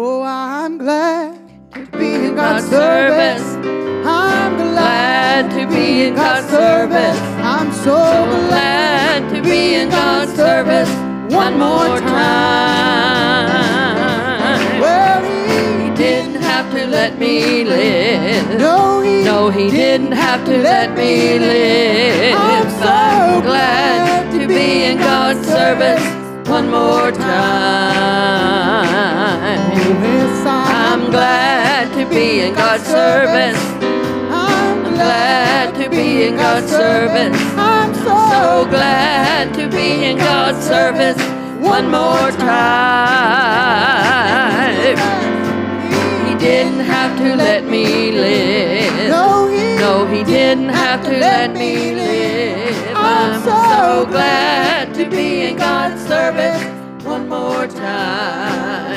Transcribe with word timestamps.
Oh, 0.00 0.22
I'm 0.22 0.78
glad 0.78 1.34
to 1.74 1.84
be 1.98 2.14
in 2.26 2.36
God's 2.36 2.68
service. 2.68 3.42
I'm 4.06 4.56
glad 4.56 5.50
to 5.50 5.66
be 5.66 6.04
in 6.06 6.14
God's 6.14 6.46
service. 6.48 7.18
I'm 7.42 7.72
so 7.72 7.96
glad 8.46 9.28
to 9.34 9.42
be 9.42 9.74
in 9.74 9.88
God's 9.88 10.32
service 10.36 10.88
one 11.34 11.58
more 11.58 11.98
time. 11.98 13.50
Well, 14.80 15.20
He 15.82 15.90
didn't 15.96 16.42
have 16.42 16.72
to 16.74 16.86
let 16.86 17.18
me 17.18 17.64
live. 17.64 18.56
no, 18.56 19.00
he 19.00 19.24
No, 19.24 19.50
he 19.50 19.68
didn't 19.68 20.12
have 20.12 20.44
to 20.44 20.58
let 20.58 20.96
me 20.96 21.40
live. 21.40 22.36
I'm 22.38 22.70
so 22.70 23.40
glad 23.42 24.30
to 24.30 24.46
be 24.46 24.84
in 24.84 24.98
God's 24.98 25.44
service 25.44 26.04
one 26.48 26.70
more 26.70 27.10
time. 27.10 28.28
Yes, 29.88 30.46
I'm 30.46 31.10
glad 31.10 31.90
to 31.94 32.04
be 32.14 32.40
in 32.40 32.54
God's 32.54 32.84
service. 32.84 33.58
I'm 34.30 34.84
I'm 34.84 34.84
glad 34.92 35.74
to 35.76 35.88
be 35.88 36.24
in 36.24 36.36
God's 36.36 36.70
service. 36.70 37.40
I'm 37.56 37.94
so, 37.94 38.66
glad 38.68 39.54
to 39.54 39.66
be 39.66 40.04
in 40.04 40.18
God's 40.18 40.62
service 40.66 41.16
one 41.58 41.90
more 41.90 42.30
time. 42.32 42.68
He 46.26 46.34
didn't 46.38 46.80
have 46.80 47.16
to 47.16 47.34
let 47.34 47.64
me 47.64 48.12
live. 48.12 49.08
No, 49.08 49.48
he 49.48 49.76
No, 49.76 50.06
he 50.06 50.22
didn't 50.22 50.68
have 50.68 51.02
to 51.04 51.12
let 51.12 51.54
me 51.54 51.94
live. 51.94 52.76
I'm 52.94 53.32
I'm 53.32 53.40
so 53.42 54.04
glad 54.04 54.92
to 54.96 55.08
be 55.08 55.46
in 55.46 55.56
God's 55.56 56.06
service 56.06 56.62
one 57.04 57.26
more 57.26 57.66
time. 57.66 58.87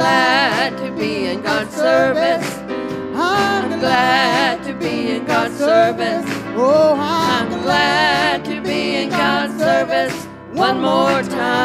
Glad 0.00 0.78
to 0.78 0.90
be 0.92 1.26
in 1.26 1.42
God's 1.42 1.74
service. 1.74 2.48
I'm 3.14 3.78
glad 3.80 4.64
to 4.64 4.72
be 4.72 5.10
in 5.10 5.26
God's 5.26 5.58
service. 5.58 6.24
Oh, 6.56 6.94
I'm 6.98 7.48
glad 7.60 8.42
to 8.46 8.62
be 8.62 8.80
in 9.02 9.10
God's 9.10 9.58
service 9.58 10.16
one 10.54 10.80
more 10.80 11.22
time. 11.22 11.60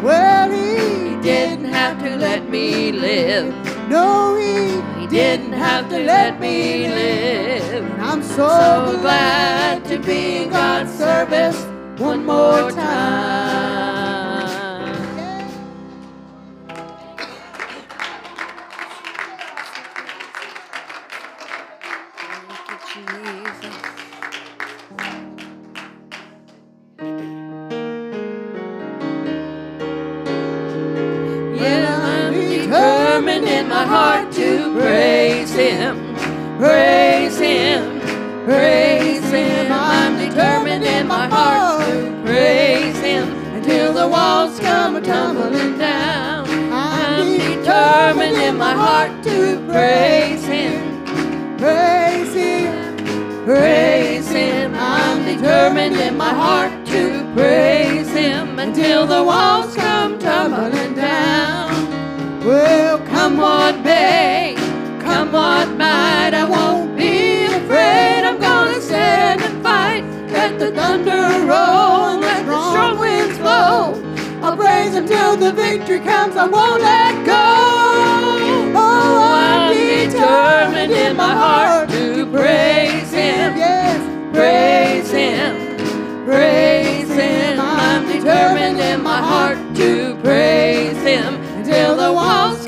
Well, 0.00 0.48
He 0.52 1.16
didn't 1.22 1.72
have 1.80 1.98
to 2.04 2.16
let 2.16 2.48
me 2.48 2.92
live. 2.92 3.52
No, 3.88 4.36
he 4.36 4.80
He 5.00 5.08
didn't 5.08 5.54
have 5.54 5.88
to 5.88 5.98
let 5.98 6.38
me 6.38 6.86
live. 6.86 7.84
I'm 7.98 8.22
so, 8.22 8.46
So 8.48 8.96
glad 9.00 9.84
to 9.86 9.98
be 9.98 10.20
in 10.42 10.50
God's 10.50 10.92
service 10.96 11.58
one 11.98 12.24
more 12.24 12.70
time. 12.70 13.79
Heart 33.90 34.30
to 34.30 34.72
praise 34.78 35.52
Him, 35.52 36.14
praise 36.58 37.36
Him, 37.38 38.00
praise 38.44 39.28
Him. 39.32 39.72
I'm 39.72 40.16
determined 40.16 40.84
in 40.84 41.08
my 41.08 41.26
heart 41.26 41.84
to 41.88 42.22
praise 42.24 42.96
Him 43.00 43.28
until 43.56 43.92
the 43.92 44.06
walls 44.06 44.60
come 44.60 45.02
tumbling 45.02 45.76
down. 45.76 46.46
I'm 46.72 47.36
determined 47.36 48.36
in 48.36 48.56
my 48.56 48.74
heart 48.74 49.24
to 49.24 49.60
praise 49.68 50.44
Him, 50.46 51.04
praise 51.58 52.32
him. 52.32 53.44
praise 53.44 54.30
Him. 54.30 54.72
I'm 54.76 55.24
determined 55.24 55.96
in 55.96 56.16
my 56.16 56.32
heart 56.32 56.86
to 56.86 57.32
praise 57.34 58.10
Him 58.10 58.60
until 58.60 59.04
the 59.04 59.22
walls 59.24 59.74
come 59.74 60.16
tumbling 60.20 60.94
down. 60.94 61.59
Come 63.30 63.38
what 63.38 63.84
may, 63.84 64.56
come 64.98 65.30
what 65.30 65.68
might, 65.76 66.32
I 66.34 66.42
won't 66.42 66.96
be 66.96 67.44
afraid. 67.44 68.24
I'm 68.24 68.40
gonna 68.40 68.80
stand 68.80 69.40
and 69.40 69.62
fight. 69.62 70.02
Let 70.32 70.58
the 70.58 70.72
thunder 70.72 71.46
roll 71.46 72.10
and 72.10 72.22
let 72.22 72.44
the 72.44 72.70
strong 72.70 72.98
winds 72.98 73.38
blow. 73.38 73.94
I'll 74.42 74.56
praise 74.56 74.94
till 75.08 75.36
the 75.36 75.52
victory 75.52 76.00
comes. 76.00 76.34
I 76.36 76.48
won't 76.48 76.82
let 76.82 77.24
go. 77.24 77.46
Oh, 78.74 79.22
I'm 79.22 79.76
determined 79.76 80.92
in 80.92 81.16
my 81.16 81.32
heart 81.32 81.88
to 81.90 82.26
praise 82.32 83.12
Him, 83.12 83.56
Yes, 83.56 84.34
praise 84.34 85.12
Him, 85.12 86.26
praise 86.26 87.08
Him. 87.08 87.60
I'm 87.60 88.08
determined 88.08 88.80
in 88.80 89.00
my 89.04 89.18
heart 89.18 89.58
to 89.76 90.16
praise 90.20 91.00
Him 91.04 91.36
until 91.58 91.96
the 91.96 92.12
walls 92.12 92.59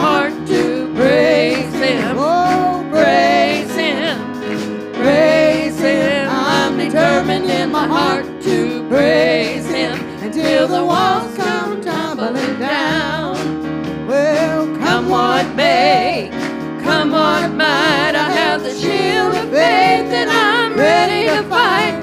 heart 0.00 0.32
to 0.48 0.92
praise 0.94 1.74
Him, 1.74 2.16
Oh, 2.18 2.86
praise 2.90 3.74
Him, 3.74 4.18
praise 4.94 5.78
Him. 5.78 6.28
I'm 6.30 6.78
determined 6.78 7.46
in 7.50 7.70
my 7.70 7.86
heart 7.86 8.26
to 8.42 8.88
praise 8.88 9.66
Him 9.68 9.92
until 10.22 10.68
the 10.68 10.84
walls 10.84 11.36
come 11.36 11.80
tumbling 11.82 12.58
down. 12.58 13.36
Well, 14.06 14.66
Come 15.00 15.08
what 15.08 15.54
may, 15.54 16.28
come 16.82 17.12
what 17.12 17.50
might, 17.52 18.14
I 18.14 18.30
have 18.32 18.62
the 18.62 18.74
shield 18.74 19.34
of 19.34 19.48
faith 19.50 20.12
and 20.20 20.28
I'm 20.28 20.74
ready 20.76 21.28
to 21.30 21.42
fight. 21.48 21.96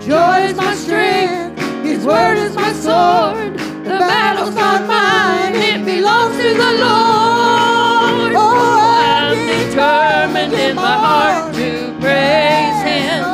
Joy 0.00 0.48
is 0.50 0.56
my 0.56 0.74
strength, 0.74 1.58
His 1.82 2.04
word 2.04 2.36
is 2.36 2.54
my 2.54 2.72
sword. 2.72 3.60
The 3.96 4.00
battle's 4.00 4.54
not 4.54 4.86
mine, 4.86 5.54
it 5.54 5.82
belongs 5.82 6.36
to 6.36 6.52
the 6.52 6.72
Lord. 6.84 8.32
Oh, 8.36 8.78
I'm 8.78 9.38
determined 9.46 10.52
in 10.52 10.76
my 10.76 10.98
heart 11.06 11.54
to 11.54 11.96
praise 11.98 12.82
Him, 12.90 13.24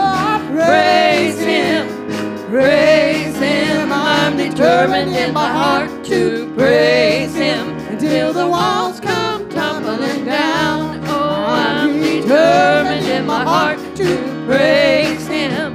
praise 0.55 1.41
Him, 1.41 1.89
praise 2.49 3.37
Him. 3.39 3.91
I'm 3.91 4.37
determined 4.37 5.17
in 5.17 5.35
my 5.35 5.49
heart 5.49 6.05
to 6.05 6.55
praise 6.55 7.35
Him. 7.35 7.77
Until 7.89 8.33
the 8.33 8.47
walls 8.47 9.01
come 9.01 9.49
tumbling 9.49 10.25
down. 10.25 11.05
Oh, 11.09 11.45
I'm 11.45 12.01
determined 12.01 13.07
in 13.07 13.27
my 13.27 13.43
heart 13.43 13.81
to 13.97 14.45
praise 14.47 15.27
Him, 15.27 15.75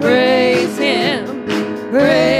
praise 0.00 0.78
Him, 0.78 1.90
praise 1.90 2.33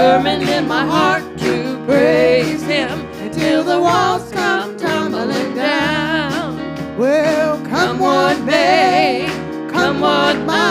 determined 0.00 0.48
in 0.48 0.66
my 0.66 0.86
heart 0.86 1.22
to 1.36 1.84
praise 1.84 2.62
Him 2.62 3.00
until 3.20 3.62
the 3.62 3.78
walls 3.78 4.32
come 4.32 4.74
tumbling 4.78 5.54
down. 5.54 6.56
well, 6.96 7.62
Come 7.66 7.98
what 7.98 8.40
may, 8.44 9.26
come 9.70 10.00
what 10.00 10.38
might, 10.46 10.69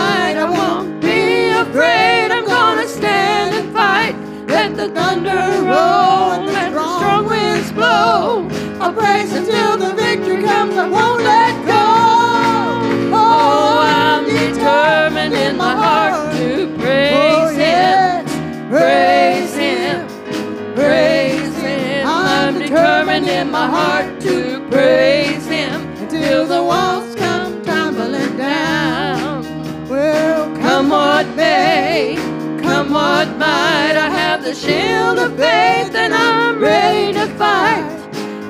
my 23.50 23.66
heart 23.66 24.20
to 24.20 24.66
praise 24.70 25.46
Him 25.46 25.88
until 25.98 26.46
the 26.46 26.62
walls 26.62 27.14
come 27.16 27.62
tumbling 27.62 28.36
down. 28.36 29.44
Well, 29.88 30.54
Come 30.56 30.90
what 30.90 31.26
may, 31.36 32.14
come 32.62 32.92
what 32.92 33.28
might, 33.36 33.96
I 33.96 34.08
have 34.10 34.44
the 34.44 34.54
shield 34.54 35.18
of 35.18 35.36
faith 35.36 35.94
and 35.94 36.14
I'm 36.14 36.58
ready 36.60 37.12
to 37.14 37.26
fight. 37.36 37.84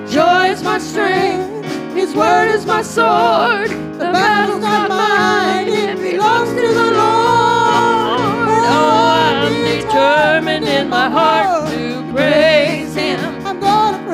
Joy 0.09 0.51
is 0.51 0.63
my 0.63 0.79
strength, 0.79 1.65
His 1.95 2.15
word 2.15 2.49
is 2.49 2.67
my 2.67 2.83
sword. 2.83 3.71
The 3.71 4.11
battle's 4.13 4.63
not 4.63 4.91
mine, 4.91 5.69
it 5.69 5.97
belongs 5.97 6.51
to 6.51 6.69
the 6.81 6.91
Lord. 7.01 8.63
Oh, 8.73 9.13
I'm 9.17 9.81
determined 9.81 10.69
in 10.69 10.89
my 10.89 11.09
heart 11.11 11.69
to 11.71 12.13
praise 12.13 12.90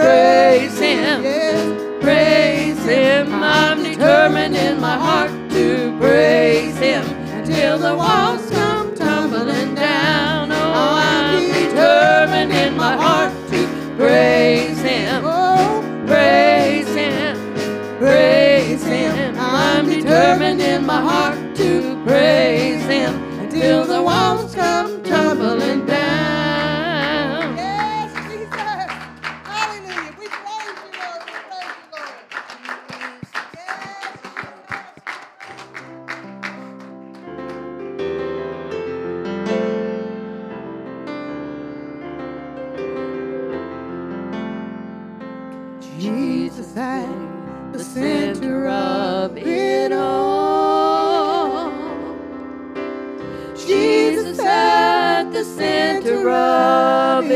praise 0.07 0.79
Him. 0.79 2.01
Praise 2.01 2.83
Him. 2.85 3.35
I'm 3.43 3.83
determined 3.83 4.57
in 4.57 4.81
my 4.81 4.97
heart 4.97 5.33
to 5.51 5.97
praise 5.99 6.77
Him 6.79 7.05
until 7.39 7.79
the 7.79 7.95
walls 7.97 8.49
come 8.51 8.95
tumbling 8.95 9.75
down. 9.75 10.53
Oh, 10.53 11.01
I'm 11.11 11.43
determined 11.63 12.53
in 12.53 12.77
my 12.77 12.95
heart 13.05 13.33
to 13.51 13.61
praise 13.97 14.81
Him. 14.81 15.23
Oh, 15.25 15.83
praise 16.07 16.93
Him. 16.95 17.37
Praise 17.99 18.85
Him. 18.85 19.35
I'm 19.39 19.87
determined 19.89 20.61
in 20.61 20.87
my 20.87 21.01
heart 21.01 21.39
to 21.57 22.01
praise 22.07 22.85
Him 22.85 23.13
until 23.41 23.85
the 23.85 24.01
walls 24.01 24.55
come 24.55 25.03
tumbling 25.03 25.85
down. 25.87 26.06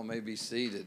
Y'all 0.00 0.06
may 0.06 0.20
be 0.20 0.34
seated. 0.34 0.86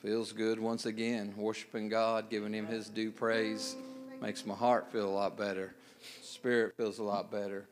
Feels 0.00 0.30
good 0.30 0.60
once 0.60 0.84
again, 0.84 1.32
worshiping 1.38 1.88
God, 1.88 2.28
giving 2.28 2.52
Him 2.52 2.66
His 2.66 2.90
due 2.90 3.10
praise. 3.10 3.74
Makes 4.20 4.44
my 4.44 4.54
heart 4.54 4.92
feel 4.92 5.08
a 5.08 5.16
lot 5.22 5.38
better. 5.38 5.74
Spirit 6.20 6.74
feels 6.76 6.98
a 6.98 7.02
lot 7.02 7.30
better. 7.30 7.66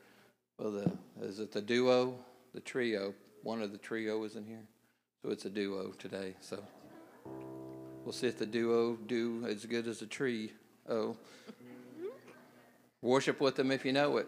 Well, 0.57 0.71
the 0.71 0.91
is 1.21 1.37
it 1.39 1.51
the 1.51 1.61
duo, 1.61 2.15
the 2.55 2.61
trio? 2.61 3.13
One 3.43 3.61
of 3.61 3.73
the 3.73 3.77
trio 3.77 4.23
is 4.23 4.35
in 4.35 4.43
here, 4.43 4.63
so 5.21 5.29
it's 5.29 5.45
a 5.45 5.51
duo 5.51 5.91
today. 5.99 6.33
So 6.41 6.57
we'll 8.03 8.11
see 8.11 8.25
if 8.25 8.39
the 8.39 8.47
duo 8.47 8.95
do 9.05 9.45
as 9.47 9.67
good 9.67 9.87
as 9.87 9.99
the 9.99 10.07
tree. 10.07 10.51
Worship 13.03 13.39
with 13.39 13.55
them 13.55 13.69
if 13.69 13.85
you 13.85 13.93
know 13.93 14.17
it. 14.17 14.27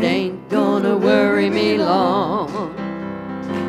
It 0.00 0.04
ain't 0.04 0.48
gonna 0.48 0.96
worry 0.96 1.50
me 1.50 1.76
long. 1.76 2.74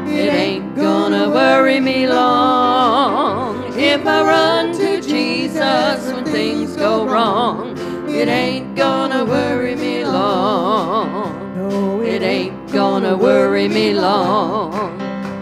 It 0.08 0.34
ain't 0.34 0.78
gonna 0.78 1.30
worry 1.30 1.82
me 1.82 2.08
long. 2.08 3.66
If 3.78 4.08
I 4.08 4.22
run 4.22 4.72
to 4.78 5.02
Jesus 5.02 6.10
when 6.14 6.24
things 6.24 6.78
go 6.78 7.06
wrong, 7.06 7.78
it 8.08 8.30
ain't 8.30 8.78
gonna 8.78 9.26
worry 9.26 9.76
me 9.76 10.06
long. 10.06 11.36
No, 11.58 12.02
It 12.02 12.22
ain't 12.22 12.72
gonna 12.72 13.18
worry 13.18 13.68
me 13.68 13.94
long. 13.94 14.72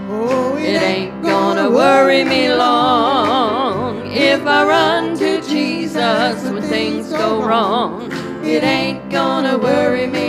Oh, 0.10 0.58
It 0.58 0.82
ain't 0.82 1.22
gonna 1.22 1.70
worry 1.70 2.24
me 2.24 2.52
long 2.52 4.08
if 4.08 4.44
I 4.44 4.66
run 4.66 5.16
to 5.20 5.40
Jesus 5.42 6.44
when 6.50 6.64
things 6.64 7.12
go 7.12 7.44
wrong. 7.44 8.12
It 8.44 8.64
ain't 8.64 9.12
gonna 9.12 9.60
worry 9.60 10.08
me 10.08 10.29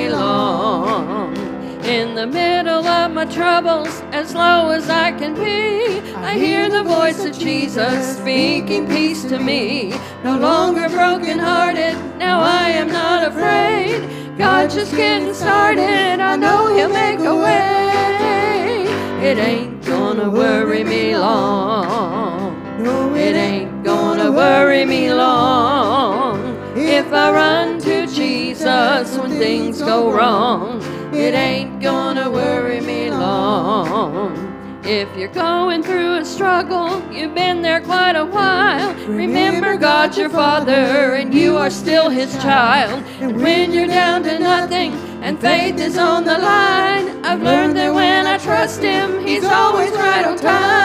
the 2.21 2.27
middle 2.27 2.87
of 2.87 3.11
my 3.13 3.25
troubles, 3.25 4.03
as 4.13 4.35
low 4.35 4.69
as 4.69 4.91
I 4.91 5.11
can 5.11 5.35
be, 5.35 6.01
I 6.17 6.35
hear 6.35 6.69
the 6.69 6.83
voice 6.83 7.25
of 7.25 7.33
Jesus 7.39 8.19
speaking 8.19 8.87
peace 8.87 9.25
to 9.25 9.39
me. 9.39 9.95
No 10.23 10.37
longer 10.37 10.87
brokenhearted, 10.91 11.97
now 12.19 12.43
I 12.43 12.69
am 12.81 12.89
not 12.89 13.27
afraid. 13.27 14.37
God 14.37 14.69
just 14.69 14.95
getting 14.95 15.33
started, 15.33 16.21
I 16.21 16.37
know 16.37 16.69
He'll 16.75 16.91
make 16.91 17.21
a 17.21 17.35
way. 17.35 18.85
It 19.27 19.39
ain't 19.39 19.83
gonna 19.87 20.29
worry 20.29 20.85
me 20.85 21.17
long. 21.17 22.83
No, 22.83 23.15
It 23.15 23.35
ain't 23.35 23.83
gonna 23.83 24.31
worry 24.31 24.85
me 24.85 25.11
long. 25.11 26.39
If 26.77 27.15
I 27.15 27.33
run 27.33 27.79
to 27.81 28.07
Jesus 28.07 29.17
when 29.17 29.31
things 29.31 29.81
go 29.81 30.13
wrong, 30.13 30.83
it 31.21 31.35
ain't 31.35 31.83
gonna 31.83 32.31
worry 32.31 32.81
me 32.81 33.11
long. 33.11 34.49
If 34.85 35.15
you're 35.17 35.29
going 35.29 35.83
through 35.83 36.17
a 36.17 36.25
struggle, 36.25 36.89
you've 37.13 37.35
been 37.35 37.61
there 37.61 37.83
quite 37.83 38.17
a 38.17 38.25
while. 38.25 38.95
Remember 39.07 39.77
God's 39.77 40.17
your 40.17 40.31
Father 40.31 41.15
and 41.19 41.35
you 41.35 41.59
are 41.59 41.69
still 41.69 42.09
His 42.09 42.33
child. 42.43 43.05
And 43.21 43.37
when 43.37 43.73
you're 43.73 43.87
down 43.87 44.23
to 44.23 44.39
nothing 44.39 44.93
and 45.23 45.39
faith 45.39 45.79
is 45.79 45.99
on 45.99 46.25
the 46.25 46.39
line, 46.39 47.25
I've 47.25 47.43
learned 47.43 47.77
that 47.77 47.93
when 47.93 48.27
I 48.27 48.39
trust 48.39 48.81
Him, 48.83 49.25
He's 49.27 49.45
always 49.45 49.93
right 49.93 50.25
on 50.25 50.39
time. 50.39 50.81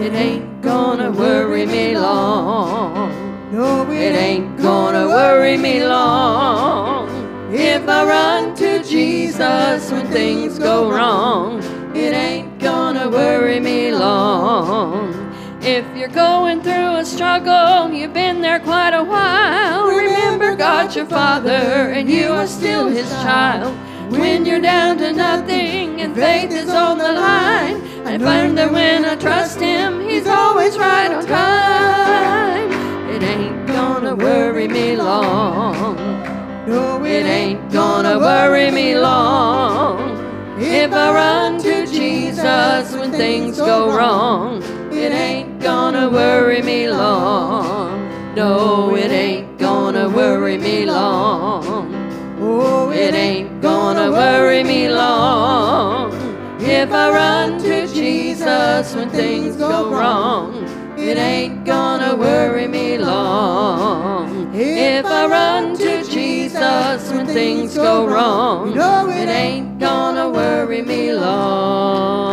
It 0.00 0.14
ain't 0.14 0.62
gonna 0.62 1.10
worry 1.10 1.66
me 1.66 1.98
long. 1.98 3.52
no, 3.52 3.90
It 3.90 4.14
ain't 4.14 4.56
gonna 4.58 5.08
worry 5.08 5.56
me 5.58 5.84
long. 5.84 7.07
If 7.50 7.88
I 7.88 8.04
run 8.04 8.54
to 8.56 8.84
Jesus 8.84 9.90
when 9.90 10.06
things 10.08 10.58
go 10.58 10.92
wrong, 10.92 11.62
it 11.96 12.12
ain't 12.12 12.58
gonna 12.58 13.08
worry 13.08 13.58
me 13.58 13.90
long. 13.90 15.14
If 15.62 15.86
you're 15.96 16.08
going 16.08 16.60
through 16.60 16.96
a 16.96 17.04
struggle, 17.06 17.90
you've 17.90 18.12
been 18.12 18.42
there 18.42 18.60
quite 18.60 18.92
a 18.92 19.02
while. 19.02 19.86
Remember 19.86 20.56
God's 20.56 20.94
your 20.94 21.06
Father 21.06 21.50
and 21.50 22.10
you 22.10 22.28
are 22.28 22.46
still 22.46 22.88
His 22.88 23.08
child. 23.22 23.74
When 24.10 24.44
you're 24.44 24.60
down 24.60 24.98
to 24.98 25.10
nothing 25.14 26.02
and 26.02 26.14
faith 26.14 26.50
is 26.52 26.68
on 26.68 26.98
the 26.98 27.12
line, 27.12 27.82
I 28.06 28.18
learned 28.18 28.58
that 28.58 28.70
when 28.70 29.06
I 29.06 29.16
trust 29.16 29.58
Him, 29.58 30.06
He's 30.06 30.26
always 30.26 30.76
right 30.76 31.10
on 31.10 31.24
time. 31.24 32.72
It 33.08 33.22
ain't 33.22 33.66
gonna 33.68 34.14
worry 34.14 34.68
me 34.68 34.96
long. 34.96 36.37
No, 36.68 37.04
It 37.04 37.24
ain't 37.26 37.72
gonna 37.72 38.18
worry 38.18 38.70
me 38.70 38.98
long. 38.98 40.18
If 40.60 40.92
I 40.92 41.12
run 41.12 41.58
to 41.62 41.86
Jesus 41.86 42.92
when 42.92 43.10
things 43.12 43.56
go 43.56 43.96
wrong, 43.96 44.62
it 44.92 45.12
ain't 45.12 45.60
gonna 45.60 46.10
worry 46.10 46.62
me 46.62 46.90
long. 46.90 48.34
No, 48.34 48.94
it 48.94 49.10
ain't 49.10 49.58
gonna 49.58 50.08
worry 50.08 50.58
me 50.58 50.84
long. 50.84 51.94
Oh, 52.40 52.90
It 52.90 53.14
ain't 53.14 53.62
gonna 53.62 54.10
worry 54.10 54.62
me 54.62 54.88
long. 54.88 56.12
If 56.60 56.92
I 56.92 57.10
run 57.10 57.58
to 57.62 57.86
Jesus 57.86 58.94
when 58.94 59.08
things 59.10 59.56
go 59.56 59.90
wrong, 59.90 60.66
it 61.08 61.16
ain't 61.16 61.64
gonna 61.64 62.14
worry 62.14 62.68
me 62.68 62.98
long. 62.98 64.54
If 64.54 65.06
I 65.06 65.26
run 65.26 65.74
to 65.78 66.04
Jesus 66.04 67.10
when 67.10 67.26
things 67.26 67.74
go 67.74 68.06
wrong, 68.06 68.74
No, 68.74 69.08
it 69.08 69.26
ain't 69.28 69.78
gonna 69.78 70.28
worry 70.28 70.82
me 70.82 71.14
long. 71.14 72.28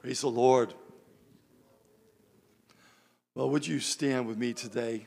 Praise 0.00 0.20
the 0.20 0.28
Lord. 0.28 0.74
Well, 3.34 3.50
would 3.50 3.66
you 3.66 3.80
stand 3.80 4.28
with 4.28 4.38
me 4.38 4.52
today 4.52 5.06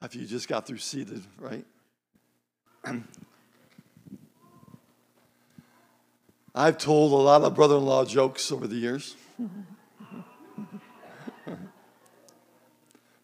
after 0.00 0.18
you 0.18 0.26
just 0.26 0.46
got 0.46 0.68
through 0.68 0.78
seated, 0.78 1.24
right? 1.40 1.66
I've 6.60 6.76
told 6.76 7.12
a 7.12 7.16
lot 7.16 7.40
of 7.40 7.54
brother 7.54 7.76
in 7.76 7.86
law 7.86 8.04
jokes 8.04 8.52
over 8.52 8.66
the 8.66 8.76
years. 8.76 9.16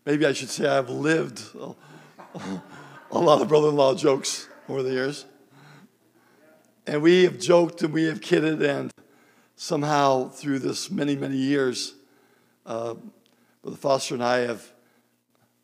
Maybe 0.06 0.24
I 0.24 0.32
should 0.32 0.48
say 0.48 0.66
I've 0.66 0.88
lived 0.88 1.42
a, 1.54 1.74
a 3.10 3.18
lot 3.18 3.42
of 3.42 3.48
brother 3.48 3.68
in 3.68 3.76
law 3.76 3.94
jokes 3.94 4.48
over 4.70 4.82
the 4.82 4.90
years. 4.90 5.26
And 6.86 7.02
we 7.02 7.24
have 7.24 7.38
joked 7.38 7.82
and 7.82 7.92
we 7.92 8.04
have 8.04 8.22
kidded, 8.22 8.62
and 8.62 8.90
somehow 9.54 10.30
through 10.30 10.60
this 10.60 10.90
many, 10.90 11.14
many 11.14 11.36
years, 11.36 11.92
uh, 12.64 12.94
Brother 13.60 13.76
Foster 13.76 14.14
and 14.14 14.24
I 14.24 14.38
have 14.46 14.72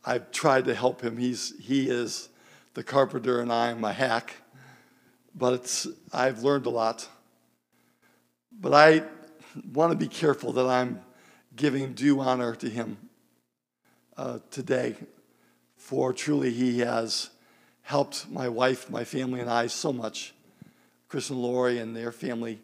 I've 0.04 0.30
tried 0.30 0.66
to 0.66 0.74
help 0.74 1.00
him. 1.00 1.16
He's 1.16 1.54
he 1.58 1.88
is 1.88 2.28
the 2.74 2.82
carpenter 2.82 3.40
and 3.40 3.50
I'm 3.50 3.82
a 3.82 3.94
hack. 3.94 4.34
But 5.34 5.54
it's 5.54 5.86
I've 6.12 6.42
learned 6.42 6.66
a 6.66 6.70
lot. 6.70 7.08
But 8.61 8.75
I 8.75 9.02
want 9.73 9.92
to 9.92 9.99
be 9.99 10.09
careful 10.09 10.52
that 10.52 10.66
I'm 10.66 11.00
giving 11.56 11.92
due 11.92 12.21
honor 12.21 12.54
to 12.56 12.68
him 12.68 12.97
uh, 14.16 14.38
today, 14.50 14.97
for 15.76 16.12
truly 16.12 16.52
he 16.52 16.80
has 16.80 17.30
helped 17.82 18.30
my 18.30 18.49
wife, 18.49 18.88
my 18.88 19.04
family, 19.04 19.40
and 19.40 19.50
I 19.50 19.66
so 19.66 19.92
much. 19.92 20.35
Chris 21.09 21.28
and 21.28 21.42
Lori 21.42 21.78
and 21.78 21.94
their 21.94 22.12
family 22.12 22.59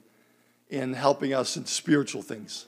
in 0.71 0.95
helping 0.95 1.35
us 1.35 1.57
in 1.57 1.67
spiritual 1.67 2.23
things, 2.23 2.67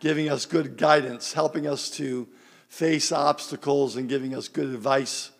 giving 0.00 0.28
us 0.28 0.44
good 0.44 0.76
guidance, 0.76 1.32
helping 1.32 1.66
us 1.66 1.88
to 1.90 2.28
face 2.68 3.12
obstacles 3.12 3.96
and 3.96 4.08
giving 4.08 4.34
us 4.34 4.48
good 4.48 4.66
advice, 4.66 5.30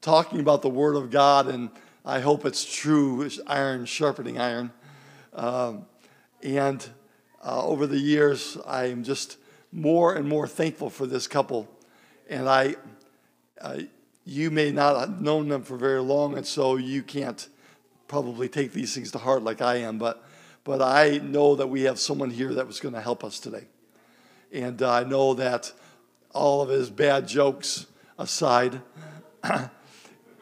talking 0.00 0.40
about 0.40 0.62
the 0.62 0.68
Word 0.68 0.96
of 0.96 1.10
God, 1.10 1.46
and 1.46 1.70
I 2.04 2.20
hope 2.20 2.44
it's 2.44 2.64
true, 2.64 3.28
iron 3.46 3.86
sharpening 3.86 4.38
iron. 4.38 4.70
Um, 5.32 5.86
and 6.46 6.88
uh, 7.44 7.66
over 7.66 7.88
the 7.88 7.98
years, 7.98 8.56
I 8.64 8.84
am 8.86 9.02
just 9.02 9.36
more 9.72 10.14
and 10.14 10.28
more 10.28 10.46
thankful 10.46 10.90
for 10.90 11.04
this 11.04 11.26
couple. 11.26 11.68
And 12.28 12.48
I, 12.48 12.76
uh, 13.60 13.80
you 14.24 14.52
may 14.52 14.70
not 14.70 14.98
have 14.98 15.20
known 15.20 15.48
them 15.48 15.62
for 15.62 15.76
very 15.76 16.00
long, 16.00 16.36
and 16.36 16.46
so 16.46 16.76
you 16.76 17.02
can't 17.02 17.48
probably 18.06 18.48
take 18.48 18.72
these 18.72 18.94
things 18.94 19.10
to 19.10 19.18
heart 19.18 19.42
like 19.42 19.60
I 19.60 19.76
am, 19.76 19.98
but 19.98 20.22
but 20.62 20.82
I 20.82 21.18
know 21.18 21.54
that 21.54 21.68
we 21.68 21.82
have 21.82 21.98
someone 22.00 22.30
here 22.30 22.52
that 22.54 22.66
was 22.66 22.80
going 22.80 22.94
to 22.94 23.00
help 23.00 23.22
us 23.22 23.38
today, 23.38 23.66
and 24.52 24.80
uh, 24.82 24.92
I 24.92 25.04
know 25.04 25.34
that 25.34 25.72
all 26.32 26.62
of 26.62 26.68
his 26.68 26.90
bad 26.90 27.28
jokes 27.28 27.86
aside, 28.18 28.82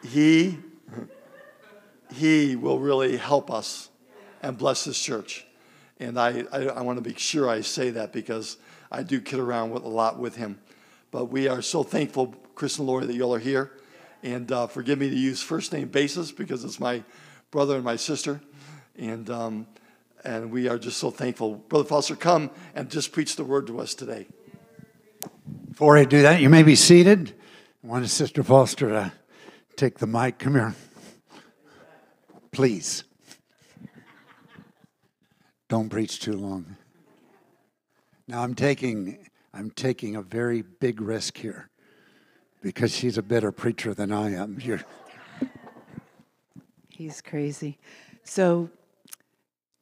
he 0.03 0.57
he 2.13 2.55
will 2.55 2.79
really 2.79 3.17
help 3.17 3.51
us 3.51 3.89
and 4.41 4.57
bless 4.57 4.83
this 4.85 4.99
church. 4.99 5.45
And 5.99 6.19
I, 6.19 6.43
I, 6.51 6.65
I 6.67 6.81
want 6.81 6.97
to 6.97 7.09
be 7.09 7.17
sure 7.17 7.49
I 7.49 7.61
say 7.61 7.89
that 7.91 8.11
because 8.11 8.57
I 8.91 9.03
do 9.03 9.21
kid 9.21 9.39
around 9.39 9.71
with 9.71 9.83
a 9.83 9.87
lot 9.89 10.19
with 10.19 10.35
him. 10.35 10.59
But 11.11 11.25
we 11.25 11.47
are 11.47 11.61
so 11.61 11.83
thankful, 11.83 12.35
Chris 12.55 12.77
and 12.77 12.87
Lori, 12.87 13.05
that 13.05 13.13
y'all 13.13 13.33
are 13.33 13.39
here. 13.39 13.71
And 14.23 14.51
uh, 14.51 14.67
forgive 14.67 14.99
me 14.99 15.09
to 15.09 15.15
use 15.15 15.41
first 15.41 15.71
name 15.71 15.87
basis 15.87 16.31
because 16.31 16.63
it's 16.63 16.79
my 16.79 17.03
brother 17.51 17.75
and 17.75 17.83
my 17.83 17.95
sister. 17.95 18.41
And, 18.97 19.29
um, 19.29 19.67
and 20.23 20.51
we 20.51 20.67
are 20.67 20.77
just 20.77 20.97
so 20.97 21.11
thankful. 21.11 21.55
Brother 21.55 21.85
Foster, 21.85 22.15
come 22.15 22.51
and 22.73 22.89
just 22.89 23.11
preach 23.11 23.35
the 23.35 23.43
word 23.43 23.67
to 23.67 23.79
us 23.79 23.93
today. 23.93 24.27
Before 25.69 25.97
I 25.97 26.05
do 26.05 26.21
that, 26.23 26.41
you 26.41 26.49
may 26.49 26.63
be 26.63 26.75
seated. 26.75 27.33
I 27.83 27.87
want 27.87 28.09
Sister 28.09 28.43
Foster 28.43 28.89
to 28.89 29.11
take 29.75 29.99
the 29.99 30.07
mic. 30.07 30.39
Come 30.39 30.53
here. 30.53 30.73
Please. 32.51 33.03
Don't 35.67 35.89
preach 35.89 36.19
too 36.19 36.33
long. 36.33 36.77
Now 38.27 38.43
I'm 38.43 38.55
taking 38.55 39.29
I'm 39.53 39.71
taking 39.71 40.15
a 40.15 40.21
very 40.21 40.61
big 40.61 40.99
risk 40.99 41.37
here 41.37 41.69
because 42.61 42.93
she's 42.93 43.17
a 43.17 43.23
better 43.23 43.51
preacher 43.51 43.93
than 43.93 44.11
I 44.11 44.33
am. 44.33 44.59
You're 44.59 44.81
He's 46.89 47.21
crazy. 47.21 47.77
So, 48.23 48.69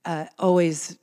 uh, 0.04 0.26
always 0.40 0.98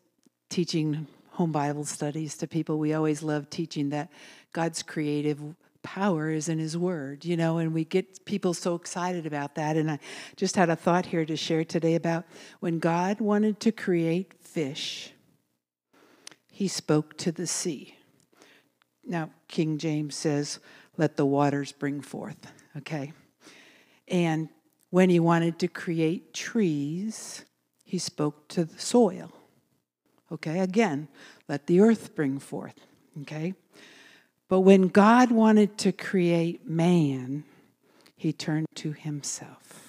teaching 0.49 1.07
home 1.31 1.53
Bible 1.53 1.85
studies 1.85 2.37
to 2.39 2.49
people, 2.49 2.79
we 2.79 2.95
always 2.95 3.23
love 3.23 3.49
teaching 3.49 3.91
that 3.91 4.11
God's 4.53 4.83
creative 4.83 5.39
power 5.83 6.31
is 6.31 6.49
in 6.49 6.59
His 6.59 6.77
Word, 6.77 7.25
you 7.25 7.37
know, 7.37 7.59
and 7.59 7.73
we 7.73 7.85
get 7.85 8.25
people 8.25 8.55
so 8.55 8.75
excited 8.75 9.25
about 9.25 9.55
that. 9.55 9.77
And 9.77 9.91
I 9.91 9.99
just 10.37 10.57
had 10.57 10.69
a 10.69 10.77
thought 10.77 11.07
here 11.07 11.25
to 11.25 11.37
share 11.37 11.65
today 11.65 11.95
about 11.95 12.25
when 12.59 12.81
God 12.81 13.21
wanted 13.21 13.61
to 13.61 13.73
create 13.73 14.33
fish, 14.52 15.12
He 16.50 16.69
spoke 16.69 17.16
to 17.19 17.33
the 17.33 17.47
sea. 17.47 17.97
Now, 19.04 19.30
King 19.49 19.78
James 19.78 20.14
says, 20.14 20.61
let 20.99 21.16
the 21.16 21.25
waters 21.25 21.73
bring 21.73 22.02
forth, 22.02 22.52
okay? 22.76 23.12
And 24.09 24.50
when 24.90 25.09
he 25.09 25.21
wanted 25.21 25.59
to 25.61 25.69
create 25.69 26.35
trees, 26.35 27.47
he 27.85 27.99
spoke 27.99 28.49
to 28.49 28.64
the 28.64 28.78
soil. 28.78 29.33
Okay, 30.30 30.61
again, 30.61 31.09
let 31.49 31.66
the 31.66 31.80
earth 31.80 32.14
bring 32.14 32.38
forth. 32.38 32.78
Okay? 33.23 33.54
But 34.49 34.61
when 34.61 34.88
God 34.88 35.33
wanted 35.33 35.78
to 35.78 35.92
create 35.92 36.69
man, 36.69 37.45
he 38.16 38.33
turned 38.33 38.66
to 38.76 38.92
himself. 38.92 39.80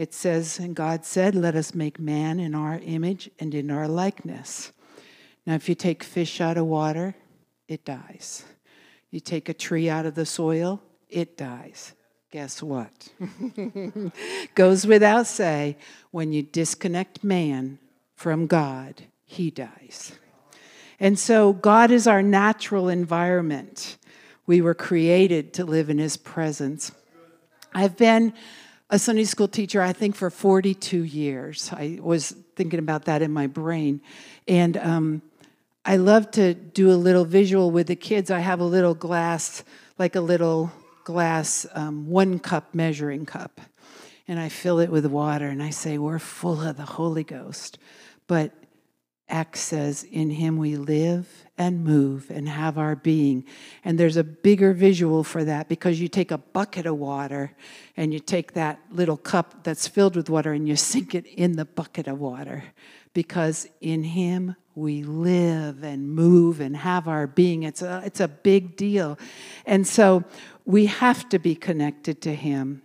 It 0.00 0.14
says, 0.14 0.58
and 0.58 0.74
God 0.74 1.04
said, 1.04 1.34
Let 1.34 1.54
us 1.54 1.74
make 1.74 2.00
man 2.00 2.40
in 2.40 2.54
our 2.54 2.80
image 2.82 3.28
and 3.38 3.54
in 3.54 3.70
our 3.70 3.86
likeness. 3.86 4.72
Now, 5.44 5.56
if 5.56 5.68
you 5.68 5.74
take 5.74 6.02
fish 6.02 6.40
out 6.40 6.56
of 6.56 6.64
water, 6.64 7.14
it 7.68 7.84
dies. 7.84 8.46
You 9.10 9.20
take 9.20 9.50
a 9.50 9.52
tree 9.52 9.90
out 9.90 10.06
of 10.06 10.14
the 10.14 10.24
soil, 10.24 10.80
it 11.10 11.36
dies. 11.36 11.92
Guess 12.30 12.62
what? 12.62 13.10
Goes 14.54 14.86
without 14.86 15.26
say, 15.26 15.76
when 16.12 16.32
you 16.32 16.44
disconnect 16.44 17.22
man 17.22 17.78
from 18.16 18.46
God, 18.46 19.02
he 19.26 19.50
dies. 19.50 20.12
And 20.98 21.18
so, 21.18 21.52
God 21.52 21.90
is 21.90 22.06
our 22.06 22.22
natural 22.22 22.88
environment. 22.88 23.98
We 24.46 24.62
were 24.62 24.72
created 24.74 25.52
to 25.54 25.66
live 25.66 25.90
in 25.90 25.98
his 25.98 26.16
presence. 26.16 26.90
I've 27.74 27.98
been 27.98 28.32
a 28.90 28.98
Sunday 28.98 29.24
school 29.24 29.46
teacher, 29.46 29.80
I 29.80 29.92
think, 29.92 30.16
for 30.16 30.30
42 30.30 31.04
years. 31.04 31.70
I 31.72 32.00
was 32.02 32.34
thinking 32.56 32.80
about 32.80 33.04
that 33.04 33.22
in 33.22 33.32
my 33.32 33.46
brain. 33.46 34.00
And 34.48 34.76
um, 34.76 35.22
I 35.84 35.96
love 35.96 36.32
to 36.32 36.54
do 36.54 36.90
a 36.90 36.98
little 36.98 37.24
visual 37.24 37.70
with 37.70 37.86
the 37.86 37.94
kids. 37.94 38.32
I 38.32 38.40
have 38.40 38.58
a 38.58 38.64
little 38.64 38.94
glass, 38.94 39.62
like 39.96 40.16
a 40.16 40.20
little 40.20 40.72
glass, 41.04 41.66
um, 41.72 42.08
one 42.08 42.40
cup 42.40 42.74
measuring 42.74 43.26
cup. 43.26 43.60
And 44.26 44.40
I 44.40 44.48
fill 44.48 44.80
it 44.80 44.90
with 44.90 45.06
water 45.06 45.48
and 45.48 45.62
I 45.62 45.70
say, 45.70 45.96
We're 45.96 46.18
full 46.18 46.60
of 46.60 46.76
the 46.76 46.84
Holy 46.84 47.24
Ghost. 47.24 47.78
But 48.26 48.52
Acts 49.28 49.60
says, 49.60 50.02
In 50.02 50.30
him 50.30 50.56
we 50.56 50.76
live 50.76 51.28
and 51.60 51.84
move 51.84 52.30
and 52.30 52.48
have 52.48 52.78
our 52.78 52.96
being. 52.96 53.44
And 53.84 54.00
there's 54.00 54.16
a 54.16 54.24
bigger 54.24 54.72
visual 54.72 55.22
for 55.22 55.44
that 55.44 55.68
because 55.68 56.00
you 56.00 56.08
take 56.08 56.30
a 56.30 56.38
bucket 56.38 56.86
of 56.86 56.96
water 56.96 57.52
and 57.98 58.14
you 58.14 58.18
take 58.18 58.54
that 58.54 58.80
little 58.90 59.18
cup 59.18 59.62
that's 59.62 59.86
filled 59.86 60.16
with 60.16 60.30
water 60.30 60.54
and 60.54 60.66
you 60.66 60.74
sink 60.74 61.14
it 61.14 61.26
in 61.26 61.56
the 61.56 61.66
bucket 61.66 62.06
of 62.08 62.18
water 62.18 62.64
because 63.12 63.68
in 63.82 64.02
him 64.02 64.56
we 64.74 65.02
live 65.02 65.84
and 65.84 66.10
move 66.10 66.62
and 66.62 66.78
have 66.78 67.06
our 67.06 67.26
being. 67.26 67.64
It's 67.64 67.82
a, 67.82 68.00
it's 68.06 68.20
a 68.20 68.28
big 68.28 68.74
deal. 68.74 69.18
And 69.66 69.86
so 69.86 70.24
we 70.64 70.86
have 70.86 71.28
to 71.28 71.38
be 71.38 71.54
connected 71.54 72.22
to 72.22 72.34
him 72.34 72.80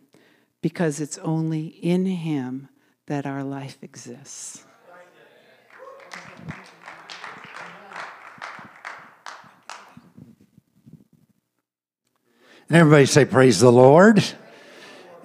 because 0.61 0.99
it's 0.99 1.17
only 1.19 1.67
in 1.67 2.05
him 2.05 2.67
that 3.05 3.25
our 3.25 3.45
life 3.45 3.77
exists. 3.81 4.65
And 12.67 12.78
everybody 12.78 13.06
say, 13.06 13.25
Praise 13.25 13.60
the 13.60 13.71
Lord. 13.71 14.23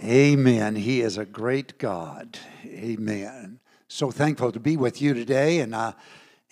Amen. 0.04 0.76
He 0.76 1.00
is 1.00 1.16
a 1.16 1.24
great 1.24 1.78
God. 1.78 2.38
Amen. 2.66 3.60
So 3.88 4.10
thankful 4.10 4.52
to 4.52 4.60
be 4.60 4.76
with 4.76 5.00
you 5.00 5.14
today, 5.14 5.60
and 5.60 5.74
uh, 5.74 5.92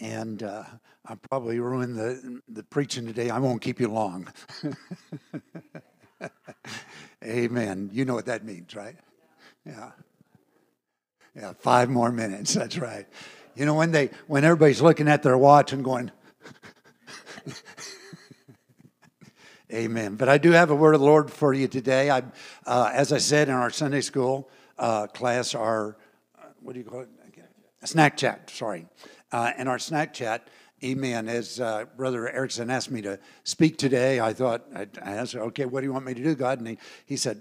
and 0.00 0.42
uh, 0.42 0.64
I 1.06 1.14
probably 1.28 1.60
ruined 1.60 1.96
the 1.96 2.40
the 2.48 2.62
preaching 2.62 3.04
today. 3.04 3.28
I 3.28 3.38
won't 3.38 3.60
keep 3.60 3.80
you 3.80 3.88
long. 3.88 4.28
Amen. 7.22 7.90
You 7.92 8.06
know 8.06 8.14
what 8.14 8.26
that 8.26 8.46
means, 8.46 8.74
right? 8.74 8.96
Yeah. 9.66 9.90
Yeah, 11.36 11.52
five 11.58 11.90
more 11.90 12.10
minutes. 12.10 12.54
That's 12.54 12.78
right. 12.78 13.06
You 13.54 13.66
know 13.66 13.74
when 13.74 13.92
they 13.92 14.08
when 14.26 14.42
everybody's 14.42 14.80
looking 14.80 15.06
at 15.06 15.22
their 15.22 15.36
watch 15.36 15.74
and 15.74 15.84
going 15.84 16.10
Amen. 19.72 20.16
But 20.16 20.30
I 20.30 20.38
do 20.38 20.52
have 20.52 20.70
a 20.70 20.74
word 20.74 20.94
of 20.94 21.00
the 21.00 21.06
Lord 21.06 21.30
for 21.30 21.52
you 21.52 21.68
today. 21.68 22.10
I, 22.10 22.22
uh, 22.66 22.90
as 22.92 23.12
I 23.12 23.18
said 23.18 23.48
in 23.48 23.54
our 23.54 23.68
Sunday 23.68 24.00
school 24.00 24.48
uh, 24.78 25.08
class, 25.08 25.54
our 25.54 25.98
uh, 26.38 26.46
what 26.62 26.72
do 26.72 26.78
you 26.78 26.86
call 26.86 27.00
it? 27.00 27.08
Snack 27.84 28.16
chat. 28.16 28.50
Sorry, 28.50 28.86
uh, 29.30 29.52
in 29.56 29.68
our 29.68 29.78
snack 29.78 30.12
chat. 30.12 30.48
Amen. 30.82 31.28
As 31.28 31.60
uh, 31.60 31.84
Brother 31.96 32.28
Erickson 32.28 32.70
asked 32.70 32.90
me 32.90 33.02
to 33.02 33.20
speak 33.44 33.78
today, 33.78 34.20
I 34.20 34.32
thought 34.32 34.64
I 34.74 34.88
asked, 35.00 35.36
"Okay, 35.36 35.64
what 35.64 35.80
do 35.80 35.86
you 35.86 35.92
want 35.92 36.04
me 36.04 36.14
to 36.14 36.22
do, 36.22 36.34
God?" 36.34 36.58
And 36.58 36.68
he, 36.68 36.78
he 37.06 37.16
said, 37.16 37.40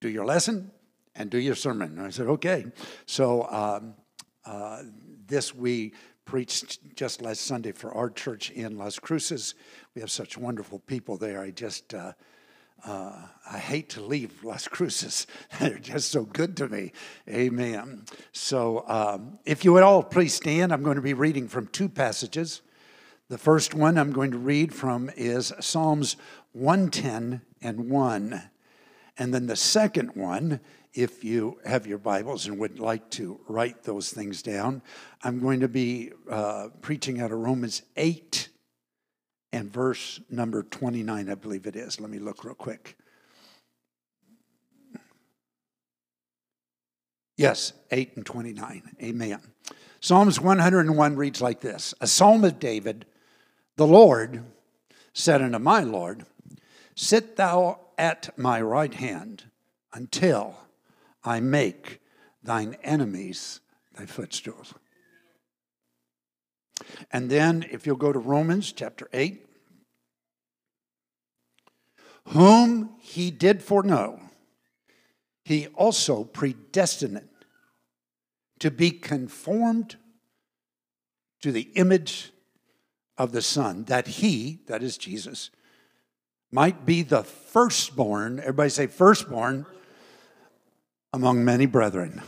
"Do 0.00 0.08
your 0.08 0.24
lesson 0.24 0.70
and 1.16 1.30
do 1.30 1.38
your 1.38 1.54
sermon." 1.56 1.98
And 1.98 2.06
I 2.06 2.10
said, 2.10 2.26
"Okay." 2.26 2.66
So 3.06 3.48
um, 3.50 3.94
uh, 4.44 4.82
this 5.26 5.54
we 5.54 5.94
preached 6.24 6.94
just 6.94 7.22
last 7.22 7.42
Sunday 7.42 7.72
for 7.72 7.92
our 7.94 8.10
church 8.10 8.50
in 8.50 8.78
Las 8.78 8.98
Cruces. 8.98 9.54
We 9.94 10.00
have 10.00 10.10
such 10.10 10.38
wonderful 10.38 10.78
people 10.80 11.16
there. 11.16 11.40
I 11.40 11.50
just, 11.50 11.94
uh, 11.94 12.12
uh, 12.84 13.12
I 13.50 13.58
hate 13.58 13.88
to 13.90 14.00
leave 14.00 14.44
Las 14.44 14.68
Cruces. 14.68 15.26
They're 15.60 15.78
just 15.78 16.10
so 16.10 16.24
good 16.24 16.56
to 16.58 16.68
me. 16.68 16.92
Amen. 17.28 18.04
So, 18.32 18.84
um, 18.88 19.38
if 19.44 19.64
you 19.64 19.72
would 19.72 19.82
all 19.82 20.02
please 20.02 20.34
stand, 20.34 20.72
I'm 20.72 20.82
going 20.82 20.96
to 20.96 21.02
be 21.02 21.14
reading 21.14 21.48
from 21.48 21.66
two 21.68 21.88
passages. 21.88 22.62
The 23.28 23.38
first 23.38 23.74
one 23.74 23.96
I'm 23.96 24.12
going 24.12 24.30
to 24.32 24.38
read 24.38 24.74
from 24.74 25.10
is 25.16 25.52
Psalms 25.60 26.16
110 26.52 27.40
and 27.62 27.90
1. 27.90 28.42
And 29.18 29.34
then 29.34 29.46
the 29.46 29.56
second 29.56 30.14
one 30.14 30.60
if 30.94 31.24
you 31.24 31.58
have 31.64 31.86
your 31.86 31.98
Bibles 31.98 32.46
and 32.46 32.58
would 32.58 32.78
like 32.78 33.08
to 33.10 33.40
write 33.48 33.82
those 33.82 34.12
things 34.12 34.42
down, 34.42 34.82
I'm 35.22 35.40
going 35.40 35.60
to 35.60 35.68
be 35.68 36.12
uh, 36.30 36.68
preaching 36.80 37.20
out 37.20 37.32
of 37.32 37.38
Romans 37.38 37.82
8 37.96 38.48
and 39.52 39.72
verse 39.72 40.20
number 40.30 40.62
29, 40.62 41.28
I 41.28 41.34
believe 41.34 41.66
it 41.66 41.76
is. 41.76 42.00
Let 42.00 42.10
me 42.10 42.18
look 42.18 42.44
real 42.44 42.54
quick. 42.54 42.96
Yes, 47.36 47.72
8 47.90 48.16
and 48.16 48.26
29. 48.26 48.82
Amen. 49.02 49.40
Psalms 50.00 50.40
101 50.40 51.16
reads 51.16 51.40
like 51.40 51.60
this 51.60 51.94
A 52.00 52.06
psalm 52.06 52.44
of 52.44 52.58
David, 52.58 53.06
the 53.76 53.86
Lord 53.86 54.44
said 55.14 55.40
unto 55.40 55.58
my 55.58 55.80
Lord, 55.80 56.26
Sit 56.94 57.36
thou 57.36 57.80
at 57.96 58.36
my 58.38 58.60
right 58.60 58.92
hand 58.92 59.44
until 59.94 60.56
I 61.24 61.40
make 61.40 62.00
thine 62.42 62.76
enemies 62.82 63.60
thy 63.96 64.06
footstools. 64.06 64.74
And 67.10 67.30
then, 67.30 67.64
if 67.70 67.86
you'll 67.86 67.96
go 67.96 68.12
to 68.12 68.18
Romans 68.18 68.72
chapter 68.72 69.08
8, 69.12 69.46
whom 72.28 72.96
he 73.00 73.30
did 73.30 73.62
foreknow, 73.62 74.20
he 75.44 75.68
also 75.68 76.24
predestined 76.24 77.28
to 78.60 78.70
be 78.70 78.90
conformed 78.90 79.96
to 81.40 81.52
the 81.52 81.68
image 81.74 82.32
of 83.18 83.32
the 83.32 83.42
Son, 83.42 83.84
that 83.84 84.06
he, 84.06 84.60
that 84.66 84.82
is 84.82 84.96
Jesus, 84.96 85.50
might 86.50 86.86
be 86.86 87.02
the 87.02 87.24
firstborn, 87.24 88.38
everybody 88.38 88.70
say 88.70 88.86
firstborn, 88.86 89.66
among 91.12 91.44
many 91.44 91.66
brethren. 91.66 92.22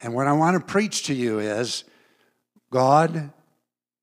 And 0.00 0.14
what 0.14 0.26
I 0.26 0.32
want 0.32 0.58
to 0.58 0.64
preach 0.64 1.04
to 1.04 1.14
you 1.14 1.38
is 1.38 1.84
God 2.70 3.32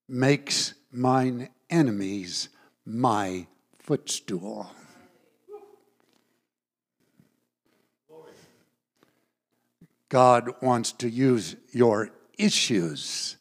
makes 0.08 0.74
mine 0.92 1.50
enemies 1.70 2.50
my 2.86 3.48
footstool. 3.80 4.72
God 10.08 10.56
wants 10.62 10.92
to 10.94 11.10
use 11.10 11.56
your 11.72 12.10
issues 12.38 13.38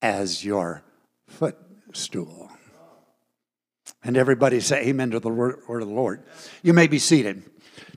as 0.00 0.44
your 0.44 0.82
footstool. 1.28 2.50
And 4.02 4.16
everybody 4.16 4.60
say 4.60 4.86
amen 4.88 5.10
to 5.10 5.20
the 5.20 5.28
word, 5.28 5.60
of 5.68 5.80
the 5.80 5.94
Lord. 5.94 6.24
You 6.62 6.72
may 6.72 6.86
be 6.86 6.98
seated. 6.98 7.42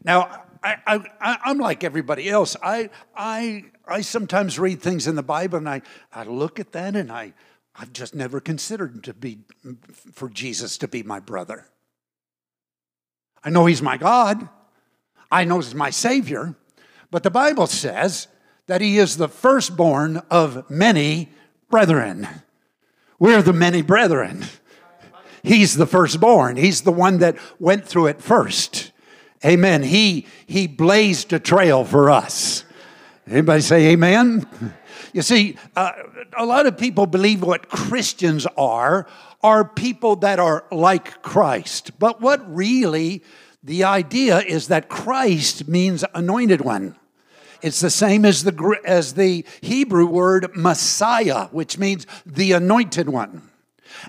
Now, 0.03 0.44
I, 0.65 0.99
I, 1.21 1.37
I'm 1.45 1.59
like 1.59 1.83
everybody 1.83 2.27
else. 2.27 2.55
I, 2.63 2.89
I, 3.15 3.65
I 3.87 4.01
sometimes 4.01 4.57
read 4.57 4.81
things 4.81 5.05
in 5.05 5.15
the 5.15 5.23
Bible 5.23 5.59
and 5.59 5.69
I, 5.69 5.83
I 6.11 6.23
look 6.23 6.59
at 6.59 6.71
that 6.71 6.95
and 6.95 7.11
I, 7.11 7.33
I've 7.75 7.93
just 7.93 8.15
never 8.15 8.39
considered 8.39 9.03
to 9.03 9.13
be, 9.13 9.39
for 10.13 10.27
Jesus 10.27 10.79
to 10.79 10.87
be 10.87 11.03
my 11.03 11.19
brother. 11.19 11.67
I 13.43 13.51
know 13.51 13.67
he's 13.67 13.83
my 13.83 13.97
God. 13.97 14.49
I 15.31 15.43
know 15.43 15.59
he's 15.59 15.75
my 15.75 15.91
Savior. 15.91 16.55
But 17.11 17.21
the 17.21 17.29
Bible 17.29 17.67
says 17.67 18.27
that 18.65 18.81
he 18.81 18.97
is 18.97 19.17
the 19.17 19.27
firstborn 19.29 20.17
of 20.31 20.67
many 20.69 21.29
brethren. 21.69 22.27
We're 23.19 23.43
the 23.43 23.53
many 23.53 23.83
brethren. 23.83 24.45
He's 25.43 25.75
the 25.75 25.85
firstborn. 25.85 26.57
He's 26.57 26.81
the 26.81 26.91
one 26.91 27.19
that 27.19 27.37
went 27.59 27.85
through 27.85 28.07
it 28.07 28.19
first. 28.19 28.91
Amen. 29.43 29.83
He, 29.83 30.27
he 30.47 30.67
blazed 30.67 31.33
a 31.33 31.39
trail 31.39 31.83
for 31.83 32.09
us. 32.09 32.63
Anybody 33.27 33.61
say 33.61 33.87
amen? 33.87 34.47
You 35.13 35.21
see, 35.21 35.57
uh, 35.75 35.91
a 36.37 36.45
lot 36.45 36.65
of 36.67 36.77
people 36.77 37.07
believe 37.07 37.41
what 37.41 37.69
Christians 37.69 38.45
are 38.57 39.07
are 39.41 39.63
people 39.63 40.15
that 40.17 40.39
are 40.39 40.65
like 40.71 41.21
Christ. 41.21 41.97
But 41.99 42.21
what 42.21 42.55
really 42.55 43.23
the 43.63 43.83
idea 43.83 44.39
is 44.39 44.67
that 44.67 44.89
Christ 44.89 45.67
means 45.67 46.03
anointed 46.13 46.61
one. 46.61 46.95
It's 47.61 47.79
the 47.79 47.89
same 47.89 48.25
as 48.25 48.43
the, 48.43 48.79
as 48.85 49.13
the 49.13 49.45
Hebrew 49.61 50.05
word 50.05 50.55
Messiah, 50.55 51.47
which 51.47 51.77
means 51.77 52.05
the 52.25 52.51
anointed 52.51 53.09
one. 53.09 53.49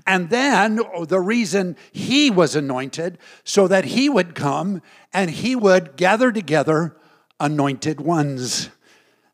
And 0.07 0.31
then 0.31 0.81
the 1.09 1.20
reason 1.20 1.77
he 1.92 2.31
was 2.31 2.57
anointed, 2.57 3.18
so 3.44 3.68
that 3.68 3.87
he 3.87 4.09
would 4.09 4.35
come 4.35 4.83
and 5.12 5.31
he 5.31 5.57
would 5.57 5.96
gather 5.96 6.33
together 6.33 6.96
anointed 7.40 8.01
ones. 8.01 8.70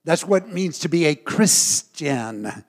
That's 0.04 0.24
what 0.24 0.44
it 0.44 0.52
means 0.52 0.78
to 0.80 0.88
be 0.88 1.06
a 1.06 1.14
Christian, 1.14 2.64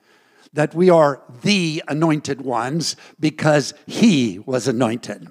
that 0.54 0.76
we 0.76 0.90
are 0.90 1.22
the 1.42 1.84
anointed 1.88 2.42
ones 2.42 2.96
because 3.20 3.74
he 3.88 4.40
was 4.40 4.68
anointed. 4.68 5.28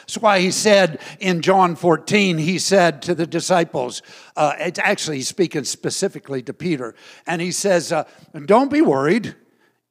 That's 0.00 0.18
why 0.18 0.40
he 0.40 0.52
said 0.52 1.00
in 1.18 1.42
John 1.42 1.74
14, 1.74 2.38
he 2.38 2.58
said 2.60 3.02
to 3.02 3.14
the 3.14 3.26
disciples, 3.26 4.02
uh, 4.36 4.52
it's 4.58 4.78
actually 4.78 5.22
speaking 5.22 5.64
specifically 5.64 6.42
to 6.42 6.52
Peter, 6.52 6.94
and 7.26 7.40
he 7.40 7.50
says, 7.50 7.90
uh, 7.90 8.04
Don't 8.44 8.70
be 8.70 8.82
worried. 8.82 9.34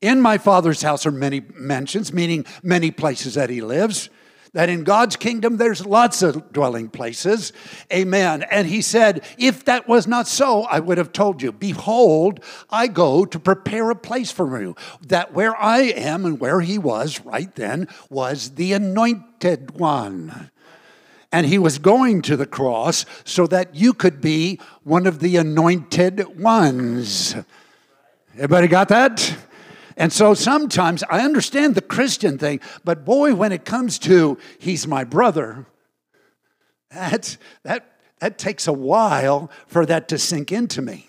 In 0.05 0.21
my 0.21 0.37
Father's 0.37 0.83
house 0.83 1.07
are 1.07 1.11
many 1.11 1.41
mansions, 1.55 2.13
meaning 2.13 2.45
many 2.61 2.91
places 2.91 3.33
that 3.33 3.49
he 3.49 3.61
lives 3.61 4.11
that 4.53 4.69
in 4.69 4.83
God's 4.83 5.15
kingdom 5.15 5.57
there's 5.57 5.83
lots 5.83 6.21
of 6.21 6.53
dwelling 6.53 6.89
places. 6.89 7.51
Amen. 7.91 8.43
And 8.43 8.67
he 8.67 8.83
said, 8.83 9.25
If 9.39 9.65
that 9.65 9.87
was 9.87 10.05
not 10.05 10.27
so, 10.27 10.61
I 10.65 10.79
would 10.79 10.99
have 10.99 11.11
told 11.11 11.41
you, 11.41 11.51
Behold, 11.51 12.39
I 12.69 12.85
go 12.85 13.25
to 13.25 13.39
prepare 13.39 13.89
a 13.89 13.95
place 13.95 14.31
for 14.31 14.61
you, 14.61 14.75
that 15.07 15.33
where 15.33 15.59
I 15.59 15.79
am 15.79 16.23
and 16.23 16.39
where 16.39 16.61
he 16.61 16.77
was 16.77 17.19
right 17.21 17.53
then 17.55 17.87
was 18.07 18.51
the 18.51 18.73
anointed 18.73 19.71
one. 19.71 20.51
And 21.31 21.47
he 21.47 21.57
was 21.57 21.79
going 21.79 22.21
to 22.21 22.37
the 22.37 22.45
cross 22.45 23.07
so 23.23 23.47
that 23.47 23.73
you 23.73 23.91
could 23.91 24.21
be 24.21 24.59
one 24.83 25.07
of 25.07 25.19
the 25.19 25.35
anointed 25.37 26.39
ones. 26.39 27.35
Everybody 28.35 28.67
got 28.67 28.89
that? 28.89 29.35
And 29.97 30.11
so 30.11 30.33
sometimes 30.33 31.03
I 31.09 31.21
understand 31.21 31.75
the 31.75 31.81
Christian 31.81 32.37
thing, 32.37 32.59
but 32.83 33.05
boy, 33.05 33.33
when 33.33 33.51
it 33.51 33.65
comes 33.65 33.97
to 33.99 34.37
he's 34.59 34.87
my 34.87 35.03
brother, 35.03 35.65
that, 36.91 37.37
that, 37.63 37.97
that 38.19 38.37
takes 38.37 38.67
a 38.67 38.73
while 38.73 39.49
for 39.67 39.85
that 39.85 40.07
to 40.09 40.17
sink 40.17 40.51
into 40.51 40.81
me. 40.81 41.07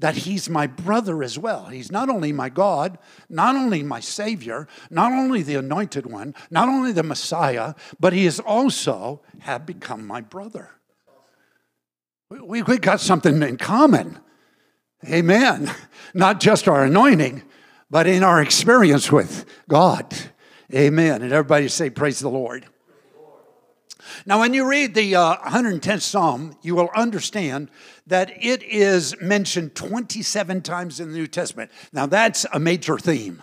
That 0.00 0.16
he's 0.16 0.50
my 0.50 0.66
brother 0.66 1.22
as 1.22 1.38
well. 1.38 1.66
He's 1.66 1.92
not 1.92 2.08
only 2.08 2.32
my 2.32 2.48
God, 2.48 2.98
not 3.28 3.54
only 3.54 3.84
my 3.84 4.00
Savior, 4.00 4.66
not 4.90 5.12
only 5.12 5.42
the 5.42 5.54
anointed 5.54 6.06
one, 6.06 6.34
not 6.50 6.68
only 6.68 6.92
the 6.92 7.04
Messiah, 7.04 7.74
but 8.00 8.12
he 8.12 8.26
is 8.26 8.40
also 8.40 9.22
have 9.40 9.64
become 9.64 10.04
my 10.04 10.20
brother. 10.20 10.70
We, 12.28 12.62
we 12.62 12.78
got 12.78 13.00
something 13.00 13.40
in 13.42 13.56
common. 13.56 14.18
Amen. 15.08 15.70
Not 16.14 16.40
just 16.40 16.68
our 16.68 16.84
anointing, 16.84 17.42
but 17.90 18.06
in 18.06 18.22
our 18.22 18.40
experience 18.40 19.10
with 19.10 19.44
God. 19.68 20.14
Amen. 20.72 21.22
And 21.22 21.32
everybody 21.32 21.68
say, 21.68 21.90
Praise 21.90 22.20
the 22.20 22.30
Lord. 22.30 22.66
Now, 24.26 24.40
when 24.40 24.54
you 24.54 24.68
read 24.68 24.94
the 24.94 25.16
uh, 25.16 25.36
110th 25.36 26.02
Psalm, 26.02 26.56
you 26.62 26.74
will 26.74 26.90
understand 26.94 27.70
that 28.06 28.30
it 28.42 28.62
is 28.62 29.18
mentioned 29.20 29.74
27 29.74 30.62
times 30.62 31.00
in 31.00 31.10
the 31.10 31.18
New 31.18 31.26
Testament. 31.26 31.70
Now, 31.92 32.06
that's 32.06 32.46
a 32.52 32.60
major 32.60 32.98
theme. 32.98 33.42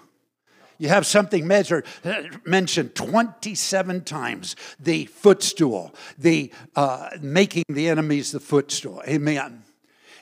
You 0.77 0.89
have 0.89 1.05
something 1.05 1.45
measured, 1.45 1.85
uh, 2.03 2.23
mentioned 2.45 2.95
27 2.95 4.03
times 4.03 4.55
the 4.79 5.05
footstool, 5.05 5.93
the 6.17 6.51
uh, 6.75 7.09
making 7.21 7.65
the 7.69 7.87
enemies 7.87 8.31
the 8.31 8.39
footstool. 8.39 9.03
Amen. 9.07 9.63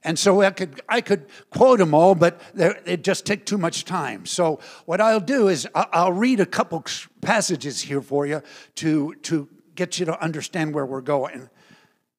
And 0.04 0.18
so 0.18 0.42
I 0.42 0.52
could, 0.52 0.82
I 0.88 1.02
could 1.02 1.28
quote 1.50 1.80
them 1.80 1.94
all, 1.94 2.16
but 2.16 2.42
it 2.56 3.04
just 3.04 3.26
take 3.26 3.46
too 3.46 3.58
much 3.58 3.86
time. 3.86 4.26
So 4.26 4.60
what 4.86 5.02
I'll 5.02 5.20
do 5.20 5.50
is 5.50 5.68
I'll 5.76 6.14
read 6.14 6.40
a 6.40 6.46
couple 6.46 6.86
passages 7.22 7.82
here 7.82 8.02
for 8.02 8.26
you 8.26 8.42
to, 8.76 9.16
to 9.24 9.50
get 9.76 10.00
you 10.00 10.06
to 10.06 10.22
understand 10.22 10.74
where 10.74 10.86
we're 10.86 11.02
going. 11.02 11.50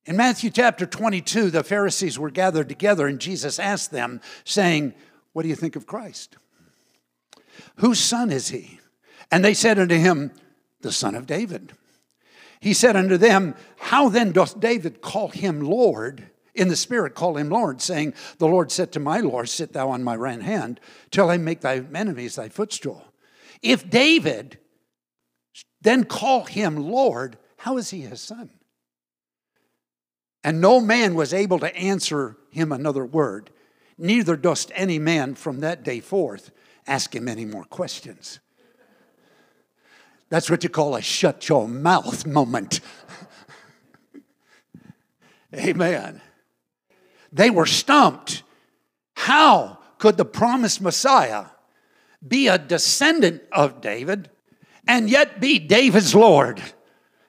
In 0.07 0.16
Matthew 0.16 0.51
chapter 0.51 0.87
22, 0.87 1.51
the 1.51 1.62
Pharisees 1.62 2.19
were 2.19 2.31
gathered 2.31 2.69
together, 2.69 3.07
and 3.07 3.21
Jesus 3.21 3.59
asked 3.59 3.90
them, 3.90 4.21
saying, 4.45 4.95
What 5.33 5.43
do 5.43 5.49
you 5.49 5.55
think 5.55 5.77
of 5.77 5.87
Christ? 5.87 6.37
Whose 7.77 8.01
son 8.01 8.31
is 8.31 8.49
he? 8.49 8.81
And 9.31 9.45
they 9.45 9.55
said 9.55 9.79
unto 9.79 9.97
him, 9.97 10.33
The 10.81 10.93
son 10.93 11.14
of 11.14 11.27
David. 11.27 11.73
He 12.61 12.75
said 12.75 12.97
unto 12.97 13.16
them, 13.16 13.55
How 13.79 14.09
then 14.09 14.33
doth 14.33 14.59
David 14.59 15.01
call 15.01 15.29
him 15.29 15.61
Lord? 15.61 16.30
In 16.54 16.68
the 16.68 16.76
Spirit 16.76 17.14
call 17.14 17.36
him 17.36 17.48
Lord, 17.48 17.80
saying, 17.80 18.14
The 18.38 18.48
Lord 18.48 18.72
said 18.72 18.92
to 18.92 19.00
my 19.00 19.20
Lord, 19.20 19.48
Sit 19.48 19.72
thou 19.72 19.90
on 19.90 20.04
my 20.04 20.16
right 20.16 20.42
hand 20.42 20.80
till 21.10 21.30
I 21.30 21.36
make 21.36 21.60
thy 21.60 21.82
enemies 21.94 22.36
thy 22.36 22.48
footstool. 22.48 23.04
If 23.62 23.88
David 23.88 24.58
then 25.80 26.04
call 26.04 26.44
him 26.44 26.76
Lord, 26.76 27.38
how 27.58 27.76
is 27.76 27.90
he 27.90 28.02
his 28.02 28.20
son? 28.20 28.50
And 30.42 30.60
no 30.60 30.80
man 30.80 31.14
was 31.14 31.34
able 31.34 31.58
to 31.58 31.74
answer 31.76 32.36
him 32.50 32.72
another 32.72 33.04
word. 33.04 33.50
Neither 33.98 34.36
dost 34.36 34.72
any 34.74 34.98
man 34.98 35.34
from 35.34 35.60
that 35.60 35.82
day 35.82 36.00
forth 36.00 36.50
ask 36.86 37.14
him 37.14 37.28
any 37.28 37.44
more 37.44 37.64
questions. 37.64 38.40
That's 40.30 40.48
what 40.48 40.62
you 40.62 40.70
call 40.70 40.94
a 40.94 41.02
shut 41.02 41.48
your 41.48 41.68
mouth 41.68 42.26
moment. 42.26 42.80
Amen. 45.54 46.20
They 47.33 47.51
were 47.51 47.66
stumped. 47.66 48.43
How 49.14 49.79
could 49.99 50.16
the 50.16 50.25
promised 50.25 50.81
Messiah 50.81 51.47
be 52.27 52.49
a 52.49 52.59
descendant 52.59 53.43
of 53.53 53.81
David 53.81 54.31
and 54.87 55.09
yet 55.09 55.40
be 55.40 55.59
David's 55.59 56.14
Lord? 56.14 56.61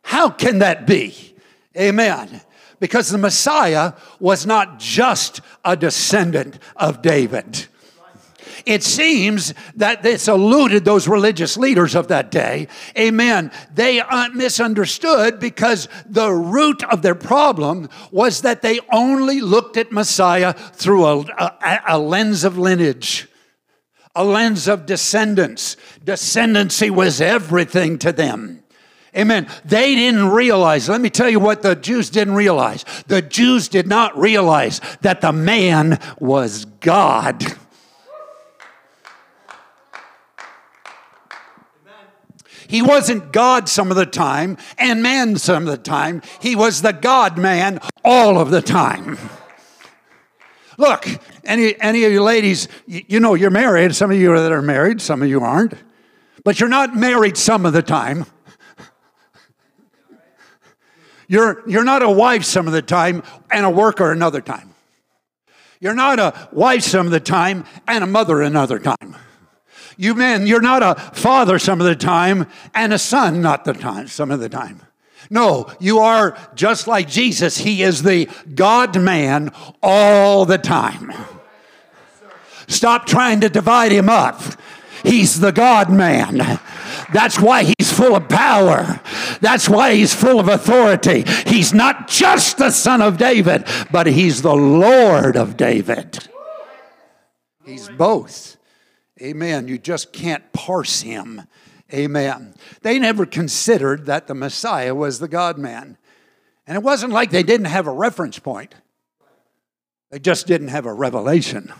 How 0.04 0.30
can 0.30 0.60
that 0.60 0.88
be? 0.88 1.36
Amen. 1.78 2.42
because 2.82 3.10
the 3.10 3.18
Messiah 3.18 3.94
was 4.20 4.46
not 4.46 4.80
just 4.80 5.40
a 5.64 5.78
descendant 5.78 6.58
of 6.76 7.02
David. 7.02 7.68
It 8.66 8.84
seems 8.84 9.54
that 9.76 10.04
this 10.04 10.28
eluded 10.28 10.86
those 10.86 11.08
religious 11.08 11.58
leaders 11.58 11.96
of 11.96 12.08
that 12.10 12.32
day. 12.32 12.68
Amen. 12.98 13.52
They 13.74 14.00
uh, 14.00 14.30
misunderstood 14.30 15.40
because 15.40 15.88
the 16.06 16.32
root 16.32 16.84
of 16.86 17.02
their 17.02 17.16
problem 17.16 17.90
was 18.12 18.42
that 18.42 18.62
they 18.62 18.80
only 18.92 19.42
looked 19.42 19.78
at 19.78 19.92
Messiah 19.92 20.54
through 20.54 21.06
a, 21.06 21.20
a, 21.20 21.80
a 21.88 22.00
lens 22.00 22.44
of 22.44 22.58
lineage 22.58 23.28
a 24.16 24.24
lens 24.24 24.68
of 24.68 24.86
descendants. 24.86 25.78
Descendancy 26.04 26.90
was 26.90 27.22
everything 27.22 27.98
to 28.00 28.12
them. 28.12 28.62
Amen. 29.16 29.48
They 29.66 29.96
didn't 29.96 30.30
realize, 30.30 30.88
let 30.88 31.02
me 31.02 31.10
tell 31.10 31.30
you 31.30 31.40
what 31.40 31.62
the 31.62 31.76
Jews 31.76 32.10
didn't 32.10 32.36
realize. 32.36 32.86
The 33.08 33.22
Jews 33.22 33.68
did 33.68 33.86
not 33.88 34.18
realize 34.18 34.80
that 35.02 35.20
the 35.20 35.34
man 35.34 36.00
was 36.20 36.66
God. 36.66 37.44
He 42.72 42.82
wasn't 42.82 43.34
God 43.34 43.68
some 43.68 43.92
of 43.92 43.98
the 43.98 44.06
time 44.06 44.56
and 44.78 45.04
man 45.04 45.36
some 45.36 45.68
of 45.68 45.70
the 45.70 45.78
time. 45.78 46.22
He 46.40 46.56
was 46.56 46.82
the 46.82 46.94
God 46.94 47.38
man 47.38 47.82
all 48.02 48.40
of 48.40 48.50
the 48.50 48.62
time. 48.62 49.20
Look, 50.78 51.06
any, 51.44 51.78
any 51.82 52.06
of 52.06 52.14
you 52.14 52.24
ladies, 52.24 52.70
you, 52.88 53.02
you 53.10 53.20
know 53.20 53.34
you're 53.34 53.50
married. 53.50 53.94
Some 53.94 54.10
of 54.10 54.16
you 54.16 54.34
that 54.34 54.54
are 54.54 54.62
married, 54.62 55.02
some 55.02 55.22
of 55.22 55.28
you 55.28 55.42
aren't. 55.42 55.74
But 56.46 56.62
you're 56.62 56.70
not 56.70 56.96
married 56.96 57.36
some 57.36 57.66
of 57.66 57.74
the 57.74 57.82
time. 57.82 58.26
You're, 61.28 61.68
you're 61.68 61.84
not 61.84 62.04
a 62.04 62.10
wife 62.10 62.46
some 62.46 62.68
of 62.68 62.74
the 62.74 62.82
time 62.82 63.22
and 63.52 63.66
a 63.66 63.70
worker 63.70 64.14
another 64.14 64.40
time. 64.40 64.74
You're 65.82 65.94
not 65.94 66.20
a 66.20 66.48
wife 66.54 66.84
some 66.84 67.06
of 67.06 67.12
the 67.12 67.20
time 67.20 67.66
and 67.86 68.02
a 68.02 68.08
mother 68.08 68.42
another 68.42 68.80
time. 68.80 69.18
You 70.02 70.16
men, 70.16 70.48
you're 70.48 70.62
not 70.62 70.82
a 70.82 70.96
father 70.96 71.60
some 71.60 71.80
of 71.80 71.86
the 71.86 71.96
time 71.96 72.48
and 72.74 72.92
a 72.92 72.98
son 72.98 73.40
not 73.40 73.66
the 73.66 73.74
time, 73.74 74.08
some 74.08 74.32
of 74.32 74.40
the 74.40 74.50
time. 74.50 74.82
No, 75.30 75.72
you 75.80 76.00
are 76.00 76.36
just 76.56 76.88
like 76.88 77.08
Jesus. 77.08 77.60
He 77.60 77.84
is 77.84 78.02
the 78.02 78.28
God 78.56 79.00
man 79.00 79.52
all 79.84 80.46
the 80.48 80.58
time. 80.58 81.14
Stop 82.68 83.06
trying 83.06 83.42
to 83.42 83.50
divide 83.50 83.92
him 83.92 84.10
up. 84.10 84.42
He's 85.04 85.40
the 85.40 85.52
God 85.52 85.92
man. 85.92 86.60
That's 87.14 87.40
why 87.40 87.62
he's 87.62 87.94
full 87.94 88.16
of 88.16 88.28
power. 88.28 89.00
That's 89.40 89.70
why 89.70 89.94
he's 89.94 90.16
full 90.16 90.40
of 90.40 90.48
authority. 90.48 91.26
He's 91.46 91.76
not 91.76 92.08
just 92.08 92.58
the 92.58 92.72
son 92.72 93.04
of 93.04 93.20
David, 93.20 93.68
but 93.92 94.08
he's 94.08 94.42
the 94.42 94.56
Lord 94.56 95.38
of 95.38 95.58
David. 95.58 96.28
He's 97.64 97.88
both. 97.88 98.58
Amen. 99.22 99.68
You 99.68 99.78
just 99.78 100.12
can't 100.12 100.52
parse 100.52 101.02
him. 101.02 101.44
Amen. 101.94 102.56
They 102.82 102.98
never 102.98 103.26
considered 103.26 104.06
that 104.06 104.28
the 104.28 104.34
Messiah 104.34 104.96
was 104.96 105.20
the 105.20 105.28
God 105.28 105.58
man. 105.58 105.98
And 106.66 106.78
it 106.78 106.84
wasn't 106.84 107.12
like 107.12 107.32
they 107.32 107.44
didn't 107.44 107.66
have 107.66 107.88
a 107.88 107.92
reference 107.92 108.40
point, 108.40 108.76
they 110.10 110.20
just 110.20 110.48
didn't 110.48 110.70
have 110.70 110.86
a 110.86 110.94
revelation. 110.94 111.74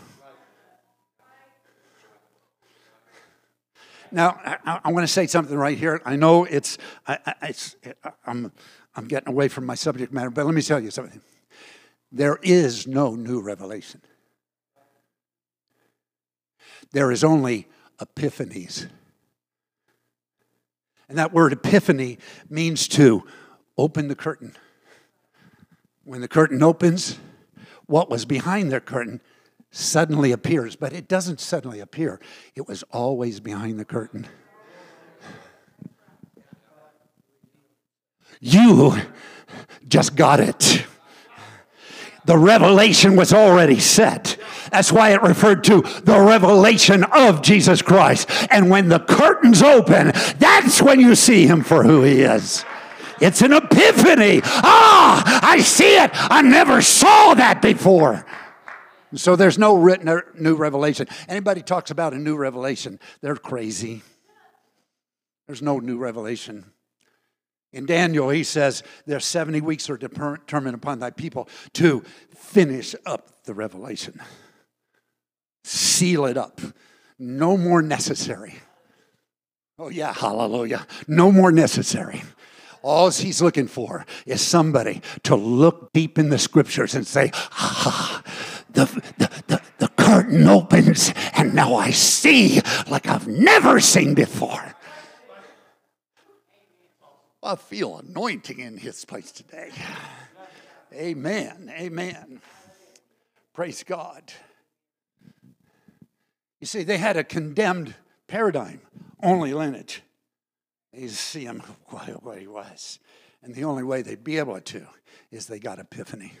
Now, 4.14 4.38
I, 4.44 4.80
I 4.84 4.92
want 4.92 5.04
to 5.04 5.12
say 5.12 5.26
something 5.26 5.56
right 5.56 5.78
here. 5.78 6.02
I 6.04 6.16
know 6.16 6.44
it's, 6.44 6.76
I, 7.06 7.34
it's 7.40 7.76
I'm, 8.26 8.52
I'm 8.94 9.06
getting 9.06 9.30
away 9.30 9.48
from 9.48 9.64
my 9.64 9.74
subject 9.74 10.12
matter, 10.12 10.28
but 10.28 10.44
let 10.44 10.54
me 10.54 10.60
tell 10.60 10.78
you 10.78 10.90
something. 10.90 11.22
There 12.10 12.38
is 12.42 12.86
no 12.86 13.14
new 13.14 13.40
revelation. 13.40 14.02
There 16.92 17.10
is 17.10 17.24
only 17.24 17.68
epiphanies. 17.98 18.88
And 21.08 21.18
that 21.18 21.32
word 21.32 21.52
epiphany 21.52 22.18
means 22.48 22.88
to 22.88 23.24
open 23.76 24.08
the 24.08 24.14
curtain. 24.14 24.54
When 26.04 26.20
the 26.20 26.28
curtain 26.28 26.62
opens, 26.62 27.18
what 27.86 28.10
was 28.10 28.24
behind 28.24 28.72
the 28.72 28.80
curtain 28.80 29.20
suddenly 29.70 30.32
appears, 30.32 30.76
but 30.76 30.92
it 30.92 31.08
doesn't 31.08 31.40
suddenly 31.40 31.80
appear, 31.80 32.20
it 32.54 32.68
was 32.68 32.82
always 32.84 33.40
behind 33.40 33.78
the 33.78 33.84
curtain. 33.84 34.26
You 38.40 38.96
just 39.86 40.16
got 40.16 40.40
it. 40.40 40.86
The 42.24 42.38
revelation 42.38 43.16
was 43.16 43.32
already 43.32 43.80
set. 43.80 44.36
That's 44.70 44.92
why 44.92 45.12
it 45.12 45.22
referred 45.22 45.64
to 45.64 45.82
the 46.04 46.20
revelation 46.20 47.04
of 47.04 47.42
Jesus 47.42 47.82
Christ. 47.82 48.30
And 48.50 48.70
when 48.70 48.88
the 48.88 49.00
curtains 49.00 49.62
open, 49.62 50.12
that's 50.38 50.80
when 50.80 51.00
you 51.00 51.14
see 51.14 51.46
him 51.46 51.62
for 51.62 51.82
who 51.82 52.02
he 52.02 52.22
is. 52.22 52.64
It's 53.20 53.42
an 53.42 53.52
epiphany. 53.52 54.40
Ah, 54.44 55.40
I 55.42 55.60
see 55.60 55.96
it. 55.96 56.10
I 56.12 56.42
never 56.42 56.80
saw 56.80 57.34
that 57.34 57.60
before. 57.60 58.24
So 59.14 59.36
there's 59.36 59.58
no 59.58 59.76
written 59.76 60.22
new 60.34 60.54
revelation. 60.54 61.06
Anybody 61.28 61.62
talks 61.62 61.90
about 61.90 62.14
a 62.14 62.18
new 62.18 62.36
revelation, 62.36 62.98
they're 63.20 63.36
crazy. 63.36 64.02
There's 65.46 65.62
no 65.62 65.80
new 65.80 65.98
revelation. 65.98 66.72
In 67.72 67.86
Daniel, 67.86 68.28
he 68.28 68.44
says, 68.44 68.82
There's 69.06 69.24
70 69.24 69.60
weeks 69.62 69.88
are 69.88 69.96
determined 69.96 70.74
upon 70.74 70.98
thy 70.98 71.10
people 71.10 71.48
to 71.74 72.04
finish 72.34 72.94
up 73.06 73.44
the 73.44 73.54
revelation 73.54 74.20
seal 75.64 76.26
it 76.26 76.36
up. 76.36 76.60
No 77.18 77.56
more 77.56 77.82
necessary. 77.82 78.56
Oh, 79.78 79.88
yeah, 79.88 80.12
hallelujah. 80.12 80.86
No 81.06 81.32
more 81.32 81.52
necessary. 81.52 82.22
All 82.82 83.10
he's 83.10 83.40
looking 83.40 83.68
for 83.68 84.04
is 84.26 84.40
somebody 84.40 85.02
to 85.22 85.36
look 85.36 85.92
deep 85.92 86.18
in 86.18 86.30
the 86.30 86.38
scriptures 86.38 86.94
and 86.94 87.06
say, 87.06 87.30
ah, 87.52 88.22
the, 88.70 88.86
the, 89.18 89.30
the, 89.46 89.62
the 89.78 89.88
curtain 89.88 90.48
opens 90.48 91.12
and 91.34 91.54
now 91.54 91.76
I 91.76 91.90
see 91.90 92.60
like 92.88 93.06
I've 93.06 93.28
never 93.28 93.78
seen 93.78 94.14
before. 94.14 94.74
I 97.42 97.56
feel 97.56 97.98
anointing 97.98 98.60
in 98.60 98.76
his 98.76 99.04
place 99.04 99.32
today. 99.32 99.70
Amen. 100.94 101.72
Amen. 101.76 102.40
Praise 103.52 103.82
God. 103.82 104.32
You 106.60 106.66
see, 106.66 106.84
they 106.84 106.98
had 106.98 107.16
a 107.16 107.24
condemned 107.24 107.94
paradigm, 108.28 108.80
only 109.22 109.52
lineage. 109.52 110.02
They 110.92 111.08
see 111.08 111.44
him 111.44 111.60
what 112.20 112.38
he 112.38 112.46
was. 112.46 113.00
And 113.42 113.54
the 113.54 113.64
only 113.64 113.82
way 113.82 114.02
they'd 114.02 114.22
be 114.22 114.38
able 114.38 114.60
to 114.60 114.86
is 115.32 115.46
they 115.46 115.58
got 115.58 115.80
epiphany. 115.80 116.34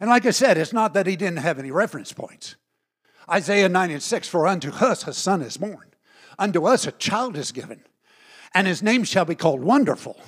And 0.00 0.08
like 0.08 0.24
I 0.24 0.30
said, 0.30 0.56
it's 0.56 0.72
not 0.72 0.94
that 0.94 1.06
he 1.06 1.16
didn't 1.16 1.38
have 1.38 1.58
any 1.58 1.70
reference 1.70 2.12
points. 2.12 2.56
Isaiah 3.30 3.68
9 3.68 3.90
and 3.90 4.02
6 4.02 4.28
For 4.28 4.46
unto 4.46 4.70
us 4.70 5.06
a 5.06 5.12
son 5.12 5.42
is 5.42 5.58
born, 5.58 5.92
unto 6.38 6.64
us 6.64 6.86
a 6.86 6.92
child 6.92 7.36
is 7.36 7.52
given, 7.52 7.82
and 8.54 8.66
his 8.66 8.82
name 8.82 9.04
shall 9.04 9.24
be 9.24 9.34
called 9.34 9.62
Wonderful, 9.62 10.20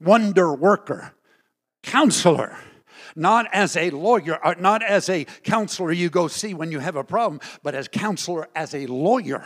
Wonder 0.00 0.54
Worker, 0.54 1.14
Counselor 1.82 2.56
not 3.16 3.46
as 3.52 3.76
a 3.76 3.90
lawyer, 3.90 4.44
uh, 4.44 4.54
not 4.58 4.82
as 4.82 5.08
a 5.08 5.24
counselor 5.42 5.92
you 5.92 6.10
go 6.10 6.28
see 6.28 6.54
when 6.54 6.72
you 6.72 6.80
have 6.80 6.96
a 6.96 7.04
problem, 7.04 7.40
but 7.62 7.74
as 7.74 7.88
counselor, 7.88 8.48
as 8.54 8.74
a 8.74 8.86
lawyer. 8.86 9.44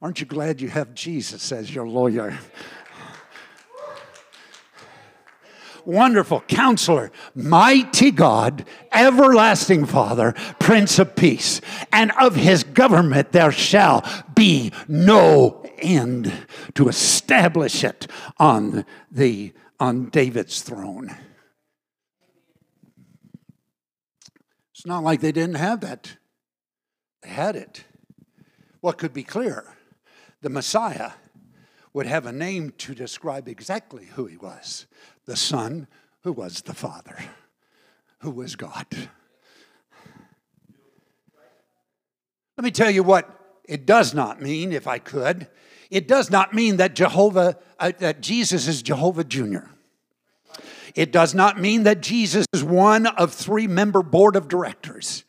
Aren't 0.00 0.20
you 0.20 0.26
glad 0.26 0.60
you 0.60 0.68
have 0.68 0.94
Jesus 0.94 1.50
as 1.50 1.74
your 1.74 1.88
lawyer? 1.88 2.38
Wonderful 5.84 6.40
counselor, 6.42 7.12
mighty 7.34 8.10
God, 8.10 8.64
everlasting 8.90 9.84
Father, 9.84 10.34
Prince 10.58 10.98
of 10.98 11.14
Peace, 11.14 11.60
and 11.92 12.10
of 12.12 12.36
his 12.36 12.64
government 12.64 13.32
there 13.32 13.52
shall 13.52 14.02
be 14.34 14.72
no 14.88 15.63
end 15.78 16.46
to 16.74 16.88
establish 16.88 17.84
it 17.84 18.06
on 18.38 18.84
the 19.10 19.52
on 19.80 20.08
David's 20.08 20.62
throne. 20.62 21.14
It's 24.72 24.86
not 24.86 25.02
like 25.02 25.20
they 25.20 25.32
didn't 25.32 25.56
have 25.56 25.80
that. 25.80 26.16
They 27.22 27.30
had 27.30 27.56
it. 27.56 27.84
What 28.80 28.98
could 28.98 29.12
be 29.12 29.24
clearer? 29.24 29.76
The 30.42 30.50
Messiah 30.50 31.12
would 31.92 32.06
have 32.06 32.26
a 32.26 32.32
name 32.32 32.72
to 32.78 32.94
describe 32.94 33.48
exactly 33.48 34.06
who 34.14 34.26
he 34.26 34.36
was 34.36 34.86
the 35.26 35.36
Son 35.36 35.86
who 36.22 36.32
was 36.32 36.62
the 36.62 36.74
Father, 36.74 37.16
who 38.20 38.30
was 38.30 38.56
God. 38.56 38.86
Let 42.56 42.64
me 42.64 42.70
tell 42.70 42.90
you 42.90 43.02
what 43.02 43.60
it 43.64 43.86
does 43.86 44.14
not 44.14 44.40
mean, 44.40 44.72
if 44.72 44.86
I 44.86 44.98
could. 44.98 45.48
It 45.90 46.08
does 46.08 46.30
not 46.30 46.54
mean 46.54 46.76
that 46.78 46.94
Jehovah, 46.94 47.58
uh, 47.78 47.92
that 47.98 48.20
Jesus 48.20 48.66
is 48.68 48.82
Jehovah 48.82 49.24
Jr. 49.24 49.66
It 50.94 51.12
does 51.12 51.34
not 51.34 51.60
mean 51.60 51.82
that 51.84 52.00
Jesus 52.00 52.46
is 52.52 52.62
one 52.62 53.06
of 53.06 53.32
three 53.32 53.66
member 53.66 54.02
board 54.02 54.36
of 54.36 54.48
directors. 54.48 55.24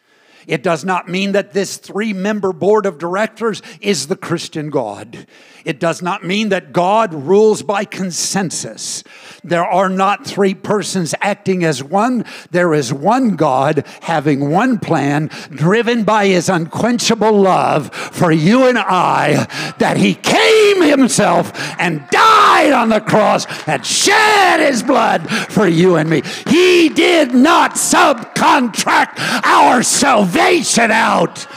It 0.48 0.64
does 0.64 0.86
not 0.86 1.08
mean 1.08 1.32
that 1.34 1.54
this 1.54 1.78
three 1.78 2.14
member 2.14 2.54
board 2.54 2.86
of 2.86 2.98
directors 2.98 3.62
is 3.82 4.08
the 4.08 4.16
Christian 4.16 4.70
God. 4.70 5.26
It 5.66 5.80
does 5.80 6.04
not 6.04 6.24
mean 6.24 6.50
that 6.50 6.72
God 6.74 7.12
rules 7.12 7.64
by 7.64 7.86
consensus. 7.86 9.04
There 9.44 9.66
are 9.66 9.90
not 9.90 10.26
three 10.26 10.54
persons 10.54 11.16
acting 11.22 11.64
as 11.64 11.84
one. 11.84 12.24
There 12.52 12.76
is 12.76 12.94
one 12.94 13.36
God 13.36 13.84
having 14.02 14.52
one 14.52 14.78
plan, 14.78 15.32
driven 15.50 16.04
by 16.04 16.28
his 16.28 16.50
unquenchable 16.50 17.32
love 17.32 17.94
for 17.94 18.32
you 18.32 18.68
and 18.68 18.78
I, 18.78 19.74
that 19.80 19.98
he 19.98 20.14
came 20.14 20.84
himself 20.84 21.52
and 21.80 22.08
died 22.12 22.72
on 22.72 22.90
the 22.90 23.02
cross 23.02 23.48
and 23.68 23.84
shed 23.84 24.60
his 24.60 24.84
blood 24.84 25.28
for 25.50 25.68
you 25.68 25.96
and 25.96 26.08
me. 26.08 26.22
He 26.48 26.90
did 26.90 27.34
not 27.34 27.72
subcontract 27.72 29.18
our 29.44 29.82
salvation 30.36 30.92
out. 30.92 31.48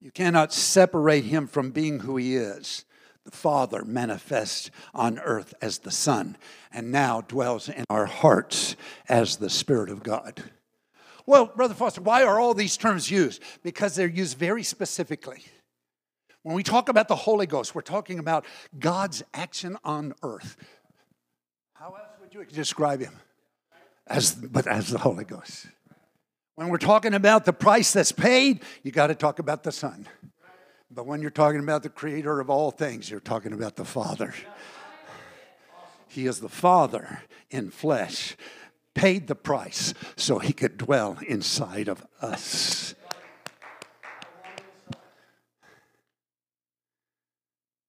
You 0.00 0.10
cannot 0.12 0.52
separate 0.52 1.24
him 1.24 1.46
from 1.46 1.70
being 1.70 2.00
who 2.00 2.16
he 2.16 2.36
is. 2.36 2.84
The 3.24 3.30
Father 3.32 3.84
manifests 3.84 4.70
on 4.94 5.18
earth 5.18 5.52
as 5.60 5.78
the 5.78 5.90
Son, 5.90 6.36
and 6.72 6.92
now 6.92 7.22
dwells 7.22 7.68
in 7.68 7.84
our 7.90 8.06
hearts 8.06 8.76
as 9.08 9.36
the 9.36 9.50
Spirit 9.50 9.90
of 9.90 10.04
God. 10.04 10.44
Well, 11.24 11.46
Brother 11.46 11.74
Foster, 11.74 12.02
why 12.02 12.22
are 12.22 12.38
all 12.38 12.54
these 12.54 12.76
terms 12.76 13.10
used? 13.10 13.42
Because 13.64 13.96
they're 13.96 14.06
used 14.06 14.38
very 14.38 14.62
specifically. 14.62 15.42
When 16.44 16.54
we 16.54 16.62
talk 16.62 16.88
about 16.88 17.08
the 17.08 17.16
Holy 17.16 17.46
Ghost, 17.46 17.74
we're 17.74 17.80
talking 17.80 18.20
about 18.20 18.44
God's 18.78 19.24
action 19.34 19.76
on 19.82 20.14
earth. 20.22 20.56
You 22.36 22.44
describe 22.44 23.00
him? 23.00 23.14
As, 24.06 24.34
but 24.34 24.66
as 24.66 24.88
the 24.88 24.98
Holy 24.98 25.24
Ghost. 25.24 25.68
When 26.54 26.68
we're 26.68 26.76
talking 26.76 27.14
about 27.14 27.46
the 27.46 27.52
price 27.54 27.94
that's 27.94 28.12
paid, 28.12 28.62
you 28.82 28.92
got 28.92 29.06
to 29.06 29.14
talk 29.14 29.38
about 29.38 29.62
the 29.62 29.72
Son. 29.72 30.06
But 30.90 31.06
when 31.06 31.22
you're 31.22 31.30
talking 31.30 31.60
about 31.60 31.82
the 31.82 31.88
Creator 31.88 32.40
of 32.40 32.50
all 32.50 32.70
things, 32.70 33.10
you're 33.10 33.20
talking 33.20 33.54
about 33.54 33.76
the 33.76 33.86
Father. 33.86 34.34
He 36.08 36.26
is 36.26 36.40
the 36.40 36.50
Father 36.50 37.22
in 37.50 37.70
flesh, 37.70 38.36
paid 38.94 39.28
the 39.28 39.34
price 39.34 39.94
so 40.16 40.38
He 40.38 40.52
could 40.52 40.76
dwell 40.76 41.18
inside 41.26 41.88
of 41.88 42.04
us. 42.20 42.94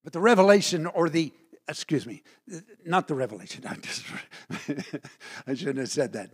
But 0.05 0.13
the 0.13 0.21
revelation 0.21 0.86
or 0.86 1.10
the 1.10 1.33
excuse 1.67 2.06
me, 2.06 2.23
not 2.86 3.08
the 3.08 3.15
revelation. 3.15 3.65
I, 3.69 3.75
just, 3.75 4.03
I 5.47 5.53
shouldn't 5.53 5.80
have 5.80 5.89
said 5.89 6.13
that. 6.13 6.32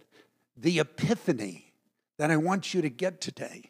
The 0.56 0.80
epiphany 0.80 1.74
that 2.18 2.30
I 2.30 2.38
want 2.38 2.74
you 2.74 2.82
to 2.82 2.90
get 2.90 3.22
today 3.22 3.70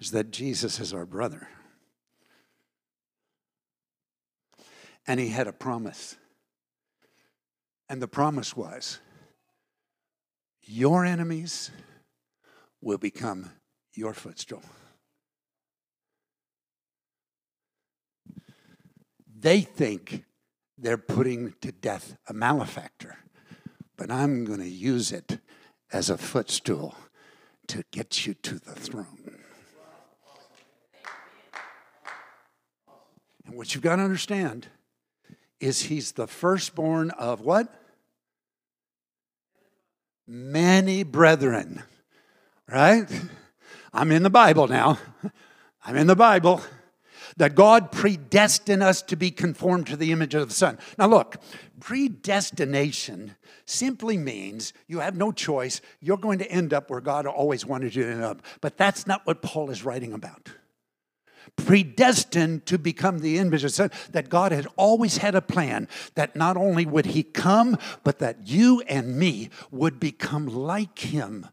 is 0.00 0.10
that 0.10 0.30
Jesus 0.30 0.78
is 0.80 0.92
our 0.92 1.06
brother. 1.06 1.48
And 5.06 5.18
he 5.18 5.28
had 5.28 5.46
a 5.46 5.52
promise. 5.52 6.16
And 7.88 8.00
the 8.00 8.08
promise 8.08 8.56
was 8.56 9.00
your 10.62 11.04
enemies 11.04 11.70
will 12.80 12.98
become 12.98 13.50
your 13.94 14.14
footstool. 14.14 14.62
They 19.38 19.60
think 19.60 20.24
they're 20.82 20.98
putting 20.98 21.54
to 21.60 21.70
death 21.70 22.16
a 22.28 22.32
malefactor, 22.32 23.16
but 23.96 24.10
I'm 24.10 24.44
going 24.44 24.58
to 24.58 24.68
use 24.68 25.12
it 25.12 25.38
as 25.92 26.10
a 26.10 26.18
footstool 26.18 26.96
to 27.68 27.84
get 27.92 28.26
you 28.26 28.34
to 28.34 28.58
the 28.58 28.74
throne. 28.74 29.38
And 33.46 33.56
what 33.56 33.74
you've 33.74 33.84
got 33.84 33.96
to 33.96 34.02
understand 34.02 34.66
is 35.60 35.82
he's 35.82 36.12
the 36.12 36.26
firstborn 36.26 37.10
of 37.10 37.40
what? 37.40 37.72
Many 40.26 41.04
brethren, 41.04 41.82
right? 42.68 43.06
I'm 43.92 44.10
in 44.10 44.24
the 44.24 44.30
Bible 44.30 44.66
now. 44.66 44.98
I'm 45.84 45.96
in 45.96 46.08
the 46.08 46.16
Bible 46.16 46.60
that 47.36 47.54
God 47.54 47.92
predestined 47.92 48.82
us 48.82 49.02
to 49.02 49.16
be 49.16 49.30
conformed 49.30 49.86
to 49.88 49.96
the 49.96 50.12
image 50.12 50.34
of 50.34 50.48
the 50.48 50.54
Son. 50.54 50.78
Now, 50.98 51.06
look, 51.06 51.36
predestination 51.80 53.36
simply 53.64 54.16
means 54.16 54.72
you 54.86 55.00
have 55.00 55.16
no 55.16 55.32
choice. 55.32 55.80
You're 56.00 56.16
going 56.16 56.38
to 56.38 56.50
end 56.50 56.72
up 56.72 56.90
where 56.90 57.00
God 57.00 57.26
always 57.26 57.64
wanted 57.64 57.94
you 57.94 58.04
to 58.04 58.10
end 58.10 58.24
up. 58.24 58.42
But 58.60 58.76
that's 58.76 59.06
not 59.06 59.26
what 59.26 59.42
Paul 59.42 59.70
is 59.70 59.84
writing 59.84 60.12
about. 60.12 60.50
Predestined 61.56 62.66
to 62.66 62.78
become 62.78 63.18
the 63.18 63.38
image 63.38 63.64
of 63.64 63.70
the 63.70 63.74
Son, 63.74 63.90
that 64.12 64.28
God 64.28 64.52
had 64.52 64.66
always 64.76 65.18
had 65.18 65.34
a 65.34 65.42
plan 65.42 65.88
that 66.14 66.36
not 66.36 66.56
only 66.56 66.86
would 66.86 67.06
He 67.06 67.22
come, 67.22 67.76
but 68.04 68.20
that 68.20 68.46
you 68.46 68.80
and 68.88 69.16
me 69.18 69.50
would 69.70 69.98
become 69.98 70.46
like 70.46 70.98
Him. 71.00 71.48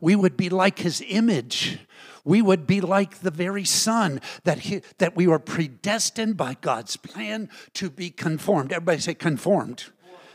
We 0.00 0.16
would 0.16 0.36
be 0.36 0.48
like 0.48 0.80
His 0.80 1.02
image 1.06 1.78
we 2.26 2.42
would 2.42 2.66
be 2.66 2.82
like 2.82 3.20
the 3.20 3.30
very 3.30 3.64
Son 3.64 4.20
that, 4.44 4.58
he, 4.58 4.82
that 4.98 5.16
we 5.16 5.26
were 5.26 5.38
predestined 5.38 6.36
by 6.36 6.56
God's 6.60 6.96
plan 6.96 7.48
to 7.74 7.88
be 7.88 8.10
conformed. 8.10 8.72
Everybody 8.72 9.00
say 9.00 9.14
conformed. 9.14 9.84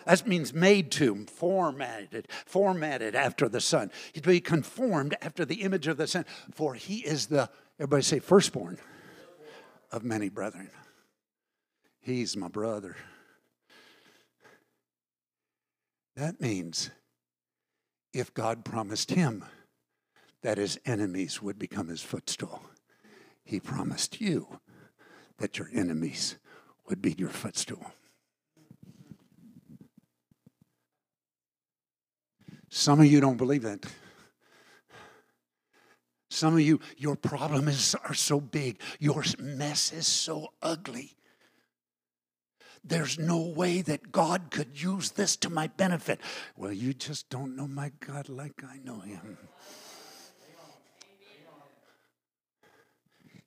That 0.06 0.26
means 0.26 0.54
made 0.54 0.90
to, 0.94 1.26
formatted, 1.26 2.28
formatted 2.46 3.14
after 3.14 3.48
the 3.48 3.62
Son. 3.62 3.92
To 4.14 4.22
be 4.22 4.40
conformed 4.40 5.16
after 5.22 5.46
the 5.46 5.62
image 5.62 5.88
of 5.88 5.98
the 5.98 6.08
Son. 6.08 6.26
For 6.54 6.74
he 6.74 7.00
is 7.00 7.28
the, 7.28 7.50
everybody 7.78 8.04
say, 8.04 8.20
firstborn 8.20 8.80
of 9.92 10.04
many 10.04 10.30
brethren. 10.30 10.72
He's 12.00 12.38
my 12.38 12.48
brother. 12.48 12.96
That 16.16 16.40
means 16.40 16.90
if 18.14 18.34
God 18.34 18.64
promised 18.64 19.12
him, 19.12 19.44
that 20.42 20.58
his 20.58 20.80
enemies 20.86 21.42
would 21.42 21.60
become 21.60 21.88
his 21.88 22.02
footstool. 22.02 22.62
He 23.44 23.60
promised 23.60 24.22
you 24.22 24.60
that 25.38 25.58
your 25.58 25.70
enemies 25.74 26.38
would 26.88 27.02
be 27.02 27.14
your 27.18 27.30
footstool. 27.30 27.92
Some 32.70 33.02
of 33.02 33.06
you 33.06 33.20
don't 33.20 33.38
believe 33.38 33.64
that. 33.64 33.86
Some 36.30 36.54
of 36.54 36.62
you, 36.62 36.80
your 36.98 37.18
problems 37.18 37.94
are 38.06 38.14
so 38.14 38.40
big, 38.40 38.80
your 39.00 39.24
mess 39.38 39.92
is 39.92 40.08
so 40.08 40.54
ugly. 40.62 41.18
There's 42.84 43.20
no 43.20 43.42
way 43.42 43.82
that 43.82 44.12
God 44.12 44.50
could 44.50 44.82
use 44.82 45.12
this 45.12 45.36
to 45.38 45.50
my 45.50 45.68
benefit. 45.68 46.22
Well, 46.56 46.72
you 46.72 46.94
just 46.94 47.30
don't 47.30 47.56
know 47.56 47.68
my 47.68 47.92
God 48.00 48.30
like 48.30 48.64
I 48.64 48.78
know 48.84 49.02
him. 49.02 49.38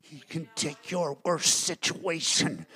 He 0.07 0.21
can 0.29 0.49
take 0.55 0.91
your 0.91 1.17
worst 1.25 1.61
situation. 1.61 2.67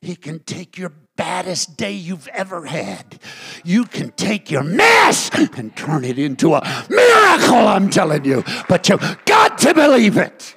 He 0.00 0.16
can 0.16 0.38
take 0.40 0.78
your 0.78 0.92
baddest 1.14 1.76
day 1.76 1.92
you've 1.92 2.26
ever 2.28 2.64
had. 2.64 3.20
You 3.64 3.84
can 3.84 4.12
take 4.12 4.50
your 4.50 4.62
mess 4.62 5.30
and 5.58 5.76
turn 5.76 6.04
it 6.04 6.18
into 6.18 6.54
a 6.54 6.86
miracle, 6.88 7.68
I'm 7.68 7.90
telling 7.90 8.24
you. 8.24 8.42
But 8.66 8.88
you've 8.88 9.18
got 9.26 9.58
to 9.58 9.74
believe 9.74 10.16
it. 10.16 10.56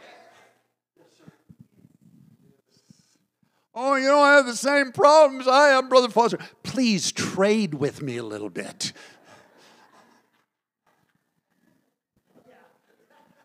Oh, 3.76 3.95
you 3.95 4.08
don't 4.08 4.26
have 4.26 4.45
the 4.45 4.56
same 4.56 4.93
problems 4.93 5.45
I 5.45 5.70
have, 5.70 5.89
Brother 5.89 6.08
Foster. 6.08 6.38
Please 6.64 7.12
trade 7.12 7.74
with 7.74 8.02
me 8.02 8.16
a 8.16 8.24
little 8.24 8.50
bit. 8.50 8.93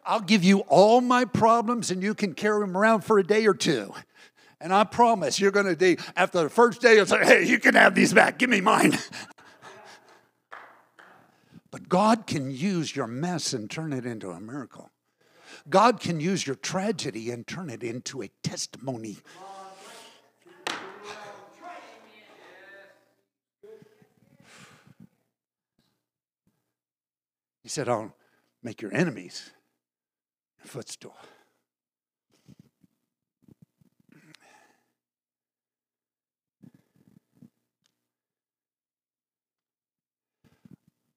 I'll 0.09 0.20
give 0.20 0.42
you 0.42 0.61
all 0.61 1.02
my 1.02 1.26
problems 1.26 1.90
and 1.90 2.02
you 2.02 2.14
can 2.14 2.32
carry 2.32 2.61
them 2.61 2.74
around 2.74 3.02
for 3.02 3.18
a 3.18 3.22
day 3.22 3.46
or 3.46 3.52
two. 3.52 3.92
And 4.59 4.72
I 4.72 4.84
promise 4.84 5.38
you're 5.38 5.50
going 5.50 5.66
to 5.66 5.76
do, 5.76 5.96
after 6.16 6.42
the 6.42 6.48
first 6.48 6.80
day, 6.80 6.94
you'll 6.94 7.04
say, 7.04 7.22
hey, 7.22 7.44
you 7.44 7.61
can 7.61 7.74
have 7.74 7.94
these 7.94 8.14
back. 8.14 8.38
Give 8.38 8.48
me 8.48 8.62
mine. 8.62 8.96
but 11.70 11.90
God 11.90 12.26
can 12.26 12.50
use 12.50 12.96
your 12.96 13.06
mess 13.06 13.52
and 13.52 13.70
turn 13.70 13.92
it 13.92 14.06
into 14.06 14.30
a 14.30 14.40
miracle. 14.40 14.90
God 15.68 16.00
can 16.00 16.20
use 16.20 16.46
your 16.46 16.56
tragedy 16.56 17.30
and 17.30 17.46
turn 17.46 17.68
it 17.68 17.82
into 17.82 18.22
a 18.22 18.30
testimony. 18.42 19.18
He 27.62 27.68
said, 27.68 27.90
I'll 27.90 28.14
make 28.62 28.80
your 28.80 28.94
enemies 28.94 29.50
Footstool. 30.68 31.16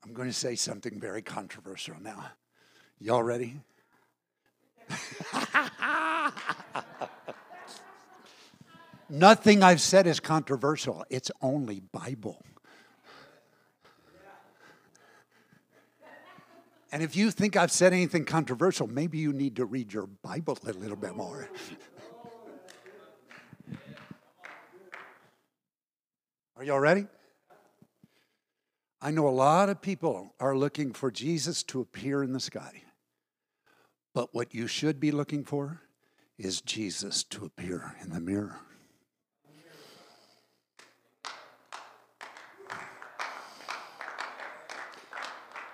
I'm 0.05 0.13
going 0.13 0.29
to 0.29 0.33
say 0.33 0.55
something 0.55 0.99
very 0.99 1.21
controversial 1.21 1.97
now. 2.01 2.31
Y'all 2.99 3.23
ready? 3.23 3.55
Nothing 9.09 9.63
I've 9.63 9.81
said 9.81 10.07
is 10.07 10.21
controversial. 10.21 11.03
It's 11.09 11.29
only 11.41 11.81
Bible. 11.81 12.41
And 16.91 17.01
if 17.01 17.15
you 17.15 17.31
think 17.31 17.55
I've 17.55 17.71
said 17.71 17.93
anything 17.93 18.25
controversial, 18.25 18.85
maybe 18.85 19.17
you 19.17 19.31
need 19.31 19.55
to 19.55 19.65
read 19.65 19.93
your 19.93 20.07
Bible 20.07 20.57
a 20.67 20.73
little 20.73 20.97
bit 20.97 21.15
more. 21.15 21.49
Are 26.57 26.63
y'all 26.63 26.79
ready? 26.79 27.07
I 29.01 29.09
know 29.09 29.27
a 29.27 29.29
lot 29.29 29.69
of 29.69 29.81
people 29.81 30.35
are 30.39 30.55
looking 30.55 30.93
for 30.93 31.09
Jesus 31.09 31.63
to 31.63 31.81
appear 31.81 32.21
in 32.21 32.33
the 32.33 32.39
sky. 32.39 32.83
But 34.13 34.35
what 34.35 34.53
you 34.53 34.67
should 34.67 34.99
be 34.99 35.11
looking 35.11 35.43
for 35.43 35.81
is 36.37 36.61
Jesus 36.61 37.23
to 37.23 37.45
appear 37.45 37.95
in 38.03 38.11
the 38.11 38.19
mirror. 38.19 38.59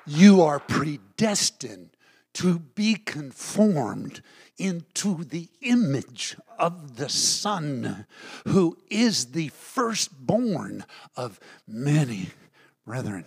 You 0.08 0.42
are 0.42 0.60
predestined 0.60 1.90
to 2.36 2.60
be 2.60 2.96
conformed 2.96 4.22
into 4.58 5.26
the 5.26 5.50
image 5.62 6.38
of 6.58 6.96
the 6.96 7.10
Son, 7.10 8.06
who 8.48 8.78
is 8.90 9.34
the 9.34 9.50
firstborn 9.50 10.86
of 11.18 11.40
many 11.68 12.30
brethren. 12.86 13.26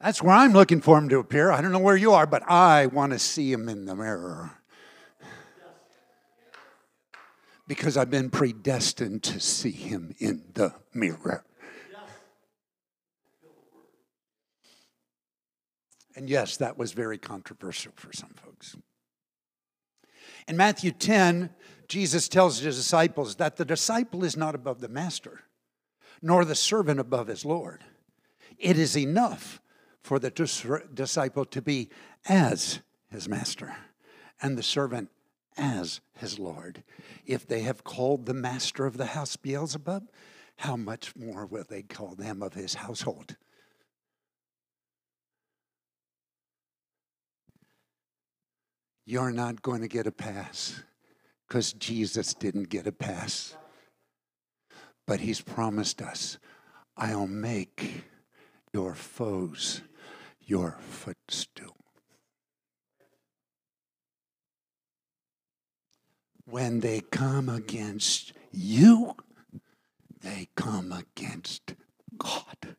That's 0.00 0.22
where 0.22 0.34
I'm 0.34 0.52
looking 0.52 0.80
for 0.80 0.96
him 0.96 1.08
to 1.08 1.18
appear. 1.18 1.50
I 1.50 1.60
don't 1.60 1.72
know 1.72 1.80
where 1.80 1.96
you 1.96 2.12
are, 2.12 2.26
but 2.26 2.48
I 2.48 2.86
want 2.86 3.12
to 3.12 3.18
see 3.18 3.52
him 3.52 3.68
in 3.68 3.84
the 3.84 3.96
mirror. 3.96 4.57
Because 7.68 7.96
I've 7.96 8.10
been 8.10 8.30
predestined 8.30 9.22
to 9.24 9.38
see 9.38 9.70
him 9.70 10.14
in 10.18 10.42
the 10.54 10.74
mirror. 10.92 11.44
And 16.16 16.28
yes, 16.28 16.56
that 16.56 16.76
was 16.76 16.92
very 16.92 17.16
controversial 17.16 17.92
for 17.94 18.12
some 18.12 18.30
folks. 18.30 18.76
In 20.48 20.56
Matthew 20.56 20.90
10, 20.90 21.50
Jesus 21.86 22.26
tells 22.26 22.58
his 22.58 22.76
disciples 22.76 23.36
that 23.36 23.56
the 23.56 23.64
disciple 23.64 24.24
is 24.24 24.36
not 24.36 24.56
above 24.56 24.80
the 24.80 24.88
master, 24.88 25.42
nor 26.20 26.44
the 26.44 26.56
servant 26.56 26.98
above 26.98 27.28
his 27.28 27.44
Lord. 27.44 27.84
It 28.58 28.76
is 28.78 28.96
enough 28.96 29.60
for 30.02 30.18
the 30.18 30.30
dis- 30.30 30.66
disciple 30.92 31.44
to 31.44 31.62
be 31.62 31.90
as 32.28 32.80
his 33.10 33.28
master 33.28 33.76
and 34.42 34.58
the 34.58 34.62
servant 34.62 35.10
as 35.58 36.00
his 36.14 36.38
Lord. 36.38 36.84
If 37.26 37.46
they 37.46 37.60
have 37.60 37.84
called 37.84 38.26
the 38.26 38.34
master 38.34 38.86
of 38.86 38.96
the 38.96 39.06
house 39.06 39.36
Beelzebub, 39.36 40.08
how 40.56 40.76
much 40.76 41.14
more 41.14 41.44
will 41.44 41.64
they 41.68 41.82
call 41.82 42.14
them 42.14 42.42
of 42.42 42.54
his 42.54 42.74
household? 42.74 43.36
You're 49.04 49.32
not 49.32 49.62
going 49.62 49.80
to 49.80 49.88
get 49.88 50.06
a 50.06 50.12
pass 50.12 50.82
because 51.46 51.72
Jesus 51.72 52.34
didn't 52.34 52.68
get 52.68 52.86
a 52.86 52.92
pass. 52.92 53.56
But 55.06 55.20
he's 55.20 55.40
promised 55.40 56.02
us, 56.02 56.38
I'll 56.96 57.26
make 57.26 58.04
your 58.74 58.94
foes 58.94 59.80
your 60.48 60.76
footstool. 60.80 61.77
When 66.50 66.80
they 66.80 67.00
come 67.00 67.48
against 67.50 68.32
you, 68.52 69.14
they 70.22 70.48
come 70.56 70.92
against 70.92 71.74
God. 72.16 72.76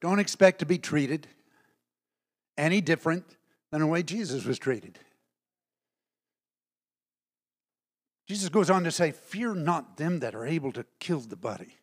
Don't 0.00 0.18
expect 0.18 0.58
to 0.60 0.66
be 0.66 0.78
treated 0.78 1.28
any 2.56 2.80
different 2.80 3.36
than 3.70 3.80
the 3.80 3.86
way 3.86 4.02
Jesus 4.02 4.44
was 4.44 4.58
treated. 4.58 4.98
Jesus 8.26 8.48
goes 8.48 8.70
on 8.70 8.84
to 8.84 8.90
say, 8.90 9.12
Fear 9.12 9.54
not 9.54 9.98
them 9.98 10.20
that 10.20 10.34
are 10.34 10.46
able 10.46 10.72
to 10.72 10.86
kill 10.98 11.20
the 11.20 11.36
body, 11.36 11.76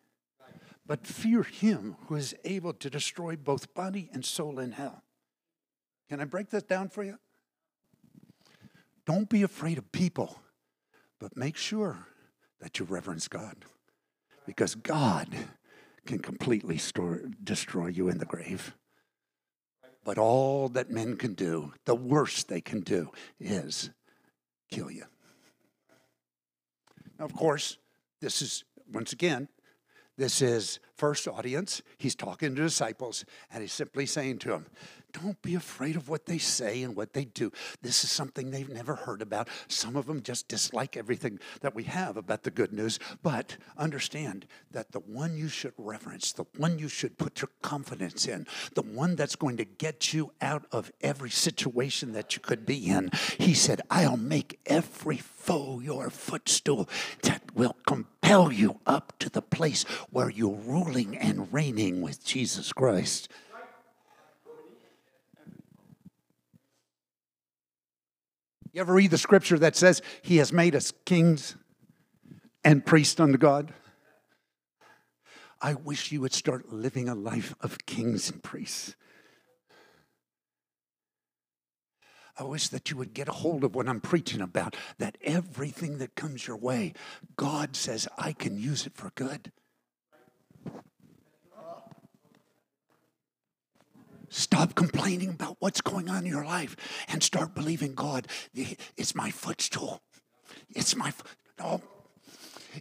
but 0.90 1.06
fear 1.06 1.44
him 1.44 1.94
who 2.08 2.16
is 2.16 2.34
able 2.44 2.72
to 2.72 2.90
destroy 2.90 3.36
both 3.36 3.72
body 3.74 4.10
and 4.12 4.24
soul 4.24 4.58
in 4.58 4.72
hell. 4.72 5.04
Can 6.08 6.20
I 6.20 6.24
break 6.24 6.50
this 6.50 6.64
down 6.64 6.88
for 6.88 7.04
you? 7.04 7.16
Don't 9.06 9.28
be 9.28 9.44
afraid 9.44 9.78
of 9.78 9.92
people, 9.92 10.40
but 11.20 11.36
make 11.36 11.56
sure 11.56 12.08
that 12.60 12.80
you 12.80 12.84
reverence 12.86 13.28
God. 13.28 13.54
Because 14.46 14.74
God 14.74 15.28
can 16.06 16.18
completely 16.18 16.76
store, 16.76 17.20
destroy 17.44 17.86
you 17.86 18.08
in 18.08 18.18
the 18.18 18.26
grave. 18.26 18.74
But 20.02 20.18
all 20.18 20.68
that 20.70 20.90
men 20.90 21.16
can 21.16 21.34
do, 21.34 21.72
the 21.84 21.94
worst 21.94 22.48
they 22.48 22.60
can 22.60 22.80
do, 22.80 23.12
is 23.38 23.90
kill 24.72 24.90
you. 24.90 25.04
Now, 27.16 27.26
of 27.26 27.32
course, 27.32 27.78
this 28.20 28.42
is, 28.42 28.64
once 28.92 29.12
again, 29.12 29.46
this 30.20 30.42
is 30.42 30.80
first 30.96 31.26
audience. 31.26 31.80
He's 31.96 32.14
talking 32.14 32.54
to 32.54 32.62
disciples, 32.62 33.24
and 33.50 33.62
he's 33.62 33.72
simply 33.72 34.04
saying 34.04 34.40
to 34.40 34.50
them, 34.50 34.66
don't 35.12 35.40
be 35.42 35.54
afraid 35.54 35.96
of 35.96 36.08
what 36.08 36.26
they 36.26 36.38
say 36.38 36.82
and 36.82 36.96
what 36.96 37.12
they 37.12 37.24
do. 37.24 37.52
This 37.82 38.04
is 38.04 38.10
something 38.10 38.50
they've 38.50 38.68
never 38.68 38.94
heard 38.94 39.22
about. 39.22 39.48
Some 39.68 39.96
of 39.96 40.06
them 40.06 40.22
just 40.22 40.48
dislike 40.48 40.96
everything 40.96 41.38
that 41.60 41.74
we 41.74 41.84
have 41.84 42.16
about 42.16 42.42
the 42.42 42.50
good 42.50 42.72
news. 42.72 42.98
But 43.22 43.56
understand 43.76 44.46
that 44.70 44.92
the 44.92 45.00
one 45.00 45.36
you 45.36 45.48
should 45.48 45.74
reverence, 45.78 46.32
the 46.32 46.46
one 46.56 46.78
you 46.78 46.88
should 46.88 47.18
put 47.18 47.40
your 47.40 47.50
confidence 47.62 48.26
in, 48.26 48.46
the 48.74 48.82
one 48.82 49.16
that's 49.16 49.36
going 49.36 49.56
to 49.58 49.64
get 49.64 50.12
you 50.12 50.32
out 50.40 50.66
of 50.72 50.90
every 51.00 51.30
situation 51.30 52.12
that 52.12 52.34
you 52.34 52.40
could 52.40 52.66
be 52.66 52.86
in, 52.86 53.10
he 53.38 53.54
said, 53.54 53.80
I'll 53.90 54.16
make 54.16 54.60
every 54.66 55.18
foe 55.18 55.80
your 55.80 56.10
footstool 56.10 56.88
that 57.22 57.42
will 57.54 57.76
compel 57.86 58.52
you 58.52 58.80
up 58.86 59.12
to 59.18 59.28
the 59.28 59.42
place 59.42 59.84
where 60.10 60.30
you're 60.30 60.50
ruling 60.50 61.16
and 61.16 61.52
reigning 61.52 62.00
with 62.00 62.24
Jesus 62.24 62.72
Christ. 62.72 63.28
You 68.72 68.80
ever 68.80 68.94
read 68.94 69.10
the 69.10 69.18
scripture 69.18 69.58
that 69.58 69.74
says 69.74 70.00
he 70.22 70.36
has 70.36 70.52
made 70.52 70.76
us 70.76 70.92
kings 71.04 71.56
and 72.62 72.84
priests 72.84 73.18
unto 73.18 73.38
God? 73.38 73.72
I 75.60 75.74
wish 75.74 76.12
you 76.12 76.20
would 76.20 76.32
start 76.32 76.72
living 76.72 77.08
a 77.08 77.14
life 77.14 77.54
of 77.60 77.84
kings 77.84 78.30
and 78.30 78.42
priests. 78.42 78.94
I 82.38 82.44
wish 82.44 82.68
that 82.68 82.90
you 82.90 82.96
would 82.96 83.12
get 83.12 83.28
a 83.28 83.32
hold 83.32 83.64
of 83.64 83.74
what 83.74 83.86
I'm 83.86 84.00
preaching 84.00 84.40
about, 84.40 84.74
that 84.98 85.18
everything 85.22 85.98
that 85.98 86.14
comes 86.14 86.46
your 86.46 86.56
way, 86.56 86.94
God 87.36 87.76
says, 87.76 88.08
I 88.16 88.32
can 88.32 88.58
use 88.58 88.86
it 88.86 88.94
for 88.94 89.10
good. 89.14 89.52
Stop 94.30 94.76
complaining 94.76 95.30
about 95.30 95.56
what's 95.58 95.80
going 95.80 96.08
on 96.08 96.24
in 96.24 96.26
your 96.26 96.44
life 96.44 96.76
and 97.08 97.22
start 97.22 97.54
believing 97.54 97.94
God. 97.94 98.28
It's 98.96 99.14
my 99.14 99.30
footstool. 99.30 100.00
It's 100.74 100.96
my 100.96 101.12
no. 101.58 101.82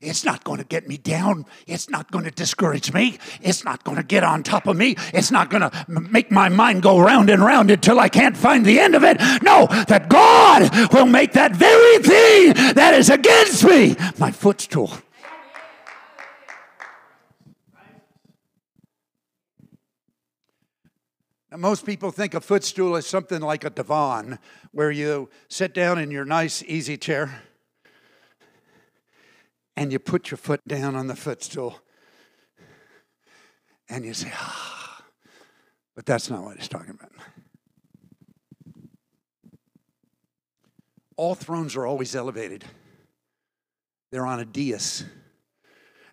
It's 0.03 0.23
not 0.23 0.43
going 0.43 0.59
to 0.59 0.63
get 0.63 0.87
me 0.87 0.97
down. 0.97 1.47
It's 1.65 1.89
not 1.89 2.11
going 2.11 2.23
to 2.25 2.31
discourage 2.31 2.93
me. 2.93 3.17
It's 3.41 3.65
not 3.65 3.83
going 3.83 3.97
to 3.97 4.03
get 4.03 4.23
on 4.23 4.43
top 4.43 4.67
of 4.67 4.77
me. 4.77 4.95
It's 5.15 5.31
not 5.31 5.49
going 5.49 5.63
to 5.63 5.85
make 5.87 6.29
my 6.29 6.47
mind 6.47 6.83
go 6.83 6.99
round 6.99 7.31
and 7.31 7.43
round 7.43 7.71
until 7.71 7.99
I 7.99 8.07
can't 8.07 8.37
find 8.37 8.63
the 8.63 8.79
end 8.79 8.93
of 8.93 9.03
it. 9.03 9.17
No, 9.41 9.65
that 9.87 10.07
God 10.07 10.93
will 10.93 11.07
make 11.07 11.33
that 11.33 11.55
very 11.55 11.97
thing 12.03 12.73
that 12.75 12.93
is 12.93 13.09
against 13.09 13.63
me 13.63 13.95
my 14.19 14.29
footstool. 14.29 14.91
Now, 21.51 21.57
most 21.57 21.85
people 21.85 22.11
think 22.11 22.33
a 22.35 22.41
footstool 22.41 22.95
is 22.95 23.07
something 23.07 23.41
like 23.41 23.63
a 23.63 23.71
divan 23.71 24.37
where 24.71 24.91
you 24.91 25.29
sit 25.47 25.73
down 25.73 25.97
in 25.97 26.11
your 26.11 26.25
nice, 26.25 26.63
easy 26.63 26.95
chair 26.95 27.41
and 29.75 29.91
you 29.91 29.97
put 29.97 30.29
your 30.29 30.37
foot 30.37 30.61
down 30.67 30.95
on 30.95 31.07
the 31.07 31.15
footstool 31.15 31.79
and 33.87 34.05
you 34.05 34.13
say, 34.13 34.31
ah. 34.33 35.03
But 35.95 36.05
that's 36.05 36.29
not 36.29 36.43
what 36.43 36.57
he's 36.57 36.67
talking 36.67 36.91
about. 36.91 37.11
All 41.17 41.35
thrones 41.35 41.75
are 41.75 41.85
always 41.85 42.15
elevated, 42.15 42.63
they're 44.11 44.25
on 44.25 44.39
a 44.39 44.45
dais. 44.45 45.03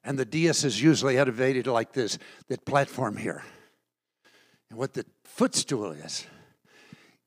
And 0.03 0.19
the 0.19 0.25
dais 0.25 0.65
is 0.65 0.81
usually 0.81 1.19
elevated 1.19 1.67
like 1.67 1.93
this, 1.93 2.19
that 2.49 2.65
platform 2.65 3.17
here. 3.17 3.43
And 4.71 4.79
what 4.79 4.95
the 4.95 5.05
footstool 5.37 5.93
is, 5.93 6.27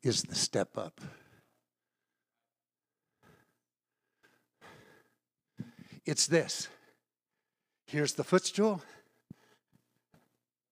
is 0.01 0.24
the 0.24 0.34
step 0.34 0.76
up. 0.80 0.99
It's 6.07 6.26
this. 6.26 6.70
Here's 7.86 8.14
the 8.14 8.24
footstool, 8.24 8.82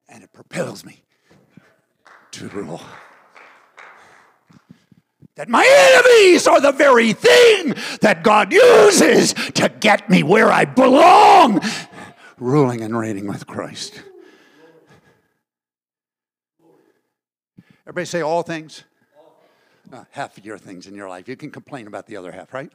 and 0.09 0.23
it 0.23 0.33
propels 0.33 0.83
me 0.83 1.03
to 2.31 2.47
rule. 2.47 2.81
That 5.35 5.47
my 5.47 5.63
enemies 5.93 6.47
are 6.47 6.59
the 6.59 6.71
very 6.71 7.13
thing 7.13 7.75
that 8.01 8.23
God 8.23 8.51
uses 8.51 9.35
to 9.53 9.69
get 9.79 10.09
me 10.09 10.23
where 10.23 10.51
I 10.51 10.65
belong, 10.65 11.61
ruling 12.39 12.81
and 12.81 12.97
reigning 12.97 13.27
with 13.27 13.45
Christ. 13.45 14.01
Everybody 17.87 18.05
say 18.05 18.19
all 18.19 18.43
things? 18.43 18.83
Uh, 19.93 20.03
half 20.11 20.37
of 20.37 20.45
your 20.45 20.57
things 20.57 20.87
in 20.87 20.93
your 20.93 21.07
life. 21.07 21.29
You 21.29 21.37
can 21.37 21.49
complain 21.49 21.87
about 21.87 22.05
the 22.05 22.17
other 22.17 22.33
half, 22.33 22.53
right? 22.53 22.69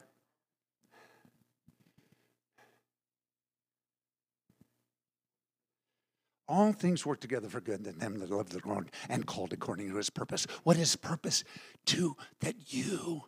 All 6.47 6.73
things 6.73 7.05
work 7.05 7.19
together 7.19 7.47
for 7.47 7.61
good 7.61 7.83
to 7.83 7.91
them 7.91 8.17
that 8.17 8.31
love 8.31 8.49
the 8.49 8.61
Lord 8.65 8.89
and 9.07 9.27
called 9.27 9.53
according 9.53 9.91
to 9.91 9.97
his 9.97 10.09
purpose. 10.09 10.47
What 10.63 10.77
is 10.77 10.95
purpose? 10.95 11.43
To 11.85 12.15
that 12.39 12.73
you 12.73 13.25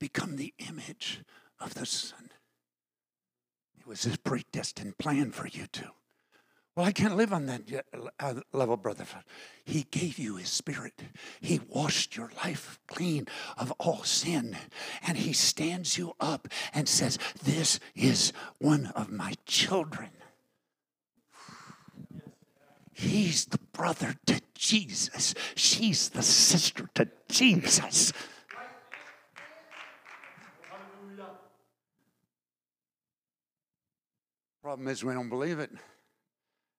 become 0.00 0.36
the 0.36 0.54
image 0.70 1.20
of 1.60 1.74
the 1.74 1.84
Son. 1.84 2.30
It 3.78 3.86
was 3.86 4.04
his 4.04 4.16
predestined 4.16 4.96
plan 4.96 5.32
for 5.32 5.46
you 5.46 5.66
to. 5.72 5.90
Well, 6.76 6.84
I 6.84 6.92
can't 6.92 7.16
live 7.16 7.32
on 7.32 7.46
that 7.46 7.62
uh, 8.20 8.34
level, 8.52 8.76
brother. 8.76 9.06
He 9.64 9.84
gave 9.84 10.18
you 10.18 10.36
his 10.36 10.50
spirit. 10.50 10.92
He 11.40 11.58
washed 11.70 12.18
your 12.18 12.30
life 12.44 12.78
clean 12.86 13.26
of 13.56 13.72
all 13.78 14.04
sin. 14.04 14.58
And 15.06 15.16
he 15.16 15.32
stands 15.32 15.96
you 15.96 16.12
up 16.20 16.48
and 16.74 16.86
says, 16.86 17.18
This 17.42 17.80
is 17.94 18.34
one 18.58 18.92
of 18.94 19.10
my 19.10 19.32
children. 19.46 20.10
He's 22.92 23.46
the 23.46 23.58
brother 23.72 24.14
to 24.26 24.42
Jesus. 24.54 25.34
She's 25.54 26.10
the 26.10 26.22
sister 26.22 26.90
to 26.94 27.08
Jesus. 27.30 28.12
Problem 34.62 34.88
is, 34.88 35.02
we 35.02 35.14
don't 35.14 35.30
believe 35.30 35.58
it. 35.58 35.70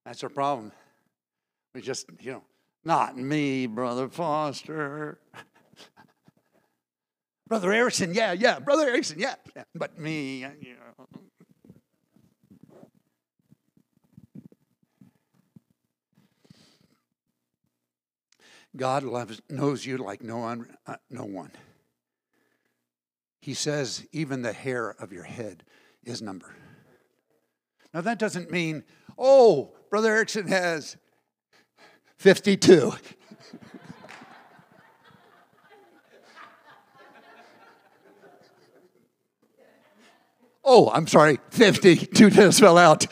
That's 0.08 0.24
our 0.24 0.30
problem. 0.30 0.72
We 1.76 1.82
just, 1.82 2.06
you 2.22 2.32
know, 2.32 2.44
not 2.86 3.18
me, 3.18 3.68
Brother 3.68 4.08
Foster. 4.08 5.20
Brother 7.50 7.74
Erickson, 7.74 8.14
yeah, 8.14 8.32
yeah. 8.32 8.60
Brother 8.60 8.88
Erickson, 8.88 9.20
yeah. 9.20 9.36
yeah. 9.54 9.66
But 9.76 10.00
me, 10.00 10.46
you 10.62 10.76
know. 10.76 11.08
God 18.78 19.04
loves, 19.04 19.42
knows 19.50 19.86
you 19.86 19.98
like 19.98 20.24
no 20.24 20.38
one, 20.38 20.74
uh, 20.86 20.96
no 21.10 21.26
one. 21.26 21.52
He 23.42 23.54
says 23.54 24.08
even 24.14 24.42
the 24.42 24.54
hair 24.54 24.92
of 24.92 25.12
your 25.12 25.24
head 25.24 25.66
is 26.06 26.22
numbered. 26.22 26.56
Now 27.94 28.00
that 28.00 28.20
doesn't 28.20 28.50
mean, 28.50 28.86
oh, 29.18 29.74
Brother 29.90 30.14
Erickson 30.14 30.48
has 30.48 30.98
52. 32.18 32.92
oh, 40.64 40.90
I'm 40.90 41.08
sorry, 41.08 41.40
50. 41.52 41.96
Two 42.08 42.30
just 42.30 42.60
fell 42.60 42.78
out. 42.78 43.08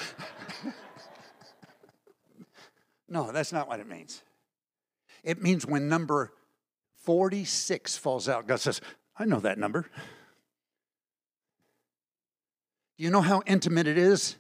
no, 3.08 3.32
that's 3.32 3.54
not 3.54 3.70
what 3.70 3.80
it 3.80 3.88
means. 3.88 4.22
It 5.24 5.42
means 5.42 5.66
when 5.66 5.88
number 5.88 6.34
46 7.04 7.98
falls 7.98 8.28
out, 8.28 8.48
God 8.48 8.60
says, 8.60 8.82
I 9.18 9.24
know 9.26 9.40
that 9.40 9.58
number. 9.58 9.86
You 12.98 13.10
know 13.10 13.22
how 13.22 13.44
intimate 13.46 13.88
it 13.88 13.98
is 13.98 14.36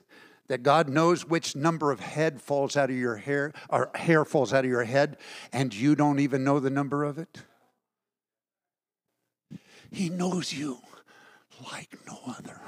that 0.47 0.63
God 0.63 0.89
knows 0.89 1.25
which 1.25 1.55
number 1.55 1.91
of 1.91 1.99
head 1.99 2.41
falls 2.41 2.77
out 2.77 2.89
of 2.89 2.95
your 2.95 3.15
hair 3.17 3.51
or 3.69 3.89
hair 3.95 4.25
falls 4.25 4.53
out 4.53 4.63
of 4.63 4.69
your 4.69 4.83
head 4.83 5.17
and 5.51 5.73
you 5.73 5.95
don't 5.95 6.19
even 6.19 6.43
know 6.43 6.59
the 6.59 6.69
number 6.69 7.03
of 7.03 7.17
it? 7.17 7.43
He 9.91 10.09
knows 10.09 10.53
you 10.53 10.79
like 11.71 11.97
no 12.07 12.19
other. 12.27 12.59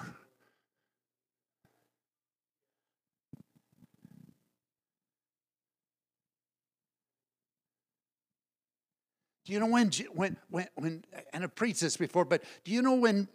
Do 9.46 9.54
you 9.54 9.62
know 9.62 9.68
when, 9.68 9.92
when, 10.14 10.36
when, 10.50 10.68
when 10.76 11.04
and 11.32 11.46
I've 11.46 11.56
preached 11.56 11.80
this 11.80 11.96
before, 11.96 12.26
but 12.26 12.44
do 12.66 12.72
you 12.74 12.82
know 12.82 12.96
when 12.96 13.30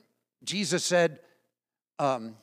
Jesus 0.44 0.84
said, 0.84 1.20
um, 1.98 2.36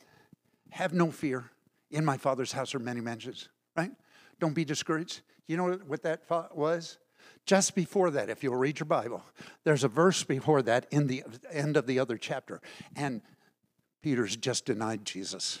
Have 0.70 0.92
no 0.92 1.12
fear, 1.12 1.44
in 1.90 2.04
my 2.04 2.16
Father's 2.16 2.52
house 2.52 2.74
are 2.74 2.78
many 2.78 3.00
mansions, 3.00 3.48
right? 3.76 3.90
Don't 4.38 4.54
be 4.54 4.64
discouraged. 4.64 5.22
You 5.46 5.56
know 5.56 5.72
what 5.86 6.02
that 6.02 6.22
was? 6.54 6.98
Just 7.46 7.74
before 7.74 8.10
that, 8.12 8.30
if 8.30 8.42
you'll 8.42 8.56
read 8.56 8.78
your 8.78 8.86
Bible, 8.86 9.22
there's 9.64 9.84
a 9.84 9.88
verse 9.88 10.22
before 10.22 10.62
that 10.62 10.86
in 10.90 11.06
the 11.06 11.24
end 11.50 11.76
of 11.76 11.86
the 11.86 11.98
other 11.98 12.16
chapter. 12.16 12.60
And 12.96 13.22
Peter's 14.02 14.36
just 14.36 14.64
denied 14.64 15.04
Jesus. 15.04 15.58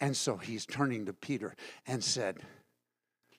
And 0.00 0.16
so 0.16 0.36
he's 0.36 0.64
turning 0.64 1.06
to 1.06 1.12
Peter 1.12 1.56
and 1.86 2.04
said, 2.04 2.38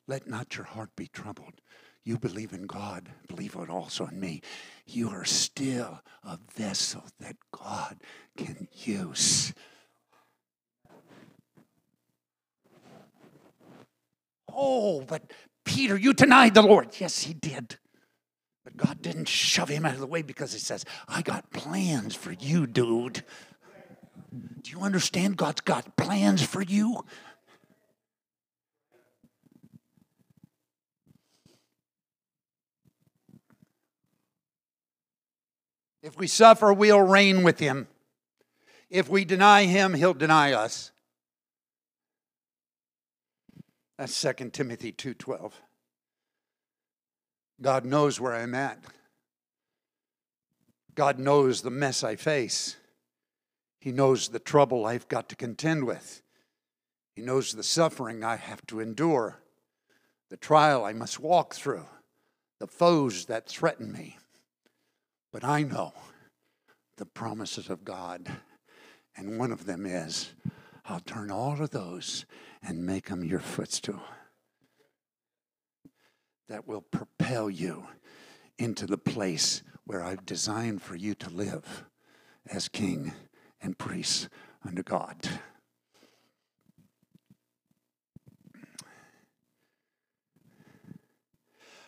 let 0.07 0.27
not 0.27 0.57
your 0.57 0.65
heart 0.65 0.89
be 0.95 1.07
troubled. 1.07 1.61
You 2.09 2.17
believe 2.17 2.53
in 2.53 2.65
God, 2.65 3.07
believe 3.27 3.53
it 3.53 3.69
also 3.69 4.07
in 4.07 4.19
me. 4.19 4.41
You 4.87 5.09
are 5.09 5.25
still 5.25 6.01
a 6.23 6.39
vessel 6.55 7.03
that 7.19 7.35
God 7.51 7.97
can 8.35 8.67
use. 8.73 9.53
Oh, 14.51 15.01
but 15.01 15.31
Peter, 15.65 15.95
you 15.95 16.15
denied 16.15 16.55
the 16.55 16.63
Lord. 16.63 16.99
Yes, 16.99 17.21
he 17.21 17.35
did. 17.35 17.77
But 18.63 18.75
God 18.75 19.03
didn't 19.03 19.27
shove 19.27 19.69
him 19.69 19.85
out 19.85 19.93
of 19.93 19.99
the 19.99 20.07
way 20.07 20.23
because 20.23 20.51
he 20.51 20.57
says, 20.57 20.85
I 21.07 21.21
got 21.21 21.51
plans 21.51 22.15
for 22.15 22.31
you, 22.31 22.65
dude. 22.65 23.23
Do 24.63 24.71
you 24.71 24.81
understand? 24.81 25.37
God's 25.37 25.61
got 25.61 25.95
plans 25.95 26.41
for 26.41 26.63
you. 26.63 27.05
If 36.01 36.17
we 36.17 36.27
suffer, 36.27 36.71
we'll 36.73 37.01
reign 37.01 37.43
with 37.43 37.59
him. 37.59 37.87
If 38.89 39.09
we 39.09 39.25
deny 39.25 39.65
him, 39.65 39.93
he'll 39.93 40.13
deny 40.13 40.53
us. 40.53 40.91
That's 43.97 44.13
2 44.13 44.53
Timothy 44.53 44.93
2:12. 44.93 45.53
God 47.61 47.83
knows 47.83 48.19
where 48.19 48.33
I'm 48.33 48.55
at. 48.55 48.79
God 50.95 51.19
knows 51.19 51.61
the 51.61 51.69
mess 51.69 52.03
I 52.03 52.15
face. 52.15 52.77
He 53.79 53.91
knows 53.91 54.29
the 54.29 54.39
trouble 54.39 54.85
I've 54.85 55.07
got 55.07 55.29
to 55.29 55.35
contend 55.35 55.85
with. 55.85 56.21
He 57.15 57.21
knows 57.21 57.51
the 57.51 57.63
suffering 57.63 58.23
I 58.23 58.37
have 58.37 58.65
to 58.67 58.79
endure, 58.79 59.41
the 60.29 60.37
trial 60.37 60.85
I 60.85 60.93
must 60.93 61.19
walk 61.19 61.53
through, 61.53 61.85
the 62.59 62.67
foes 62.67 63.25
that 63.25 63.47
threaten 63.47 63.91
me. 63.91 64.17
But 65.31 65.43
I 65.43 65.63
know 65.63 65.93
the 66.97 67.05
promises 67.05 67.69
of 67.69 67.85
God, 67.85 68.27
and 69.15 69.37
one 69.37 69.51
of 69.51 69.65
them 69.65 69.85
is 69.85 70.33
I'll 70.85 70.99
turn 70.99 71.29
all 71.29 71.61
of 71.61 71.69
those 71.69 72.25
and 72.63 72.85
make 72.85 73.09
them 73.09 73.23
your 73.23 73.39
footstool. 73.39 74.01
That 76.47 76.67
will 76.67 76.81
propel 76.81 77.49
you 77.49 77.85
into 78.57 78.87
the 78.87 78.97
place 78.97 79.61
where 79.85 80.03
I've 80.03 80.25
designed 80.25 80.81
for 80.81 80.95
you 80.95 81.13
to 81.15 81.29
live 81.29 81.85
as 82.47 82.67
king 82.67 83.13
and 83.61 83.77
priest 83.77 84.29
under 84.65 84.81
God. 84.81 85.29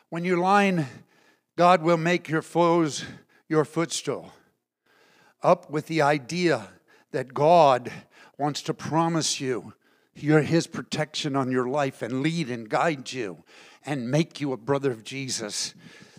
When 0.09 0.25
you 0.25 0.35
line, 0.35 0.87
God 1.57 1.81
will 1.81 1.97
make 1.97 2.29
your 2.29 2.41
foes 2.41 3.05
your 3.51 3.65
footstool. 3.65 4.31
Up 5.43 5.69
with 5.69 5.87
the 5.87 6.01
idea 6.01 6.69
that 7.11 7.33
God 7.33 7.91
wants 8.37 8.61
to 8.63 8.73
promise 8.73 9.41
you 9.41 9.73
your, 10.15 10.41
his 10.41 10.67
protection 10.67 11.35
on 11.35 11.51
your 11.51 11.67
life 11.67 12.01
and 12.01 12.21
lead 12.21 12.49
and 12.49 12.69
guide 12.69 13.11
you 13.11 13.43
and 13.85 14.09
make 14.09 14.39
you 14.39 14.53
a 14.53 14.57
brother 14.57 14.89
of 14.89 15.03
Jesus. 15.03 15.73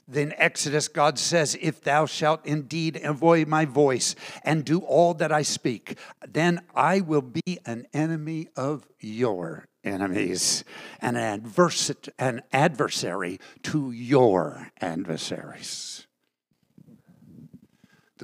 Then 0.07 0.35
Exodus, 0.37 0.89
God 0.89 1.18
says, 1.18 1.57
If 1.62 1.80
thou 1.80 2.05
shalt 2.05 2.45
indeed 2.45 3.01
avoid 3.03 3.49
my 3.49 3.64
voice 3.64 4.14
and 4.45 4.62
do 4.62 4.80
all 4.80 5.14
that 5.14 5.33
I 5.33 5.41
speak, 5.41 5.97
then 6.28 6.61
I 6.74 7.01
will 7.01 7.22
be 7.22 7.59
an 7.64 7.87
enemy 7.95 8.49
of 8.57 8.87
your 9.01 9.64
enemies 9.83 10.64
and 11.01 11.16
an, 11.16 11.41
adversa- 11.41 12.11
an 12.18 12.43
adversary 12.53 13.41
to 13.62 13.91
your 13.91 14.70
adversaries. 14.83 16.07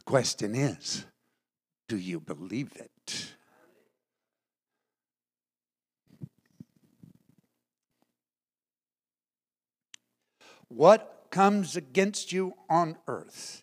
Question 0.08 0.54
is 0.54 1.04
do 1.86 1.98
you 1.98 2.18
believe 2.18 2.72
it? 2.76 3.34
What 10.68 11.26
comes 11.28 11.76
against 11.76 12.32
you 12.32 12.54
on 12.70 12.96
earth 13.06 13.62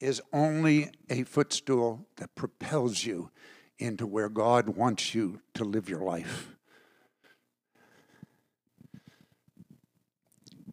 is 0.00 0.20
only 0.32 0.90
a 1.08 1.22
footstool 1.22 2.08
that 2.16 2.34
propels 2.34 3.04
you 3.04 3.30
into 3.78 4.08
where 4.08 4.28
God 4.28 4.70
wants 4.70 5.14
you 5.14 5.40
to 5.54 5.62
live 5.62 5.88
your 5.88 6.02
life. 6.02 6.56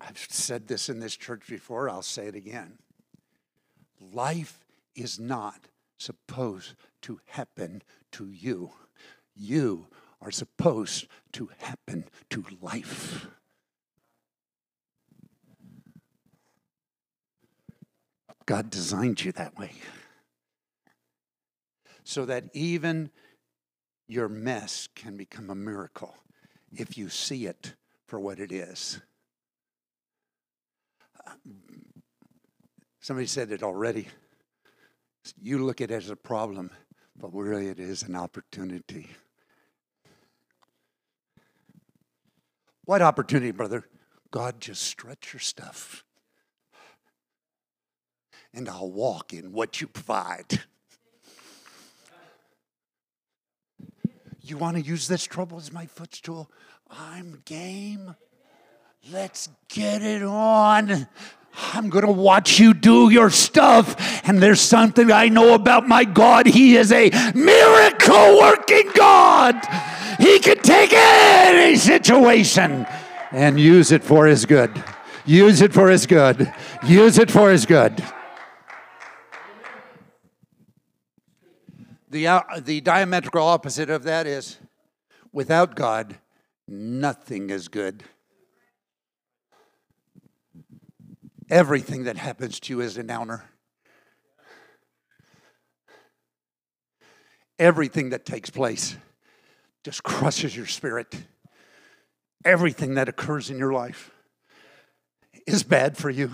I've 0.01 0.17
said 0.17 0.67
this 0.67 0.89
in 0.89 0.99
this 0.99 1.15
church 1.15 1.43
before, 1.47 1.87
I'll 1.87 2.01
say 2.01 2.25
it 2.25 2.35
again. 2.35 2.79
Life 4.11 4.62
is 4.95 5.19
not 5.19 5.67
supposed 5.97 6.75
to 7.03 7.19
happen 7.27 7.81
to 8.11 8.29
you, 8.29 8.71
you 9.35 9.87
are 10.21 10.31
supposed 10.31 11.07
to 11.33 11.49
happen 11.59 12.05
to 12.29 12.45
life. 12.61 13.27
God 18.45 18.69
designed 18.69 19.23
you 19.23 19.31
that 19.33 19.57
way. 19.57 19.71
So 22.03 22.25
that 22.25 22.45
even 22.53 23.09
your 24.07 24.27
mess 24.27 24.89
can 24.95 25.15
become 25.15 25.49
a 25.49 25.55
miracle 25.55 26.15
if 26.71 26.97
you 26.97 27.07
see 27.09 27.45
it 27.45 27.75
for 28.07 28.19
what 28.19 28.39
it 28.39 28.51
is. 28.51 28.99
Somebody 32.99 33.27
said 33.27 33.51
it 33.51 33.63
already. 33.63 34.07
You 35.41 35.63
look 35.65 35.81
at 35.81 35.91
it 35.91 35.95
as 35.95 36.09
a 36.09 36.15
problem, 36.15 36.71
but 37.15 37.33
really 37.33 37.67
it 37.67 37.79
is 37.79 38.03
an 38.03 38.15
opportunity. 38.15 39.09
What 42.85 43.01
opportunity, 43.01 43.51
brother? 43.51 43.85
God, 44.31 44.59
just 44.59 44.83
stretch 44.83 45.33
your 45.33 45.39
stuff 45.39 46.03
and 48.53 48.69
I'll 48.69 48.91
walk 48.91 49.33
in 49.33 49.51
what 49.51 49.81
you 49.81 49.87
provide. 49.87 50.61
You 54.41 54.57
want 54.57 54.77
to 54.77 54.83
use 54.83 55.07
this 55.07 55.23
trouble 55.23 55.57
as 55.57 55.71
my 55.71 55.85
footstool? 55.85 56.51
I'm 56.89 57.41
game. 57.45 58.15
Let's 59.11 59.49
get 59.69 60.01
it 60.01 60.21
on. 60.21 61.07
I'm 61.55 61.89
going 61.89 62.05
to 62.05 62.11
watch 62.11 62.59
you 62.59 62.73
do 62.73 63.09
your 63.09 63.29
stuff. 63.29 63.95
And 64.27 64.41
there's 64.41 64.61
something 64.61 65.11
I 65.11 65.29
know 65.29 65.53
about 65.53 65.87
my 65.87 66.03
God. 66.03 66.47
He 66.47 66.75
is 66.75 66.91
a 66.91 67.09
miracle 67.33 68.39
working 68.39 68.89
God. 68.95 69.55
He 70.19 70.39
can 70.39 70.57
take 70.57 70.93
any 70.93 71.75
situation 71.75 72.85
and 73.31 73.59
use 73.59 73.91
it 73.91 74.03
for 74.03 74.25
his 74.25 74.45
good. 74.45 74.83
Use 75.25 75.61
it 75.61 75.73
for 75.73 75.89
his 75.89 76.05
good. 76.05 76.53
Use 76.85 77.17
it 77.17 77.31
for 77.31 77.51
his 77.51 77.65
good. 77.65 78.03
The, 82.09 82.27
uh, 82.27 82.41
the 82.59 82.81
diametrical 82.81 83.41
opposite 83.41 83.89
of 83.89 84.03
that 84.03 84.27
is 84.27 84.59
without 85.31 85.75
God, 85.75 86.17
nothing 86.67 87.49
is 87.49 87.67
good. 87.67 88.03
Everything 91.53 92.05
that 92.05 92.17
happens 92.17 92.59
to 92.61 92.73
you 92.73 92.81
is 92.81 92.97
a 92.97 93.03
downer. 93.03 93.45
Everything 97.59 98.09
that 98.09 98.25
takes 98.25 98.49
place 98.49 98.97
just 99.83 100.01
crushes 100.01 100.57
your 100.57 100.65
spirit. 100.65 101.15
Everything 102.43 102.95
that 102.95 103.07
occurs 103.07 103.51
in 103.51 103.59
your 103.59 103.71
life 103.71 104.09
is 105.45 105.61
bad 105.61 105.95
for 105.95 106.09
you. 106.09 106.31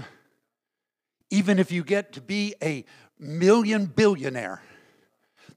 Even 1.29 1.59
if 1.59 1.69
you 1.69 1.83
get 1.83 2.13
to 2.13 2.21
be 2.21 2.55
a 2.63 2.85
million 3.19 3.87
billionaire, 3.87 4.61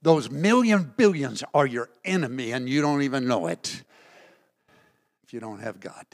those 0.03 0.29
million 0.29 0.93
billions 0.97 1.45
are 1.55 1.69
your 1.69 1.89
enemy 2.05 2.51
and 2.51 2.69
you 2.69 2.83
don't 2.83 3.03
even 3.03 3.29
know 3.29 3.47
it 3.47 3.85
if 5.23 5.33
you 5.33 5.39
don't 5.39 5.61
have 5.61 5.79
God. 5.79 6.05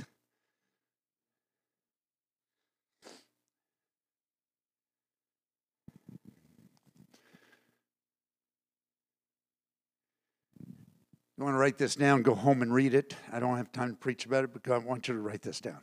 You 11.39 11.45
want 11.45 11.55
to 11.55 11.59
write 11.59 11.78
this 11.78 11.95
down, 11.95 12.22
go 12.22 12.34
home 12.34 12.62
and 12.62 12.74
read 12.74 12.95
it. 12.95 13.14
I 13.32 13.39
don't 13.39 13.57
have 13.57 13.70
time 13.70 13.91
to 13.91 13.97
preach 13.97 14.26
about 14.26 14.43
it, 14.43 14.51
but 14.53 14.68
I 14.72 14.78
want 14.78 15.07
you 15.07 15.14
to 15.14 15.20
write 15.20 15.41
this 15.41 15.61
down. 15.61 15.78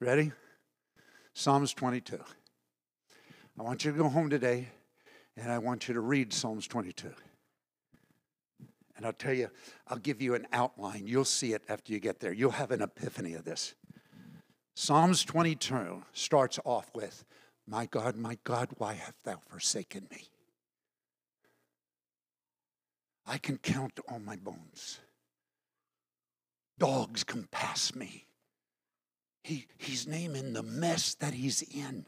Ready? 0.00 0.32
Psalms 1.32 1.72
22. 1.74 2.18
I 3.56 3.62
want 3.62 3.84
you 3.84 3.92
to 3.92 3.96
go 3.96 4.08
home 4.08 4.28
today 4.28 4.66
and 5.36 5.52
I 5.52 5.58
want 5.58 5.86
you 5.86 5.94
to 5.94 6.00
read 6.00 6.32
Psalms 6.32 6.66
22. 6.66 7.08
And 8.96 9.06
I'll 9.06 9.12
tell 9.12 9.32
you, 9.32 9.48
I'll 9.86 9.98
give 9.98 10.20
you 10.20 10.34
an 10.34 10.48
outline. 10.52 11.06
You'll 11.06 11.24
see 11.24 11.52
it 11.52 11.62
after 11.68 11.92
you 11.92 12.00
get 12.00 12.18
there. 12.18 12.32
You'll 12.32 12.50
have 12.50 12.72
an 12.72 12.82
epiphany 12.82 13.34
of 13.34 13.44
this. 13.44 13.74
Psalms 14.74 15.24
22 15.24 16.02
starts 16.12 16.58
off 16.64 16.90
with, 16.96 17.24
My 17.64 17.86
God, 17.86 18.16
my 18.16 18.38
God, 18.42 18.70
why 18.78 18.94
hast 18.94 19.22
thou 19.22 19.40
forsaken 19.46 20.08
me? 20.10 20.30
I 23.30 23.38
can 23.38 23.58
count 23.58 24.00
all 24.08 24.18
my 24.18 24.34
bones. 24.34 24.98
Dogs 26.80 27.22
compass 27.22 27.94
me. 27.94 28.26
He, 29.44 29.66
he's 29.78 30.08
naming 30.08 30.52
the 30.52 30.64
mess 30.64 31.14
that 31.14 31.32
he's 31.32 31.62
in, 31.62 32.06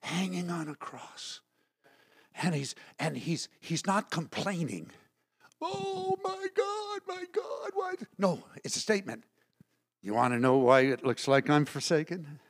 hanging 0.00 0.48
on 0.48 0.70
a 0.70 0.74
cross. 0.74 1.42
And 2.42 2.54
he's 2.54 2.74
and 2.98 3.14
he's 3.14 3.50
he's 3.60 3.86
not 3.86 4.10
complaining. 4.10 4.90
Oh 5.60 6.16
my 6.24 6.46
God, 6.56 7.00
my 7.06 7.24
God, 7.30 7.70
why? 7.74 7.94
No, 8.16 8.42
it's 8.64 8.76
a 8.76 8.80
statement. 8.80 9.24
You 10.02 10.14
want 10.14 10.32
to 10.32 10.40
know 10.40 10.56
why 10.56 10.80
it 10.80 11.04
looks 11.04 11.28
like 11.28 11.50
I'm 11.50 11.66
forsaken? 11.66 12.40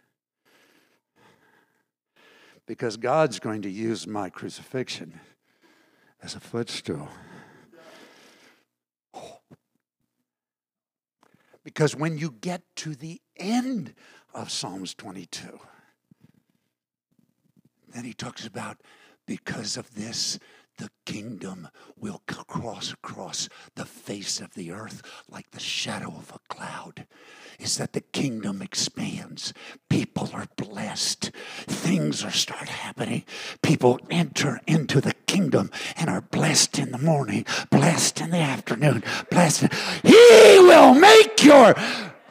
Because 2.64 2.96
God's 2.96 3.40
going 3.40 3.62
to 3.62 3.70
use 3.70 4.06
my 4.06 4.30
crucifixion 4.30 5.20
as 6.22 6.36
a 6.36 6.40
footstool. 6.40 7.08
Because 11.64 11.96
when 11.96 12.18
you 12.18 12.30
get 12.30 12.62
to 12.76 12.94
the 12.94 13.20
end 13.36 13.94
of 14.34 14.50
Psalms 14.50 14.94
22, 14.94 15.58
then 17.88 18.04
he 18.04 18.12
talks 18.12 18.46
about 18.46 18.78
because 19.26 19.76
of 19.76 19.94
this, 19.94 20.38
the 20.78 20.90
kingdom 21.06 21.68
will 21.96 22.22
cross 22.26 22.92
across 22.92 23.48
the 23.74 23.84
face 23.84 24.40
of 24.40 24.54
the 24.54 24.72
earth 24.72 25.02
like 25.30 25.50
the 25.50 25.60
shadow 25.60 26.08
of 26.08 26.32
a 26.32 26.54
cloud. 26.54 27.06
Is 27.58 27.76
that 27.78 27.92
the 27.92 28.00
kingdom 28.00 28.60
expands? 28.62 29.52
People 29.88 30.30
are 30.32 30.48
blessed. 30.56 31.30
Things 31.66 32.24
are 32.24 32.30
start 32.30 32.68
happening. 32.68 33.24
People 33.62 34.00
enter 34.10 34.60
into 34.66 35.00
the 35.00 35.14
kingdom 35.26 35.70
and 35.96 36.10
are 36.10 36.20
blessed 36.20 36.78
in 36.78 36.90
the 36.90 36.98
morning, 36.98 37.46
blessed 37.70 38.20
in 38.20 38.30
the 38.30 38.38
afternoon, 38.38 39.04
blessed. 39.30 39.72
He 40.02 40.58
will 40.58 40.94
make 40.94 41.44
your 41.44 41.74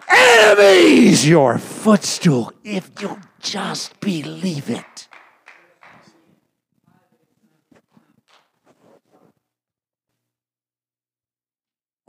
enemies 0.10 1.28
your 1.28 1.58
footstool 1.58 2.52
if 2.64 2.92
you 3.02 3.20
just 3.40 4.00
believe 4.00 4.70
it. 4.70 5.08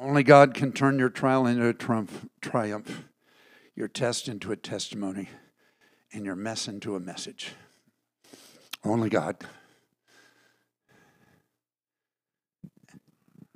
Only 0.04 0.22
God 0.22 0.52
can 0.52 0.70
turn 0.70 0.98
your 0.98 1.08
trial 1.08 1.46
into 1.46 1.66
a 1.66 2.06
triumph, 2.42 3.04
your 3.74 3.88
test 3.88 4.28
into 4.28 4.52
a 4.52 4.56
testimony, 4.56 5.30
and 6.12 6.26
your 6.26 6.36
mess 6.36 6.68
into 6.68 6.94
a 6.94 7.00
message. 7.00 7.52
Only 8.84 9.08
God. 9.08 9.38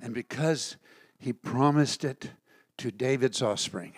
And 0.01 0.11
because 0.11 0.77
he 1.19 1.33
promised 1.33 2.03
it 2.03 2.31
to 2.79 2.89
David's 2.89 3.43
offspring, 3.43 3.93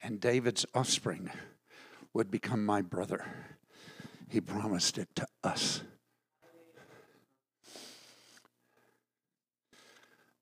and 0.00 0.20
David's 0.20 0.64
offspring 0.72 1.28
would 2.14 2.30
become 2.30 2.64
my 2.64 2.82
brother, 2.82 3.24
he 4.28 4.40
promised 4.40 4.96
it 4.96 5.08
to 5.16 5.26
us. 5.42 5.82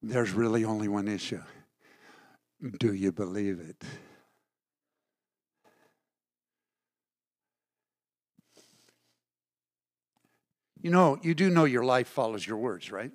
There's 0.02 0.32
really 0.32 0.64
only 0.64 0.88
one 0.88 1.08
issue. 1.08 1.42
Do 2.78 2.92
you 2.92 3.12
believe 3.12 3.60
it? 3.60 3.82
You 10.80 10.90
know, 10.90 11.18
you 11.22 11.34
do 11.34 11.50
know 11.50 11.64
your 11.64 11.84
life 11.84 12.08
follows 12.08 12.46
your 12.46 12.56
words, 12.56 12.92
right? 12.92 13.10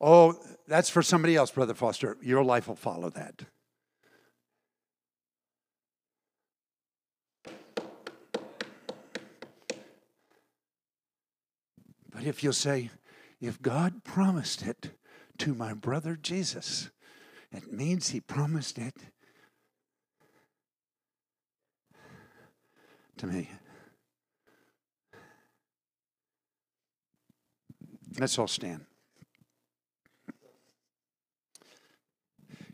Oh, 0.00 0.34
that's 0.66 0.90
for 0.90 1.02
somebody 1.02 1.36
else, 1.36 1.50
Brother 1.50 1.74
Foster. 1.74 2.16
Your 2.22 2.44
life 2.44 2.68
will 2.68 2.76
follow 2.76 3.10
that. 3.10 3.42
But 12.16 12.24
if 12.24 12.42
you'll 12.42 12.54
say, 12.54 12.88
if 13.42 13.60
God 13.60 14.02
promised 14.02 14.62
it 14.62 14.92
to 15.36 15.54
my 15.54 15.74
brother 15.74 16.16
Jesus, 16.16 16.88
it 17.52 17.70
means 17.70 18.08
he 18.08 18.20
promised 18.20 18.78
it 18.78 18.94
to 23.18 23.26
me. 23.26 23.50
Let's 28.18 28.38
all 28.38 28.48
stand. 28.48 28.86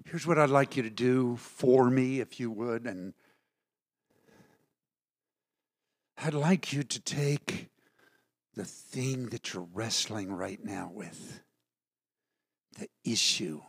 Here's 0.04 0.24
what 0.24 0.38
I'd 0.38 0.50
like 0.50 0.76
you 0.76 0.84
to 0.84 0.90
do 0.90 1.34
for 1.34 1.90
me, 1.90 2.20
if 2.20 2.38
you 2.38 2.48
would. 2.52 2.86
And 2.86 3.12
I'd 6.16 6.32
like 6.32 6.72
you 6.72 6.84
to 6.84 7.00
take 7.00 7.71
the 8.54 8.64
thing 8.64 9.26
that 9.26 9.52
you're 9.52 9.68
wrestling 9.72 10.32
right 10.32 10.62
now 10.62 10.90
with 10.92 11.40
the 12.78 12.88
issue, 13.04 13.60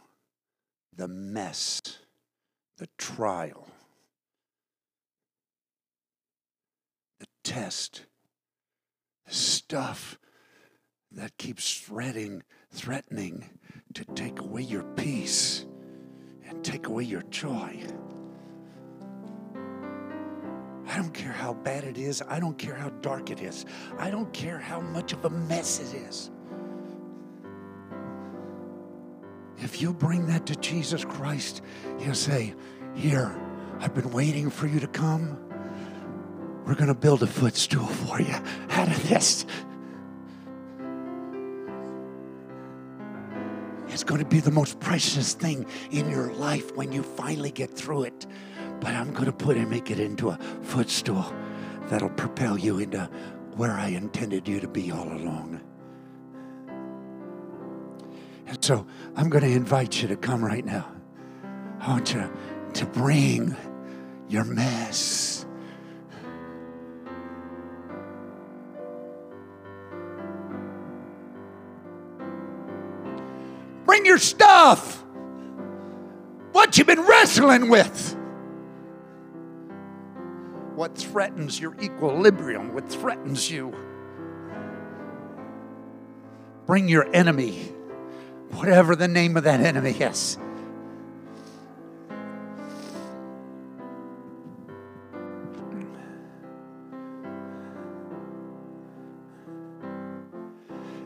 the 0.95 1.07
mess, 1.07 1.81
the 2.77 2.89
trial, 2.97 3.67
the 7.19 7.27
test, 7.43 8.05
the 9.25 9.33
stuff 9.33 10.17
that 11.11 11.37
keeps 11.37 11.79
threatening, 11.79 12.43
threatening 12.71 13.49
to 13.93 14.03
take 14.15 14.39
away 14.39 14.63
your 14.63 14.83
peace 14.95 15.65
and 16.47 16.63
take 16.63 16.87
away 16.87 17.03
your 17.03 17.23
joy. 17.23 17.85
I 20.93 20.97
don't 20.97 21.11
care 21.11 21.31
how 21.31 21.55
bad 21.55 21.85
it 21.85 21.97
is. 21.97 22.21
I 22.27 22.39
don't 22.39 22.55
care 22.55 22.75
how 22.75 22.89
dark 23.01 23.31
it 23.31 23.41
is. 23.41 23.65
I 23.97 24.11
don't 24.11 24.31
care 24.31 24.59
how 24.59 24.79
much 24.79 25.11
of 25.11 25.25
a 25.25 25.29
mess 25.31 25.79
it 25.79 25.97
is. 26.07 26.29
If 29.57 29.81
you 29.81 29.91
bring 29.91 30.27
that 30.27 30.45
to 30.45 30.55
Jesus 30.55 31.03
Christ, 31.03 31.63
He'll 31.97 32.13
say, 32.13 32.53
Here, 32.93 33.35
I've 33.79 33.95
been 33.95 34.11
waiting 34.11 34.51
for 34.51 34.67
you 34.67 34.79
to 34.81 34.87
come. 34.87 35.39
We're 36.63 36.75
going 36.75 36.89
to 36.89 36.93
build 36.93 37.23
a 37.23 37.27
footstool 37.27 37.87
for 37.87 38.21
you 38.21 38.35
out 38.69 38.87
of 38.87 39.09
this. 39.09 39.47
It's 43.87 44.03
going 44.03 44.21
to 44.21 44.29
be 44.29 44.41
the 44.41 44.51
most 44.51 44.79
precious 44.79 45.33
thing 45.33 45.65
in 45.89 46.07
your 46.11 46.31
life 46.33 46.75
when 46.75 46.91
you 46.91 47.01
finally 47.01 47.49
get 47.49 47.71
through 47.71 48.03
it. 48.03 48.27
But 48.83 48.95
I'm 48.95 49.13
going 49.13 49.27
to 49.27 49.31
put 49.31 49.55
and 49.55 49.69
make 49.69 49.91
it 49.91 49.99
into 50.01 50.29
a 50.29 50.37
footstool 50.61 51.25
that'll 51.87 52.09
propel 52.09 52.57
you 52.57 52.79
into 52.79 53.09
where 53.55 53.71
I 53.71 53.87
intended 53.87 54.45
you 54.45 54.59
to 54.59 54.67
be 54.67 54.91
all 54.91 55.07
along. 55.07 55.61
And 58.45 58.61
so 58.61 58.85
I'm 59.15 59.29
going 59.29 59.45
to 59.45 59.49
invite 59.49 60.01
you 60.01 60.09
to 60.09 60.17
come 60.17 60.43
right 60.43 60.65
now. 60.65 60.91
I 61.79 61.91
want 61.91 62.13
you 62.13 62.29
to 62.73 62.85
bring 62.87 63.55
your 64.27 64.43
mess. 64.43 65.45
Bring 73.85 74.05
your 74.05 74.17
stuff. 74.17 75.05
What 76.51 76.77
you've 76.77 76.87
been 76.87 76.99
wrestling 76.99 77.69
with. 77.69 78.17
What 80.83 80.97
threatens 80.97 81.61
your 81.61 81.77
equilibrium, 81.81 82.73
what 82.73 82.89
threatens 82.89 83.49
you. 83.49 83.73
Bring 86.65 86.89
your 86.89 87.07
enemy, 87.15 87.71
whatever 88.51 88.93
the 88.93 89.07
name 89.07 89.37
of 89.37 89.45
that 89.45 89.61
enemy 89.61 89.91
is. 89.91 90.37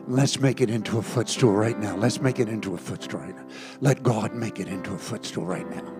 Let's 0.08 0.40
make 0.40 0.60
it 0.60 0.70
into 0.70 0.98
a 0.98 1.02
footstool 1.02 1.52
right 1.52 1.78
now. 1.78 1.94
Let's 1.94 2.20
make 2.20 2.40
it 2.40 2.48
into 2.48 2.74
a 2.74 2.78
footstool 2.78 3.20
right 3.20 3.36
now. 3.36 3.46
Let 3.80 4.02
God 4.02 4.34
make 4.34 4.58
it 4.58 4.66
into 4.66 4.92
a 4.94 4.98
footstool 4.98 5.46
right 5.46 5.70
now. 5.70 5.97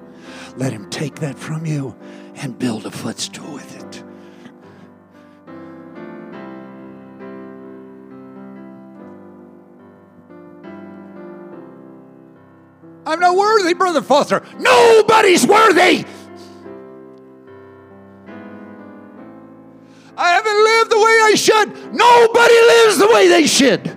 Let 0.56 0.72
Him 0.72 0.88
take 0.90 1.16
that 1.16 1.38
from 1.38 1.66
you 1.66 1.96
and 2.36 2.58
build 2.58 2.86
a 2.86 2.90
footstool 2.90 3.52
with 3.52 3.76
it. 3.76 4.04
I'm 13.08 13.20
not 13.20 13.36
worthy, 13.36 13.72
Brother 13.72 14.02
Foster. 14.02 14.42
Nobody's 14.58 15.46
worthy. 15.46 16.04
I 20.14 20.32
haven't 20.32 20.64
lived 20.64 20.90
the 20.90 20.98
way 20.98 21.18
I 21.22 21.34
should. 21.34 21.94
Nobody 21.94 22.54
lives 22.54 22.98
the 22.98 23.08
way 23.10 23.28
they 23.28 23.46
should. 23.46 23.87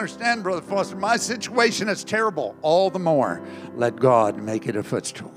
Understand, 0.00 0.42
Brother 0.42 0.62
Foster. 0.62 0.96
My 0.96 1.18
situation 1.18 1.90
is 1.90 2.02
terrible. 2.04 2.56
All 2.62 2.88
the 2.88 2.98
more, 2.98 3.42
let 3.74 3.96
God 3.96 4.42
make 4.42 4.66
it 4.66 4.74
a 4.74 4.82
footstool. 4.82 5.34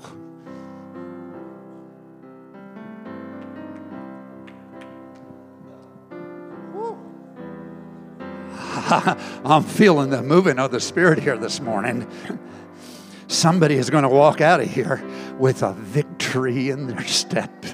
I'm 9.44 9.64
feeling 9.64 10.08
the 10.08 10.22
moving 10.22 10.58
of 10.58 10.70
the 10.70 10.80
Spirit 10.80 11.18
here 11.18 11.36
this 11.36 11.60
morning. 11.60 12.08
Somebody 13.28 13.74
is 13.74 13.90
going 13.90 14.04
to 14.04 14.08
walk 14.08 14.40
out 14.40 14.60
of 14.60 14.70
here 14.70 15.04
with 15.38 15.62
a 15.62 15.74
victory 15.74 16.70
in 16.70 16.86
their 16.86 17.04
step. 17.04 17.66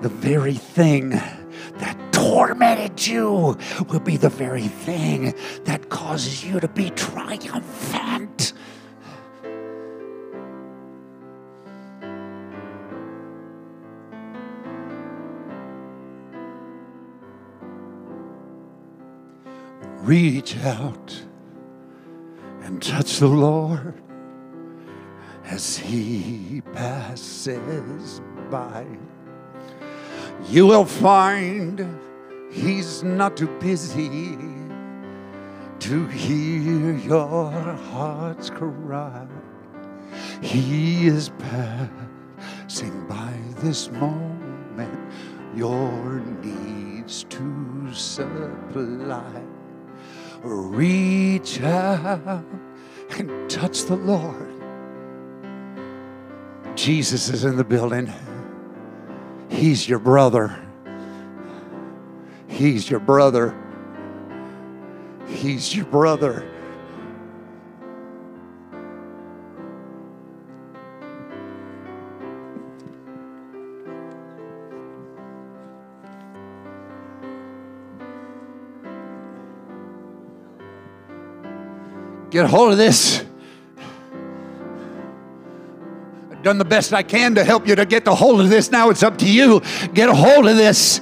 The 0.00 0.08
very 0.08 0.54
thing 0.54 1.20
tormented 2.28 3.06
you 3.06 3.56
will 3.88 4.00
be 4.00 4.18
the 4.18 4.28
very 4.28 4.68
thing 4.68 5.34
that 5.64 5.88
causes 5.88 6.44
you 6.44 6.60
to 6.60 6.68
be 6.68 6.90
triumphant. 6.90 8.52
Reach 20.02 20.58
out 20.58 21.22
and 22.62 22.82
touch 22.82 23.18
the 23.20 23.26
Lord 23.26 23.94
as 25.44 25.78
he 25.78 26.60
passes 26.74 28.20
by. 28.50 28.86
You 30.50 30.66
will 30.66 30.84
find 30.84 31.98
he's 32.50 33.02
not 33.02 33.36
too 33.36 33.48
busy 33.60 34.36
to 35.80 36.06
hear 36.06 36.96
your 36.96 37.50
heart's 37.50 38.50
cry. 38.50 39.26
He 40.42 41.06
is 41.06 41.30
passing 41.38 43.06
by 43.08 43.34
this 43.56 43.90
moment, 43.90 44.98
your 45.54 46.20
needs 46.42 47.24
to 47.24 47.92
supply. 47.92 49.42
Reach 50.42 51.60
out 51.62 52.44
and 53.18 53.50
touch 53.50 53.84
the 53.84 53.96
Lord. 53.96 54.52
Jesus 56.76 57.28
is 57.28 57.44
in 57.44 57.56
the 57.56 57.64
building. 57.64 58.12
He's 59.48 59.88
your 59.88 59.98
brother. 59.98 60.67
He's 62.58 62.90
your 62.90 62.98
brother. 62.98 63.56
He's 65.28 65.76
your 65.76 65.84
brother. 65.84 66.44
Get 82.30 82.44
a 82.44 82.48
hold 82.48 82.72
of 82.72 82.78
this. 82.78 83.24
I've 86.32 86.42
done 86.42 86.58
the 86.58 86.64
best 86.64 86.92
I 86.92 87.04
can 87.04 87.36
to 87.36 87.44
help 87.44 87.68
you 87.68 87.76
to 87.76 87.86
get 87.86 88.08
a 88.08 88.14
hold 88.16 88.40
of 88.40 88.48
this. 88.48 88.72
Now 88.72 88.90
it's 88.90 89.04
up 89.04 89.18
to 89.18 89.30
you. 89.30 89.62
Get 89.94 90.08
a 90.08 90.14
hold 90.14 90.48
of 90.48 90.56
this. 90.56 91.00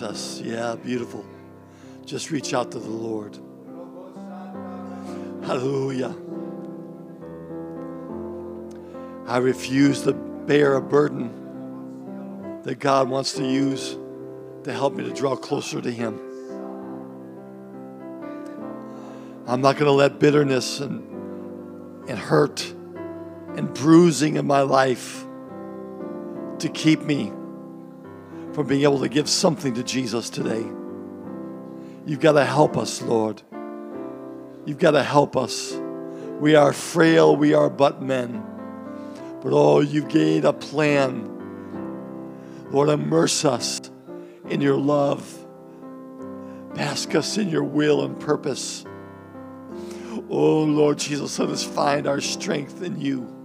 Jesus. 0.00 0.40
Yeah, 0.42 0.76
beautiful. 0.76 1.26
Just 2.06 2.30
reach 2.30 2.54
out 2.54 2.72
to 2.72 2.78
the 2.78 2.88
Lord. 2.88 3.38
Hallelujah. 5.44 6.14
I 9.26 9.36
refuse 9.38 10.02
to 10.02 10.14
bear 10.14 10.76
a 10.76 10.80
burden 10.80 12.62
that 12.62 12.78
God 12.78 13.10
wants 13.10 13.34
to 13.34 13.44
use 13.44 13.98
to 14.64 14.72
help 14.72 14.94
me 14.94 15.04
to 15.04 15.12
draw 15.12 15.36
closer 15.36 15.82
to 15.82 15.90
Him. 15.90 16.18
I'm 19.46 19.60
not 19.60 19.76
going 19.76 19.86
to 19.86 19.92
let 19.92 20.18
bitterness 20.18 20.80
and, 20.80 22.08
and 22.08 22.18
hurt 22.18 22.72
and 23.54 23.72
bruising 23.74 24.36
in 24.36 24.46
my 24.46 24.62
life 24.62 25.26
to 26.60 26.70
keep 26.70 27.02
me 27.02 27.32
from 28.52 28.66
being 28.66 28.82
able 28.82 29.00
to 29.00 29.08
give 29.08 29.28
something 29.28 29.74
to 29.74 29.82
Jesus 29.82 30.30
today. 30.30 30.64
You've 32.06 32.20
got 32.20 32.32
to 32.32 32.44
help 32.44 32.76
us, 32.76 33.02
Lord. 33.02 33.42
You've 34.66 34.78
got 34.78 34.92
to 34.92 35.02
help 35.02 35.36
us. 35.36 35.74
We 36.40 36.54
are 36.54 36.72
frail, 36.72 37.36
we 37.36 37.54
are 37.54 37.70
but 37.70 38.02
men. 38.02 38.44
But 39.42 39.52
oh, 39.52 39.80
you've 39.80 40.08
gave 40.08 40.44
a 40.44 40.52
plan. 40.52 41.36
Lord, 42.70 42.88
immerse 42.88 43.44
us 43.44 43.80
in 44.48 44.60
your 44.60 44.76
love. 44.76 45.36
Bask 46.74 47.14
us 47.14 47.36
in 47.36 47.48
your 47.48 47.64
will 47.64 48.04
and 48.04 48.18
purpose. 48.18 48.84
Oh, 50.28 50.62
Lord 50.62 50.98
Jesus, 50.98 51.38
let 51.38 51.48
us 51.48 51.64
find 51.64 52.06
our 52.06 52.20
strength 52.20 52.82
in 52.82 53.00
you. 53.00 53.36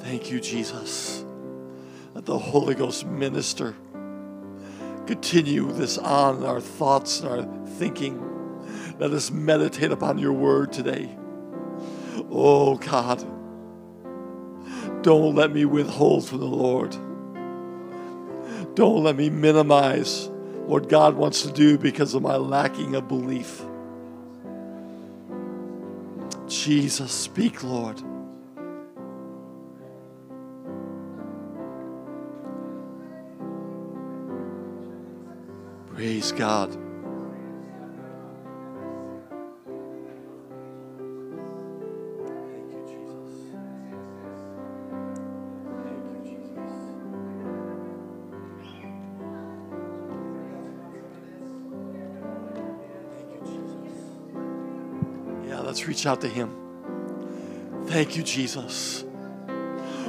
Thank 0.00 0.30
you, 0.30 0.40
Jesus. 0.40 1.24
The 2.28 2.38
Holy 2.38 2.74
Ghost 2.74 3.06
minister. 3.06 3.74
Continue 5.06 5.72
this 5.72 5.96
on 5.96 6.44
our 6.44 6.60
thoughts 6.60 7.20
and 7.20 7.28
our 7.30 7.66
thinking. 7.78 8.22
Let 8.98 9.12
us 9.12 9.30
meditate 9.30 9.92
upon 9.92 10.18
your 10.18 10.34
word 10.34 10.70
today. 10.70 11.16
Oh, 12.30 12.76
God. 12.76 13.20
Don't 15.02 15.36
let 15.36 15.52
me 15.52 15.64
withhold 15.64 16.28
from 16.28 16.40
the 16.40 16.44
Lord. 16.44 16.90
Don't 18.74 19.04
let 19.04 19.16
me 19.16 19.30
minimize 19.30 20.28
what 20.66 20.90
God 20.90 21.14
wants 21.14 21.40
to 21.44 21.50
do 21.50 21.78
because 21.78 22.12
of 22.12 22.20
my 22.20 22.36
lacking 22.36 22.94
of 22.94 23.08
belief. 23.08 23.62
Jesus, 26.46 27.10
speak, 27.10 27.64
Lord. 27.64 28.02
You, 53.30 53.38
Jesus. 53.46 54.02
Yeah, 55.46 55.60
let's 55.60 55.86
reach 55.86 56.04
out 56.04 56.20
to 56.22 56.28
Him. 56.28 56.50
Thank 57.86 58.16
you, 58.16 58.24
Jesus. 58.24 59.04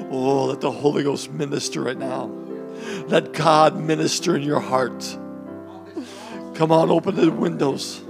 Oh, 0.09 0.45
let 0.45 0.59
the 0.59 0.71
Holy 0.71 1.03
Ghost 1.03 1.31
minister 1.31 1.83
right 1.83 1.97
now. 1.97 2.31
Let 3.07 3.33
God 3.33 3.79
minister 3.79 4.35
in 4.35 4.41
your 4.41 4.59
heart. 4.59 5.19
Come 6.59 6.73
on, 6.73 6.89
open 6.89 7.15
the 7.15 7.31
windows. 7.31 8.01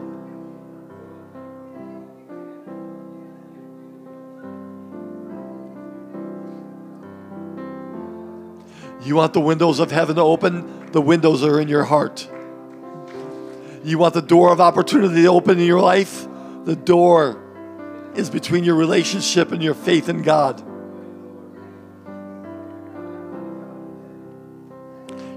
You 9.07 9.15
want 9.17 9.33
the 9.33 9.39
windows 9.39 9.79
of 9.79 9.91
heaven 9.91 10.15
to 10.15 10.23
open? 10.23 10.87
The 10.87 10.99
windows 10.99 11.43
are 11.43 11.61
in 11.61 11.67
your 11.67 11.83
heart. 11.83 12.27
You 13.83 13.99
want 13.99 14.15
the 14.15 14.23
door 14.23 14.51
of 14.51 14.59
opportunity 14.59 15.21
to 15.21 15.27
open 15.27 15.59
in 15.59 15.67
your 15.67 15.79
life? 15.79 16.27
The 16.65 16.75
door 16.75 17.39
is 18.15 18.31
between 18.31 18.63
your 18.63 18.73
relationship 18.73 19.51
and 19.51 19.61
your 19.61 19.75
faith 19.75 20.09
in 20.09 20.23
God. 20.23 20.59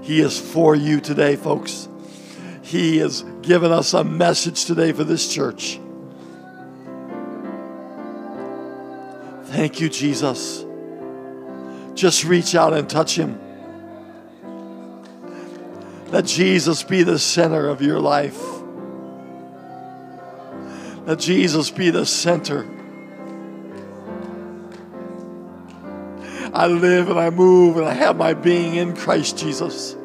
He 0.01 0.19
is 0.19 0.39
for 0.39 0.75
you 0.75 0.99
today, 0.99 1.35
folks. 1.35 1.89
He 2.73 2.97
has 2.97 3.23
given 3.43 3.71
us 3.71 3.93
a 3.93 4.03
message 4.03 4.65
today 4.65 4.93
for 4.93 5.03
this 5.03 5.31
church. 5.31 5.79
Thank 9.43 9.79
you, 9.79 9.89
Jesus. 9.89 10.65
Just 11.93 12.23
reach 12.23 12.55
out 12.55 12.73
and 12.73 12.89
touch 12.89 13.15
Him. 13.15 13.39
Let 16.07 16.25
Jesus 16.25 16.81
be 16.81 17.03
the 17.03 17.19
center 17.19 17.69
of 17.69 17.83
your 17.83 17.99
life. 17.99 18.41
Let 21.05 21.19
Jesus 21.19 21.69
be 21.69 21.91
the 21.91 22.07
center. 22.07 22.67
I 26.51 26.65
live 26.65 27.11
and 27.11 27.19
I 27.19 27.29
move 27.29 27.77
and 27.77 27.85
I 27.85 27.93
have 27.93 28.17
my 28.17 28.33
being 28.33 28.77
in 28.77 28.95
Christ 28.95 29.37
Jesus. 29.37 29.95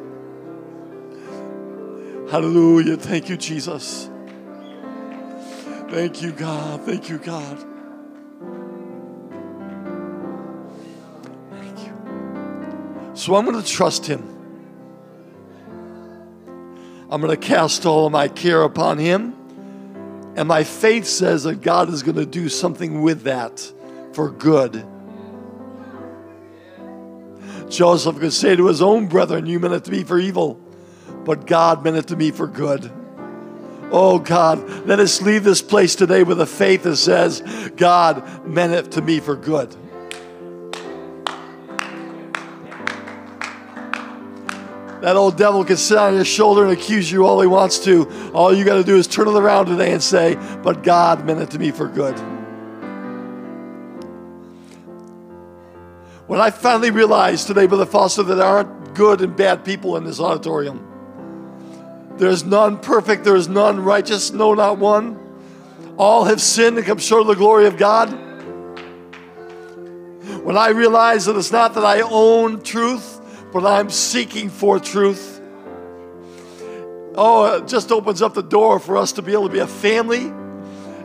Hallelujah. 2.31 2.95
Thank 2.97 3.29
you, 3.29 3.37
Jesus. 3.37 4.09
Thank 5.89 6.21
you, 6.21 6.31
God. 6.31 6.81
Thank 6.81 7.09
you, 7.09 7.17
God. 7.17 7.57
Thank 11.49 11.79
you. 11.79 13.11
So 13.15 13.35
I'm 13.35 13.45
going 13.45 13.59
to 13.59 13.67
trust 13.67 14.05
Him. 14.05 14.23
I'm 17.09 17.21
going 17.21 17.35
to 17.35 17.47
cast 17.47 17.87
all 17.87 18.05
of 18.05 18.11
my 18.11 18.27
care 18.27 18.61
upon 18.61 18.99
Him. 18.99 19.35
And 20.35 20.47
my 20.47 20.63
faith 20.63 21.05
says 21.05 21.43
that 21.43 21.61
God 21.61 21.89
is 21.89 22.03
going 22.03 22.17
to 22.17 22.25
do 22.25 22.47
something 22.47 23.01
with 23.01 23.23
that 23.23 23.73
for 24.13 24.29
good. 24.29 24.85
Joseph 27.69 28.19
could 28.19 28.33
say 28.33 28.55
to 28.55 28.67
his 28.67 28.81
own 28.81 29.07
brethren, 29.07 29.45
You 29.45 29.59
meant 29.59 29.73
it 29.73 29.83
to 29.85 29.91
be 29.91 30.03
for 30.03 30.19
evil, 30.19 30.59
but 31.29 31.45
God 31.45 31.83
meant 31.83 31.95
it 31.95 32.07
to 32.07 32.15
me 32.15 32.31
for 32.31 32.47
good. 32.47 32.91
Oh 33.91 34.17
God, 34.17 34.67
let 34.87 34.99
us 34.99 35.21
leave 35.21 35.43
this 35.43 35.61
place 35.61 35.93
today 35.93 36.23
with 36.23 36.41
a 36.41 36.45
faith 36.47 36.81
that 36.81 36.95
says, 36.95 37.43
God 37.77 38.47
meant 38.47 38.73
it 38.73 38.93
to 38.93 39.03
me 39.03 39.19
for 39.19 39.35
good. 39.35 39.69
That 45.03 45.15
old 45.15 45.37
devil 45.37 45.63
can 45.63 45.77
sit 45.77 45.99
on 45.99 46.15
your 46.15 46.25
shoulder 46.25 46.63
and 46.63 46.73
accuse 46.73 47.11
you 47.11 47.27
all 47.27 47.39
he 47.41 47.45
wants 47.45 47.77
to. 47.83 48.09
All 48.33 48.51
you 48.51 48.65
got 48.65 48.77
to 48.77 48.83
do 48.83 48.97
is 48.97 49.05
turn 49.05 49.27
it 49.27 49.35
around 49.35 49.67
today 49.67 49.93
and 49.93 50.01
say, 50.01 50.33
But 50.63 50.81
God 50.81 51.27
meant 51.27 51.41
it 51.41 51.51
to 51.51 51.59
me 51.59 51.69
for 51.69 51.87
good. 51.87 52.17
When 56.25 56.41
I 56.41 56.49
finally 56.49 56.89
realized 56.89 57.45
today, 57.45 57.67
Brother 57.67 57.85
Foster, 57.85 58.23
that 58.23 58.33
there 58.33 58.47
aren't 58.47 58.95
good 58.95 59.21
and 59.21 59.35
bad 59.35 59.63
people 59.63 59.95
in 59.95 60.05
this 60.05 60.19
auditorium, 60.19 60.88
there's 62.19 62.43
none 62.43 62.77
perfect, 62.77 63.23
there 63.23 63.35
is 63.35 63.47
none 63.47 63.79
righteous, 63.79 64.31
no, 64.31 64.53
not 64.53 64.77
one. 64.77 65.17
All 65.97 66.25
have 66.25 66.41
sinned 66.41 66.77
and 66.77 66.85
come 66.85 66.97
short 66.97 67.21
of 67.21 67.27
the 67.27 67.35
glory 67.35 67.65
of 67.65 67.77
God. 67.77 68.09
When 70.43 70.57
I 70.57 70.69
realize 70.69 71.25
that 71.25 71.35
it's 71.35 71.51
not 71.51 71.73
that 71.75 71.85
I 71.85 72.01
own 72.01 72.61
truth, 72.61 73.21
but 73.51 73.65
I'm 73.65 73.89
seeking 73.89 74.49
for 74.49 74.79
truth. 74.79 75.41
Oh, 77.15 77.57
it 77.57 77.67
just 77.67 77.91
opens 77.91 78.21
up 78.21 78.33
the 78.33 78.43
door 78.43 78.79
for 78.79 78.97
us 78.97 79.13
to 79.13 79.21
be 79.21 79.33
able 79.33 79.47
to 79.47 79.53
be 79.53 79.59
a 79.59 79.67
family. 79.67 80.31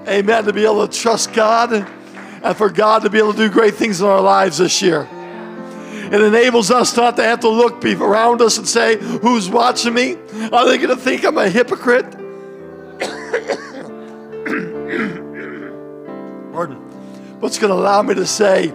Amen. 0.06 0.44
To 0.44 0.52
be 0.52 0.64
able 0.64 0.86
to 0.86 0.98
trust 0.98 1.32
God 1.32 1.72
and 1.72 2.56
for 2.56 2.68
God 2.68 3.02
to 3.02 3.10
be 3.10 3.18
able 3.18 3.32
to 3.32 3.38
do 3.38 3.50
great 3.50 3.74
things 3.74 4.00
in 4.00 4.06
our 4.06 4.20
lives 4.20 4.58
this 4.58 4.82
year. 4.82 5.08
It 6.12 6.20
enables 6.20 6.70
us 6.70 6.96
not 6.96 7.16
to 7.16 7.22
have 7.22 7.40
to 7.40 7.48
look 7.48 7.84
around 7.84 8.42
us 8.42 8.58
and 8.58 8.68
say, 8.68 8.98
Who's 8.98 9.48
watching 9.48 9.94
me? 9.94 10.14
Are 10.52 10.68
they 10.68 10.78
going 10.78 10.88
to 10.88 10.96
think 10.96 11.24
I'm 11.24 11.38
a 11.38 11.48
hypocrite? 11.48 12.04
Pardon. 16.52 16.80
But 17.40 17.46
it's 17.46 17.58
going 17.58 17.72
to 17.72 17.78
allow 17.78 18.02
me 18.02 18.14
to 18.14 18.26
say, 18.26 18.72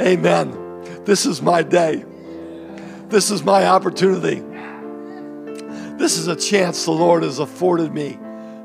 Amen. 0.00 1.04
This 1.04 1.26
is 1.26 1.40
my 1.40 1.62
day. 1.62 2.04
This 3.08 3.30
is 3.30 3.42
my 3.42 3.66
opportunity. 3.66 4.42
This 5.96 6.18
is 6.18 6.28
a 6.28 6.36
chance 6.36 6.84
the 6.84 6.90
Lord 6.90 7.22
has 7.22 7.38
afforded 7.38 7.92
me 7.92 8.18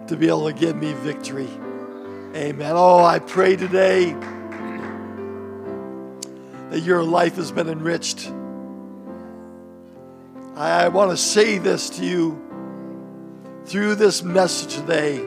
to 0.08 0.18
be 0.18 0.28
able 0.28 0.52
to 0.52 0.54
give 0.54 0.76
me 0.76 0.94
victory. 0.94 1.50
Amen. 2.36 2.72
Oh, 2.74 3.04
I 3.04 3.20
pray 3.20 3.56
today 3.56 4.16
that 6.74 6.82
your 6.82 7.04
life 7.04 7.36
has 7.36 7.52
been 7.52 7.70
enriched. 7.70 8.34
I, 10.56 10.88
want 10.88 11.12
to 11.12 11.18
say 11.18 11.60
this 11.60 11.92
to 11.92 12.04
you 12.04 12.42
through 13.66 13.94
this 13.94 14.24
message 14.24 14.74
today. 14.78 15.18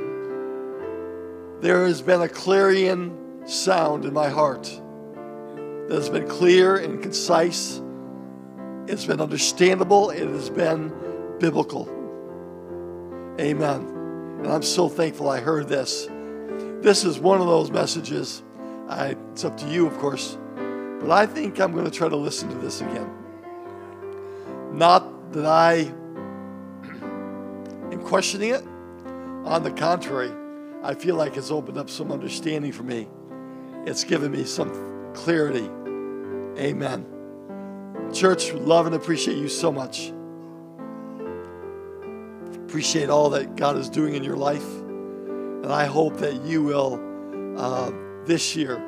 There 1.61 1.87
has 1.87 2.03
been 2.03 2.21
a 2.21 2.29
clarion 2.29 3.47
sound 3.47 4.05
in 4.05 4.13
my 4.13 4.29
heart 4.29 4.65
that 5.87 5.95
has 5.95 6.11
been 6.11 6.27
clear 6.27 6.79
and 6.79 7.01
concise. 7.01 7.81
It's 8.89 9.05
been 9.05 9.21
understandable. 9.21 10.11
It 10.11 10.27
has 10.27 10.51
been 10.51 10.93
biblical. 11.39 11.89
Amen. 13.39 13.83
And 14.41 14.49
I'm 14.49 14.65
so 14.65 14.89
thankful 14.89 15.29
I 15.29 15.39
heard 15.39 15.69
this. 15.69 16.09
This 16.83 17.05
is 17.05 17.21
one 17.21 17.41
of 17.41 17.47
those 17.47 17.71
messages. 17.71 18.43
I, 18.89 19.15
it's 19.31 19.45
up 19.45 19.57
to 19.59 19.69
you, 19.69 19.87
of 19.87 19.97
course. 19.99 20.39
But 21.01 21.11
I 21.11 21.27
think 21.27 21.61
I'm 21.61 21.73
going 21.73 21.85
to 21.85 21.91
try 21.91 22.09
to 22.09 22.17
listen 22.17 22.49
to 22.49 22.57
this 22.57 22.81
again. 22.81 23.11
Not 24.73 25.33
that 25.33 25.47
I 25.47 25.75
am 27.93 28.03
questioning 28.05 28.51
it. 28.51 28.65
On 29.45 29.63
the 29.63 29.71
contrary, 29.71 30.33
I 30.83 30.95
feel 30.95 31.15
like 31.15 31.37
it's 31.37 31.51
opened 31.51 31.79
up 31.79 31.89
some 31.89 32.11
understanding 32.11 32.73
for 32.73 32.83
me. 32.83 33.09
It's 33.87 34.03
given 34.03 34.33
me 34.33 34.45
some 34.45 35.13
clarity. 35.15 35.71
Amen. 36.59 37.07
Church, 38.13 38.53
love 38.53 38.87
and 38.87 38.95
appreciate 38.95 39.37
you 39.37 39.49
so 39.49 39.71
much. 39.71 40.13
Appreciate 42.65 43.09
all 43.09 43.31
that 43.31 43.57
God 43.57 43.77
is 43.77 43.89
doing 43.89 44.15
in 44.15 44.25
your 44.25 44.37
life. 44.37 44.65
And 45.67 45.67
I 45.67 45.87
hope 45.87 46.19
that 46.19 46.43
you 46.43 46.63
will, 46.63 47.01
uh, 47.57 47.91
this 48.25 48.57
year, 48.57 48.81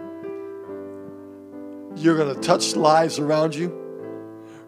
you're 1.99 2.17
going 2.17 2.35
to 2.35 2.41
touch 2.41 2.77
lives 2.77 3.19
around 3.19 3.55
you. 3.55 3.69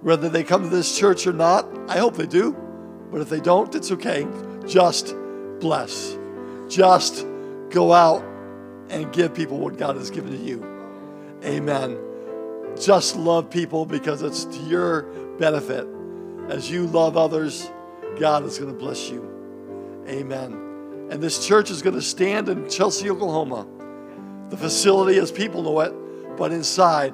Whether 0.03 0.29
they 0.29 0.45
come 0.45 0.63
to 0.63 0.69
this 0.69 0.99
church 0.99 1.27
or 1.27 1.33
not, 1.33 1.69
I 1.89 1.99
hope 1.99 2.17
they 2.17 2.27
do. 2.27 2.53
But 3.11 3.21
if 3.21 3.29
they 3.29 3.41
don't, 3.41 3.75
it's 3.75 3.91
okay. 3.93 4.27
Just 4.67 5.15
bless. 5.61 6.17
Just 6.69 7.27
go 7.71 7.93
out 7.93 8.23
and 8.89 9.13
give 9.13 9.35
people 9.35 9.59
what 9.59 9.77
God 9.77 9.97
has 9.97 10.11
given 10.11 10.33
to 10.33 10.39
you. 10.39 10.65
Amen 11.45 11.99
just 12.79 13.17
love 13.17 13.51
people 13.51 13.85
because 13.85 14.23
it's 14.23 14.45
to 14.45 14.59
your 14.61 15.03
benefit. 15.39 15.87
As 16.49 16.71
you 16.71 16.87
love 16.87 17.17
others, 17.17 17.71
God 18.19 18.45
is 18.45 18.59
going 18.59 18.73
to 18.73 18.79
bless 18.79 19.09
you. 19.11 20.05
Amen. 20.09 21.09
And 21.11 21.23
this 21.23 21.47
church 21.47 21.71
is 21.71 21.83
going 21.83 21.95
to 21.95 22.03
stand 22.03 22.49
in 22.49 22.69
Chelsea, 22.69 23.11
Oklahoma. 23.11 23.67
The 24.49 24.57
facility, 24.57 25.19
as 25.19 25.31
people 25.31 25.63
know 25.63 25.81
it, 25.81 25.93
but 26.41 26.53
inside, 26.53 27.13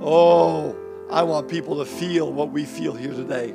oh, 0.00 0.74
I 1.10 1.22
want 1.22 1.50
people 1.50 1.76
to 1.80 1.84
feel 1.84 2.32
what 2.32 2.50
we 2.50 2.64
feel 2.64 2.94
here 2.94 3.12
today 3.12 3.50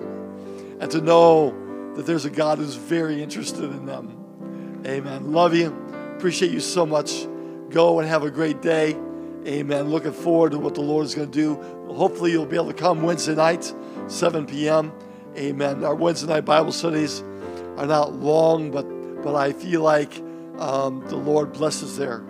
and 0.80 0.92
to 0.92 1.02
know 1.02 1.50
that 1.96 2.06
there's 2.06 2.26
a 2.26 2.30
God 2.30 2.60
who's 2.60 2.76
very 2.76 3.24
interested 3.24 3.64
in 3.64 3.88
them. 3.88 4.84
Amen. 4.86 5.34
Love 5.34 5.56
you. 5.56 5.76
Appreciate 6.16 6.52
you 6.52 6.60
so 6.60 6.86
much. 6.86 7.26
Go 7.72 8.00
and 8.00 8.08
have 8.08 8.22
a 8.22 8.30
great 8.30 8.62
day. 8.62 8.96
Amen. 9.48 9.90
Looking 9.90 10.14
forward 10.14 10.52
to 10.52 10.60
what 10.60 10.76
the 10.76 10.82
Lord 10.82 11.08
is 11.08 11.16
going 11.16 11.32
to 11.32 11.34
do. 11.34 11.56
Hopefully, 11.92 12.30
you'll 12.32 12.46
be 12.46 12.58
able 12.58 12.68
to 12.68 12.74
come 12.74 13.02
Wednesday 13.02 13.34
night, 13.34 13.74
7 14.10 14.46
p.m. 14.46 14.94
Amen. 15.36 15.84
Our 15.84 15.96
Wednesday 15.96 16.28
night 16.28 16.46
Bible 16.46 16.72
studies 16.72 17.22
are 17.78 17.88
not 17.88 18.14
long, 18.14 18.70
but 18.70 18.84
but 19.24 19.34
I 19.34 19.54
feel 19.54 19.82
like 19.82 20.22
um, 20.60 21.04
the 21.08 21.16
Lord 21.16 21.52
blesses 21.52 21.98
there. 21.98 22.24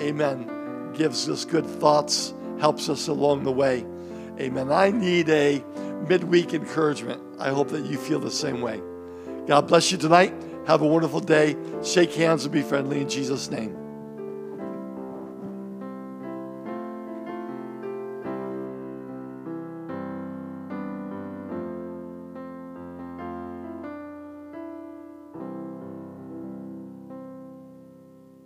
Amen. 0.00 0.55
Gives 0.96 1.28
us 1.28 1.44
good 1.44 1.66
thoughts, 1.66 2.34
helps 2.58 2.88
us 2.88 3.08
along 3.08 3.44
the 3.44 3.52
way. 3.52 3.84
Amen. 4.40 4.72
I 4.72 4.90
need 4.90 5.28
a 5.28 5.62
midweek 6.08 6.54
encouragement. 6.54 7.20
I 7.38 7.50
hope 7.50 7.68
that 7.68 7.84
you 7.84 7.98
feel 7.98 8.18
the 8.18 8.30
same 8.30 8.60
way. 8.62 8.80
God 9.46 9.68
bless 9.68 9.92
you 9.92 9.98
tonight. 9.98 10.34
Have 10.66 10.82
a 10.82 10.86
wonderful 10.86 11.20
day. 11.20 11.54
Shake 11.84 12.12
hands 12.14 12.44
and 12.44 12.52
be 12.52 12.62
friendly 12.62 13.00
in 13.00 13.08
Jesus' 13.08 13.50
name. 13.50 13.85